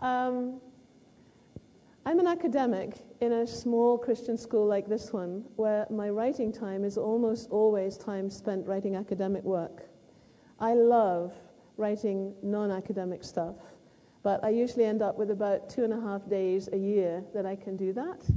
um, 0.00 0.60
I'm 2.06 2.20
an 2.20 2.26
academic 2.26 2.98
in 3.22 3.32
a 3.32 3.46
small 3.46 3.96
Christian 3.96 4.36
school 4.36 4.66
like 4.66 4.86
this 4.86 5.10
one, 5.10 5.42
where 5.56 5.86
my 5.88 6.10
writing 6.10 6.52
time 6.52 6.84
is 6.84 6.98
almost 6.98 7.48
always 7.48 7.96
time 7.96 8.28
spent 8.28 8.66
writing 8.66 8.94
academic 8.94 9.42
work. 9.42 9.88
I 10.60 10.74
love 10.74 11.32
writing 11.78 12.34
non 12.42 12.70
academic 12.70 13.24
stuff, 13.24 13.56
but 14.22 14.44
I 14.44 14.50
usually 14.50 14.84
end 14.84 15.00
up 15.00 15.16
with 15.16 15.30
about 15.30 15.70
two 15.70 15.82
and 15.82 15.94
a 15.94 16.00
half 16.00 16.28
days 16.28 16.68
a 16.74 16.76
year 16.76 17.24
that 17.32 17.46
I 17.46 17.56
can 17.56 17.74
do 17.74 17.94
that. 17.94 18.28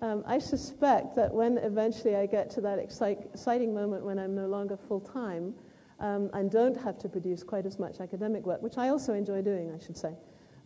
Um, 0.00 0.24
I 0.26 0.40
suspect 0.40 1.14
that 1.14 1.32
when 1.32 1.58
eventually 1.58 2.16
I 2.16 2.26
get 2.26 2.50
to 2.50 2.60
that 2.62 2.80
exciting 2.80 3.72
moment 3.72 4.04
when 4.04 4.18
I'm 4.18 4.34
no 4.34 4.48
longer 4.48 4.76
full 4.76 5.00
time 5.00 5.54
um, 6.00 6.28
and 6.32 6.50
don't 6.50 6.76
have 6.76 6.98
to 6.98 7.08
produce 7.08 7.44
quite 7.44 7.66
as 7.66 7.78
much 7.78 8.00
academic 8.00 8.44
work, 8.44 8.60
which 8.62 8.78
I 8.78 8.88
also 8.88 9.14
enjoy 9.14 9.42
doing, 9.42 9.72
I 9.72 9.78
should 9.78 9.96
say, 9.96 10.12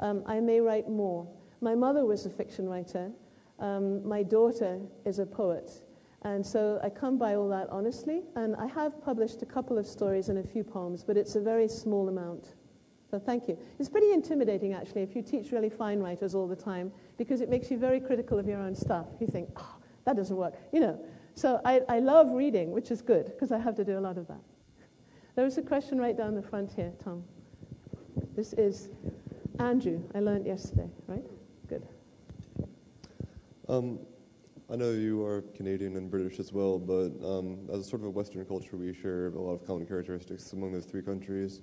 um, 0.00 0.22
I 0.24 0.40
may 0.40 0.60
write 0.60 0.88
more. 0.88 1.28
My 1.60 1.74
mother 1.74 2.04
was 2.04 2.26
a 2.26 2.30
fiction 2.30 2.68
writer. 2.68 3.10
Um, 3.58 4.06
my 4.06 4.22
daughter 4.22 4.80
is 5.04 5.18
a 5.18 5.26
poet. 5.26 5.70
And 6.22 6.44
so 6.44 6.80
I 6.82 6.88
come 6.88 7.18
by 7.18 7.34
all 7.34 7.48
that 7.50 7.68
honestly. 7.70 8.22
And 8.34 8.56
I 8.56 8.66
have 8.66 9.02
published 9.02 9.42
a 9.42 9.46
couple 9.46 9.78
of 9.78 9.86
stories 9.86 10.28
and 10.28 10.38
a 10.38 10.42
few 10.42 10.64
poems, 10.64 11.04
but 11.04 11.16
it's 11.16 11.36
a 11.36 11.40
very 11.40 11.68
small 11.68 12.08
amount. 12.08 12.54
So 13.10 13.18
thank 13.18 13.48
you. 13.48 13.56
It's 13.78 13.88
pretty 13.88 14.12
intimidating, 14.12 14.72
actually, 14.72 15.02
if 15.02 15.14
you 15.14 15.22
teach 15.22 15.52
really 15.52 15.70
fine 15.70 16.00
writers 16.00 16.34
all 16.34 16.48
the 16.48 16.56
time, 16.56 16.92
because 17.16 17.40
it 17.40 17.48
makes 17.48 17.70
you 17.70 17.78
very 17.78 18.00
critical 18.00 18.38
of 18.38 18.48
your 18.48 18.58
own 18.58 18.74
stuff. 18.74 19.06
You 19.20 19.28
think, 19.28 19.48
oh, 19.56 19.76
that 20.04 20.16
doesn't 20.16 20.36
work. 20.36 20.54
You 20.72 20.80
know. 20.80 21.00
So 21.34 21.60
I, 21.64 21.82
I 21.88 22.00
love 22.00 22.32
reading, 22.32 22.72
which 22.72 22.90
is 22.90 23.02
good, 23.02 23.26
because 23.26 23.52
I 23.52 23.58
have 23.58 23.76
to 23.76 23.84
do 23.84 23.98
a 23.98 24.00
lot 24.00 24.18
of 24.18 24.26
that. 24.26 24.40
There 25.36 25.44
was 25.44 25.58
a 25.58 25.62
question 25.62 25.98
right 25.98 26.16
down 26.16 26.34
the 26.34 26.42
front 26.42 26.72
here, 26.72 26.92
Tom. 27.04 27.22
This 28.34 28.54
is 28.54 28.88
Andrew. 29.58 30.02
I 30.14 30.20
learned 30.20 30.46
yesterday, 30.46 30.88
right? 31.06 31.24
Um, 33.68 33.98
I 34.70 34.76
know 34.76 34.90
you 34.90 35.24
are 35.24 35.42
Canadian 35.54 35.96
and 35.96 36.10
British 36.10 36.38
as 36.38 36.52
well, 36.52 36.78
but 36.78 37.10
um, 37.24 37.68
as 37.72 37.80
a 37.80 37.84
sort 37.84 38.02
of 38.02 38.08
a 38.08 38.10
Western 38.10 38.44
culture, 38.44 38.76
we 38.76 38.92
share 38.94 39.28
a 39.28 39.40
lot 39.40 39.52
of 39.54 39.66
common 39.66 39.86
characteristics 39.86 40.52
among 40.52 40.72
those 40.72 40.84
three 40.84 41.02
countries. 41.02 41.62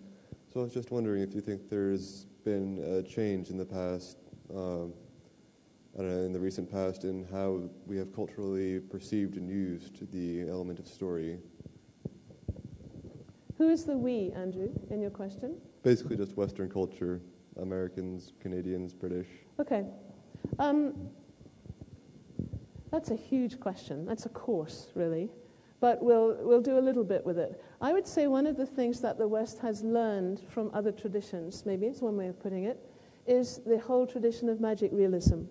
So 0.54 0.60
I 0.60 0.64
was 0.64 0.74
just 0.74 0.92
wondering 0.92 1.22
if 1.22 1.34
you 1.34 1.42
think 1.42 1.70
there's 1.70 2.26
been 2.44 2.80
a 2.80 3.02
change 3.02 3.50
in 3.50 3.58
the 3.58 3.66
past, 3.66 4.18
uh, 4.54 4.84
I 4.86 5.98
don't 5.98 6.10
know, 6.10 6.24
in 6.24 6.34
the 6.34 6.40
recent 6.40 6.70
past, 6.70 7.06
in 7.06 7.26
how 7.32 7.70
we 7.86 7.98
have 7.98 8.14
culturally 8.14 8.80
perceived 8.80 9.38
and 9.38 9.50
used 9.50 10.12
the 10.12 10.50
element 10.50 10.80
of 10.80 10.88
story. 10.88 11.40
Who 13.58 13.70
is 13.70 13.86
the 13.86 13.98
we, 13.98 14.32
Andrew, 14.36 14.70
in 14.90 15.02
your 15.02 15.12
question? 15.12 15.56
Basically, 15.84 16.18
just 16.18 16.36
Western 16.36 16.70
culture, 16.70 17.22
Americans, 17.58 18.34
Canadians, 18.42 18.94
British. 18.94 19.28
Okay. 19.60 19.86
Um, 20.60 21.10
that's 22.94 23.12
a 23.12 23.16
huge 23.18 23.60
question. 23.60 24.06
That's 24.06 24.26
a 24.26 24.30
course, 24.30 24.88
really 24.96 25.30
but 25.84 26.02
we'll, 26.02 26.38
we'll 26.40 26.62
do 26.62 26.78
a 26.78 26.80
little 26.80 27.04
bit 27.04 27.26
with 27.26 27.38
it. 27.38 27.62
I 27.82 27.92
would 27.92 28.08
say 28.08 28.28
one 28.28 28.48
of 28.48 28.56
the 28.56 28.66
things 28.66 29.02
that 29.02 29.18
the 29.18 29.28
West 29.28 29.60
has 29.60 29.84
learned 29.84 30.40
from 30.48 30.72
other 30.74 30.94
traditions, 30.94 31.66
maybe 31.66 31.88
it's 31.88 32.00
one 32.00 32.16
way 32.16 32.28
of 32.28 32.42
putting 32.42 32.64
it, 32.64 32.80
is 33.28 33.60
the 33.66 33.78
whole 33.80 34.08
tradition 34.08 34.48
of 34.48 34.62
magic 34.62 34.92
realism. 34.94 35.42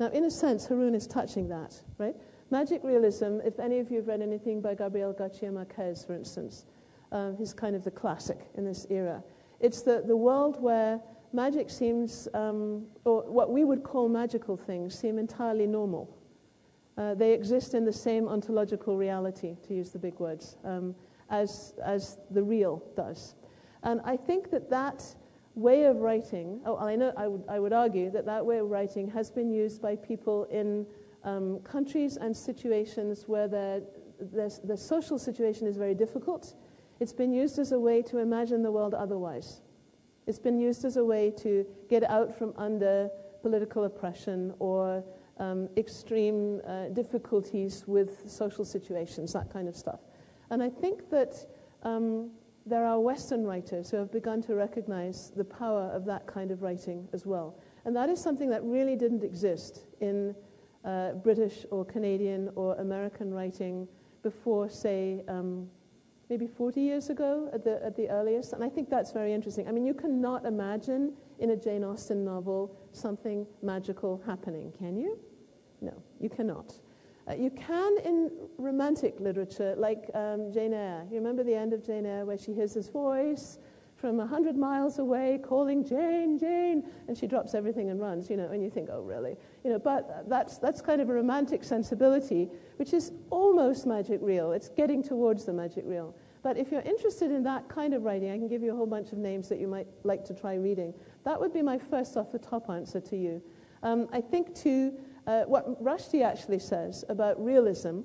Now, 0.00 0.06
in 0.06 0.24
a 0.24 0.30
sense, 0.30 0.66
Haroun 0.66 0.94
is 0.94 1.06
touching 1.06 1.46
that, 1.50 1.78
right? 1.98 2.16
Magic 2.50 2.80
realism, 2.82 3.40
if 3.44 3.60
any 3.60 3.80
of 3.80 3.90
you 3.90 3.98
have 3.98 4.06
read 4.06 4.22
anything 4.22 4.62
by 4.62 4.74
Gabriel 4.74 5.12
Garcia 5.12 5.52
Marquez, 5.52 6.06
for 6.06 6.14
instance, 6.14 6.64
uh, 7.12 7.32
he's 7.36 7.52
kind 7.52 7.76
of 7.76 7.84
the 7.84 7.90
classic 7.90 8.38
in 8.54 8.64
this 8.64 8.86
era. 8.88 9.22
It's 9.60 9.82
the, 9.82 10.02
the 10.06 10.16
world 10.16 10.58
where 10.58 11.02
magic 11.34 11.68
seems, 11.68 12.28
um, 12.32 12.86
or 13.04 13.30
what 13.30 13.52
we 13.52 13.64
would 13.64 13.82
call 13.82 14.08
magical 14.08 14.56
things, 14.56 14.98
seem 14.98 15.18
entirely 15.18 15.66
normal. 15.66 16.16
Uh, 16.98 17.14
they 17.14 17.32
exist 17.32 17.74
in 17.74 17.84
the 17.84 17.92
same 17.92 18.28
ontological 18.28 18.96
reality, 18.96 19.56
to 19.66 19.74
use 19.74 19.90
the 19.90 19.98
big 19.98 20.18
words, 20.18 20.56
um, 20.64 20.94
as, 21.30 21.74
as 21.84 22.18
the 22.30 22.42
real 22.42 22.82
does. 22.96 23.34
And 23.82 24.00
I 24.04 24.16
think 24.16 24.50
that 24.50 24.68
that 24.70 25.02
way 25.54 25.84
of 25.84 25.96
writing, 26.00 26.60
oh, 26.66 26.76
I, 26.76 26.96
know, 26.96 27.12
I, 27.16 27.26
would, 27.26 27.42
I 27.48 27.58
would 27.58 27.72
argue 27.72 28.10
that 28.10 28.26
that 28.26 28.44
way 28.44 28.58
of 28.58 28.70
writing 28.70 29.08
has 29.10 29.30
been 29.30 29.50
used 29.50 29.80
by 29.80 29.96
people 29.96 30.44
in 30.44 30.86
um, 31.24 31.60
countries 31.60 32.16
and 32.16 32.36
situations 32.36 33.24
where 33.26 33.48
the, 33.48 33.82
the 34.20 34.76
social 34.76 35.18
situation 35.18 35.66
is 35.66 35.76
very 35.76 35.94
difficult. 35.94 36.54
It's 37.00 37.12
been 37.12 37.32
used 37.32 37.58
as 37.58 37.72
a 37.72 37.78
way 37.78 38.02
to 38.02 38.18
imagine 38.18 38.62
the 38.62 38.70
world 38.70 38.94
otherwise. 38.94 39.60
It's 40.26 40.38
been 40.38 40.58
used 40.58 40.84
as 40.84 40.96
a 40.96 41.04
way 41.04 41.32
to 41.38 41.66
get 41.88 42.04
out 42.04 42.36
from 42.36 42.54
under 42.56 43.10
political 43.42 43.84
oppression 43.84 44.54
or 44.60 45.04
um, 45.42 45.68
extreme 45.76 46.60
uh, 46.66 46.88
difficulties 46.88 47.84
with 47.88 48.30
social 48.30 48.64
situations, 48.64 49.32
that 49.32 49.52
kind 49.52 49.68
of 49.68 49.74
stuff. 49.74 50.00
And 50.50 50.62
I 50.62 50.68
think 50.68 51.10
that 51.10 51.34
um, 51.82 52.30
there 52.64 52.86
are 52.86 53.00
Western 53.00 53.44
writers 53.44 53.90
who 53.90 53.96
have 53.96 54.12
begun 54.12 54.40
to 54.42 54.54
recognize 54.54 55.32
the 55.34 55.44
power 55.44 55.90
of 55.92 56.04
that 56.04 56.28
kind 56.28 56.52
of 56.52 56.62
writing 56.62 57.08
as 57.12 57.26
well. 57.26 57.58
And 57.84 57.96
that 57.96 58.08
is 58.08 58.22
something 58.22 58.48
that 58.50 58.62
really 58.62 58.94
didn't 58.94 59.24
exist 59.24 59.80
in 60.00 60.36
uh, 60.84 61.12
British 61.14 61.66
or 61.72 61.84
Canadian 61.84 62.50
or 62.54 62.76
American 62.76 63.34
writing 63.34 63.88
before, 64.22 64.68
say, 64.68 65.24
um, 65.26 65.68
maybe 66.30 66.46
40 66.46 66.80
years 66.80 67.10
ago 67.10 67.50
at 67.52 67.64
the, 67.64 67.84
at 67.84 67.96
the 67.96 68.08
earliest. 68.08 68.52
And 68.52 68.62
I 68.62 68.68
think 68.68 68.88
that's 68.88 69.10
very 69.10 69.32
interesting. 69.32 69.66
I 69.66 69.72
mean, 69.72 69.84
you 69.84 69.94
cannot 69.94 70.46
imagine 70.46 71.14
in 71.40 71.50
a 71.50 71.56
Jane 71.56 71.82
Austen 71.82 72.24
novel 72.24 72.76
something 72.92 73.44
magical 73.60 74.22
happening, 74.24 74.72
can 74.78 74.96
you? 74.96 75.18
You 76.22 76.30
cannot. 76.30 76.78
Uh, 77.28 77.34
you 77.34 77.50
can 77.50 77.98
in 78.04 78.30
romantic 78.58 79.20
literature, 79.20 79.74
like 79.76 80.10
um, 80.14 80.50
Jane 80.52 80.72
Eyre. 80.72 81.04
You 81.10 81.18
remember 81.18 81.44
the 81.44 81.54
end 81.54 81.72
of 81.72 81.84
Jane 81.84 82.06
Eyre 82.06 82.24
where 82.24 82.38
she 82.38 82.52
hears 82.52 82.74
his 82.74 82.88
voice 82.88 83.58
from 83.96 84.16
a 84.16 84.24
100 84.24 84.56
miles 84.56 84.98
away 84.98 85.38
calling 85.44 85.86
Jane, 85.86 86.36
Jane, 86.36 86.82
and 87.06 87.16
she 87.16 87.28
drops 87.28 87.54
everything 87.54 87.90
and 87.90 88.00
runs, 88.00 88.28
you 88.28 88.36
know, 88.36 88.48
and 88.48 88.60
you 88.60 88.68
think, 88.68 88.88
oh, 88.90 89.02
really? 89.02 89.36
You 89.62 89.70
know, 89.70 89.78
but 89.78 90.28
that's, 90.28 90.58
that's 90.58 90.80
kind 90.80 91.00
of 91.00 91.08
a 91.08 91.12
romantic 91.12 91.62
sensibility, 91.62 92.48
which 92.76 92.92
is 92.92 93.12
almost 93.30 93.86
magic 93.86 94.18
real. 94.20 94.50
It's 94.50 94.68
getting 94.68 95.04
towards 95.04 95.44
the 95.44 95.52
magic 95.52 95.84
real. 95.86 96.16
But 96.42 96.56
if 96.56 96.72
you're 96.72 96.80
interested 96.80 97.30
in 97.30 97.44
that 97.44 97.68
kind 97.68 97.94
of 97.94 98.02
writing, 98.02 98.32
I 98.32 98.38
can 98.38 98.48
give 98.48 98.62
you 98.62 98.72
a 98.72 98.76
whole 98.76 98.86
bunch 98.86 99.12
of 99.12 99.18
names 99.18 99.48
that 99.48 99.60
you 99.60 99.68
might 99.68 99.86
like 100.02 100.24
to 100.24 100.34
try 100.34 100.54
reading. 100.54 100.92
That 101.24 101.38
would 101.38 101.52
be 101.52 101.62
my 101.62 101.78
first 101.78 102.16
off 102.16 102.32
the 102.32 102.40
top 102.40 102.68
answer 102.70 103.00
to 103.00 103.16
you. 103.16 103.40
Um, 103.84 104.08
I 104.12 104.20
think, 104.20 104.52
too, 104.52 104.94
uh, 105.26 105.42
what 105.42 105.82
Rushdie 105.82 106.24
actually 106.24 106.58
says 106.58 107.04
about 107.08 107.42
realism, 107.42 108.00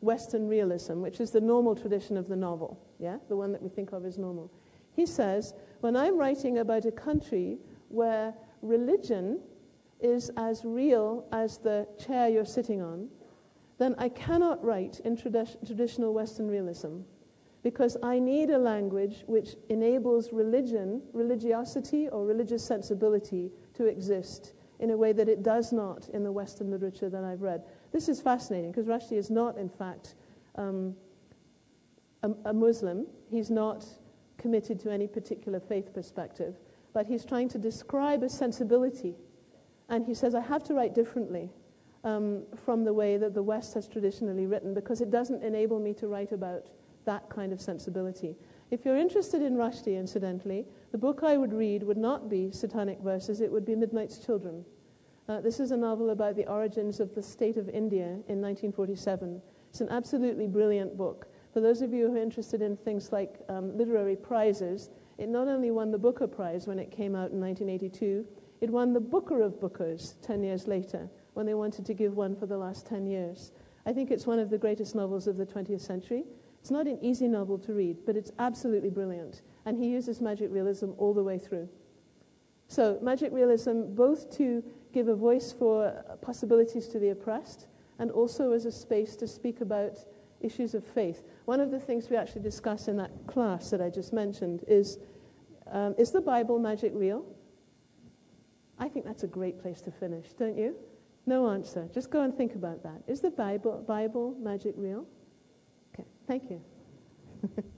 Western 0.00 0.46
realism, 0.48 1.00
which 1.00 1.20
is 1.20 1.30
the 1.30 1.40
normal 1.40 1.74
tradition 1.74 2.16
of 2.16 2.28
the 2.28 2.36
novel, 2.36 2.80
yeah, 2.98 3.16
the 3.28 3.36
one 3.36 3.52
that 3.52 3.62
we 3.62 3.68
think 3.68 3.92
of 3.92 4.04
as 4.04 4.18
normal. 4.18 4.50
He 4.92 5.06
says, 5.06 5.54
when 5.80 5.96
I'm 5.96 6.18
writing 6.18 6.58
about 6.58 6.84
a 6.84 6.90
country 6.90 7.58
where 7.88 8.34
religion 8.62 9.40
is 10.00 10.30
as 10.36 10.64
real 10.64 11.24
as 11.32 11.58
the 11.58 11.86
chair 11.98 12.28
you're 12.28 12.44
sitting 12.44 12.82
on, 12.82 13.08
then 13.78 13.94
I 13.98 14.08
cannot 14.08 14.62
write 14.64 15.00
in 15.04 15.16
tradi- 15.16 15.64
traditional 15.66 16.12
Western 16.12 16.48
realism 16.48 16.98
because 17.62 17.96
I 18.02 18.18
need 18.18 18.50
a 18.50 18.58
language 18.58 19.24
which 19.26 19.56
enables 19.68 20.32
religion, 20.32 21.02
religiosity, 21.12 22.08
or 22.08 22.24
religious 22.24 22.64
sensibility 22.64 23.50
to 23.74 23.86
exist 23.86 24.54
in 24.80 24.90
a 24.90 24.96
way 24.96 25.12
that 25.12 25.28
it 25.28 25.42
does 25.42 25.72
not 25.72 26.08
in 26.10 26.22
the 26.22 26.32
Western 26.32 26.70
literature 26.70 27.08
that 27.08 27.24
I've 27.24 27.42
read. 27.42 27.62
This 27.92 28.08
is 28.08 28.20
fascinating 28.20 28.70
because 28.70 28.86
Rushdie 28.86 29.18
is 29.18 29.30
not, 29.30 29.56
in 29.56 29.68
fact, 29.68 30.14
um, 30.54 30.94
a, 32.22 32.30
a 32.46 32.52
Muslim. 32.52 33.06
He's 33.30 33.50
not 33.50 33.84
committed 34.36 34.78
to 34.80 34.90
any 34.90 35.06
particular 35.06 35.58
faith 35.58 35.92
perspective, 35.92 36.56
but 36.92 37.06
he's 37.06 37.24
trying 37.24 37.48
to 37.50 37.58
describe 37.58 38.22
a 38.22 38.28
sensibility. 38.28 39.16
And 39.88 40.04
he 40.06 40.14
says, 40.14 40.34
I 40.34 40.40
have 40.40 40.62
to 40.64 40.74
write 40.74 40.94
differently 40.94 41.50
um, 42.04 42.42
from 42.64 42.84
the 42.84 42.92
way 42.92 43.16
that 43.16 43.34
the 43.34 43.42
West 43.42 43.74
has 43.74 43.88
traditionally 43.88 44.46
written 44.46 44.74
because 44.74 45.00
it 45.00 45.10
doesn't 45.10 45.42
enable 45.42 45.80
me 45.80 45.92
to 45.94 46.06
write 46.06 46.32
about 46.32 46.66
that 47.04 47.28
kind 47.28 47.52
of 47.52 47.60
sensibility. 47.60 48.36
If 48.70 48.84
you're 48.84 48.98
interested 48.98 49.40
in 49.40 49.56
Rushdie, 49.56 49.98
incidentally, 49.98 50.66
the 50.92 50.98
book 50.98 51.22
I 51.22 51.38
would 51.38 51.54
read 51.54 51.82
would 51.82 51.96
not 51.96 52.28
be 52.28 52.50
Satanic 52.52 53.00
Verses, 53.00 53.40
it 53.40 53.50
would 53.50 53.64
be 53.64 53.74
Midnight's 53.74 54.18
Children. 54.18 54.62
Uh, 55.26 55.40
this 55.40 55.58
is 55.58 55.70
a 55.70 55.76
novel 55.76 56.10
about 56.10 56.36
the 56.36 56.46
origins 56.46 57.00
of 57.00 57.14
the 57.14 57.22
state 57.22 57.56
of 57.56 57.70
India 57.70 58.04
in 58.28 58.42
1947. 58.42 59.40
It's 59.70 59.80
an 59.80 59.88
absolutely 59.88 60.46
brilliant 60.46 60.98
book. 60.98 61.28
For 61.54 61.60
those 61.60 61.80
of 61.80 61.94
you 61.94 62.08
who 62.08 62.16
are 62.16 62.22
interested 62.22 62.60
in 62.60 62.76
things 62.76 63.10
like 63.10 63.40
um, 63.48 63.76
literary 63.76 64.16
prizes, 64.16 64.90
it 65.16 65.30
not 65.30 65.48
only 65.48 65.70
won 65.70 65.90
the 65.90 65.98
Booker 65.98 66.26
Prize 66.26 66.66
when 66.66 66.78
it 66.78 66.90
came 66.90 67.14
out 67.14 67.30
in 67.30 67.40
1982, 67.40 68.26
it 68.60 68.68
won 68.68 68.92
the 68.92 69.00
Booker 69.00 69.40
of 69.40 69.60
Bookers 69.60 70.20
10 70.20 70.42
years 70.42 70.66
later 70.66 71.08
when 71.32 71.46
they 71.46 71.54
wanted 71.54 71.86
to 71.86 71.94
give 71.94 72.16
one 72.16 72.36
for 72.36 72.44
the 72.44 72.58
last 72.58 72.86
10 72.86 73.06
years. 73.06 73.52
I 73.86 73.94
think 73.94 74.10
it's 74.10 74.26
one 74.26 74.38
of 74.38 74.50
the 74.50 74.58
greatest 74.58 74.94
novels 74.94 75.26
of 75.26 75.38
the 75.38 75.46
20th 75.46 75.80
century. 75.80 76.24
It's 76.60 76.70
not 76.70 76.86
an 76.86 76.98
easy 77.02 77.28
novel 77.28 77.58
to 77.60 77.72
read, 77.72 77.98
but 78.04 78.16
it's 78.16 78.32
absolutely 78.38 78.90
brilliant. 78.90 79.42
And 79.64 79.76
he 79.76 79.88
uses 79.88 80.20
magic 80.20 80.50
realism 80.50 80.90
all 80.98 81.14
the 81.14 81.22
way 81.22 81.38
through. 81.38 81.68
So, 82.68 82.98
magic 83.00 83.32
realism, 83.32 83.94
both 83.94 84.36
to 84.36 84.62
give 84.92 85.08
a 85.08 85.14
voice 85.14 85.52
for 85.52 86.04
possibilities 86.20 86.88
to 86.88 86.98
the 86.98 87.10
oppressed 87.10 87.66
and 87.98 88.10
also 88.10 88.52
as 88.52 88.66
a 88.66 88.72
space 88.72 89.16
to 89.16 89.26
speak 89.26 89.60
about 89.60 89.98
issues 90.40 90.74
of 90.74 90.84
faith. 90.84 91.24
One 91.46 91.60
of 91.60 91.70
the 91.70 91.80
things 91.80 92.10
we 92.10 92.16
actually 92.16 92.42
discuss 92.42 92.88
in 92.88 92.96
that 92.98 93.10
class 93.26 93.70
that 93.70 93.80
I 93.80 93.90
just 93.90 94.12
mentioned 94.12 94.64
is 94.68 94.98
um, 95.70 95.94
Is 95.98 96.12
the 96.12 96.20
Bible 96.20 96.58
magic 96.58 96.92
real? 96.94 97.24
I 98.78 98.88
think 98.88 99.04
that's 99.04 99.24
a 99.24 99.26
great 99.26 99.60
place 99.60 99.80
to 99.82 99.90
finish, 99.90 100.32
don't 100.34 100.56
you? 100.56 100.76
No 101.26 101.48
answer. 101.50 101.88
Just 101.92 102.10
go 102.10 102.22
and 102.22 102.34
think 102.34 102.54
about 102.54 102.82
that. 102.84 103.02
Is 103.06 103.20
the 103.20 103.30
Bible, 103.30 103.84
Bible 103.86 104.36
magic 104.40 104.74
real? 104.76 105.06
Thank 106.28 106.50
you. 106.50 106.60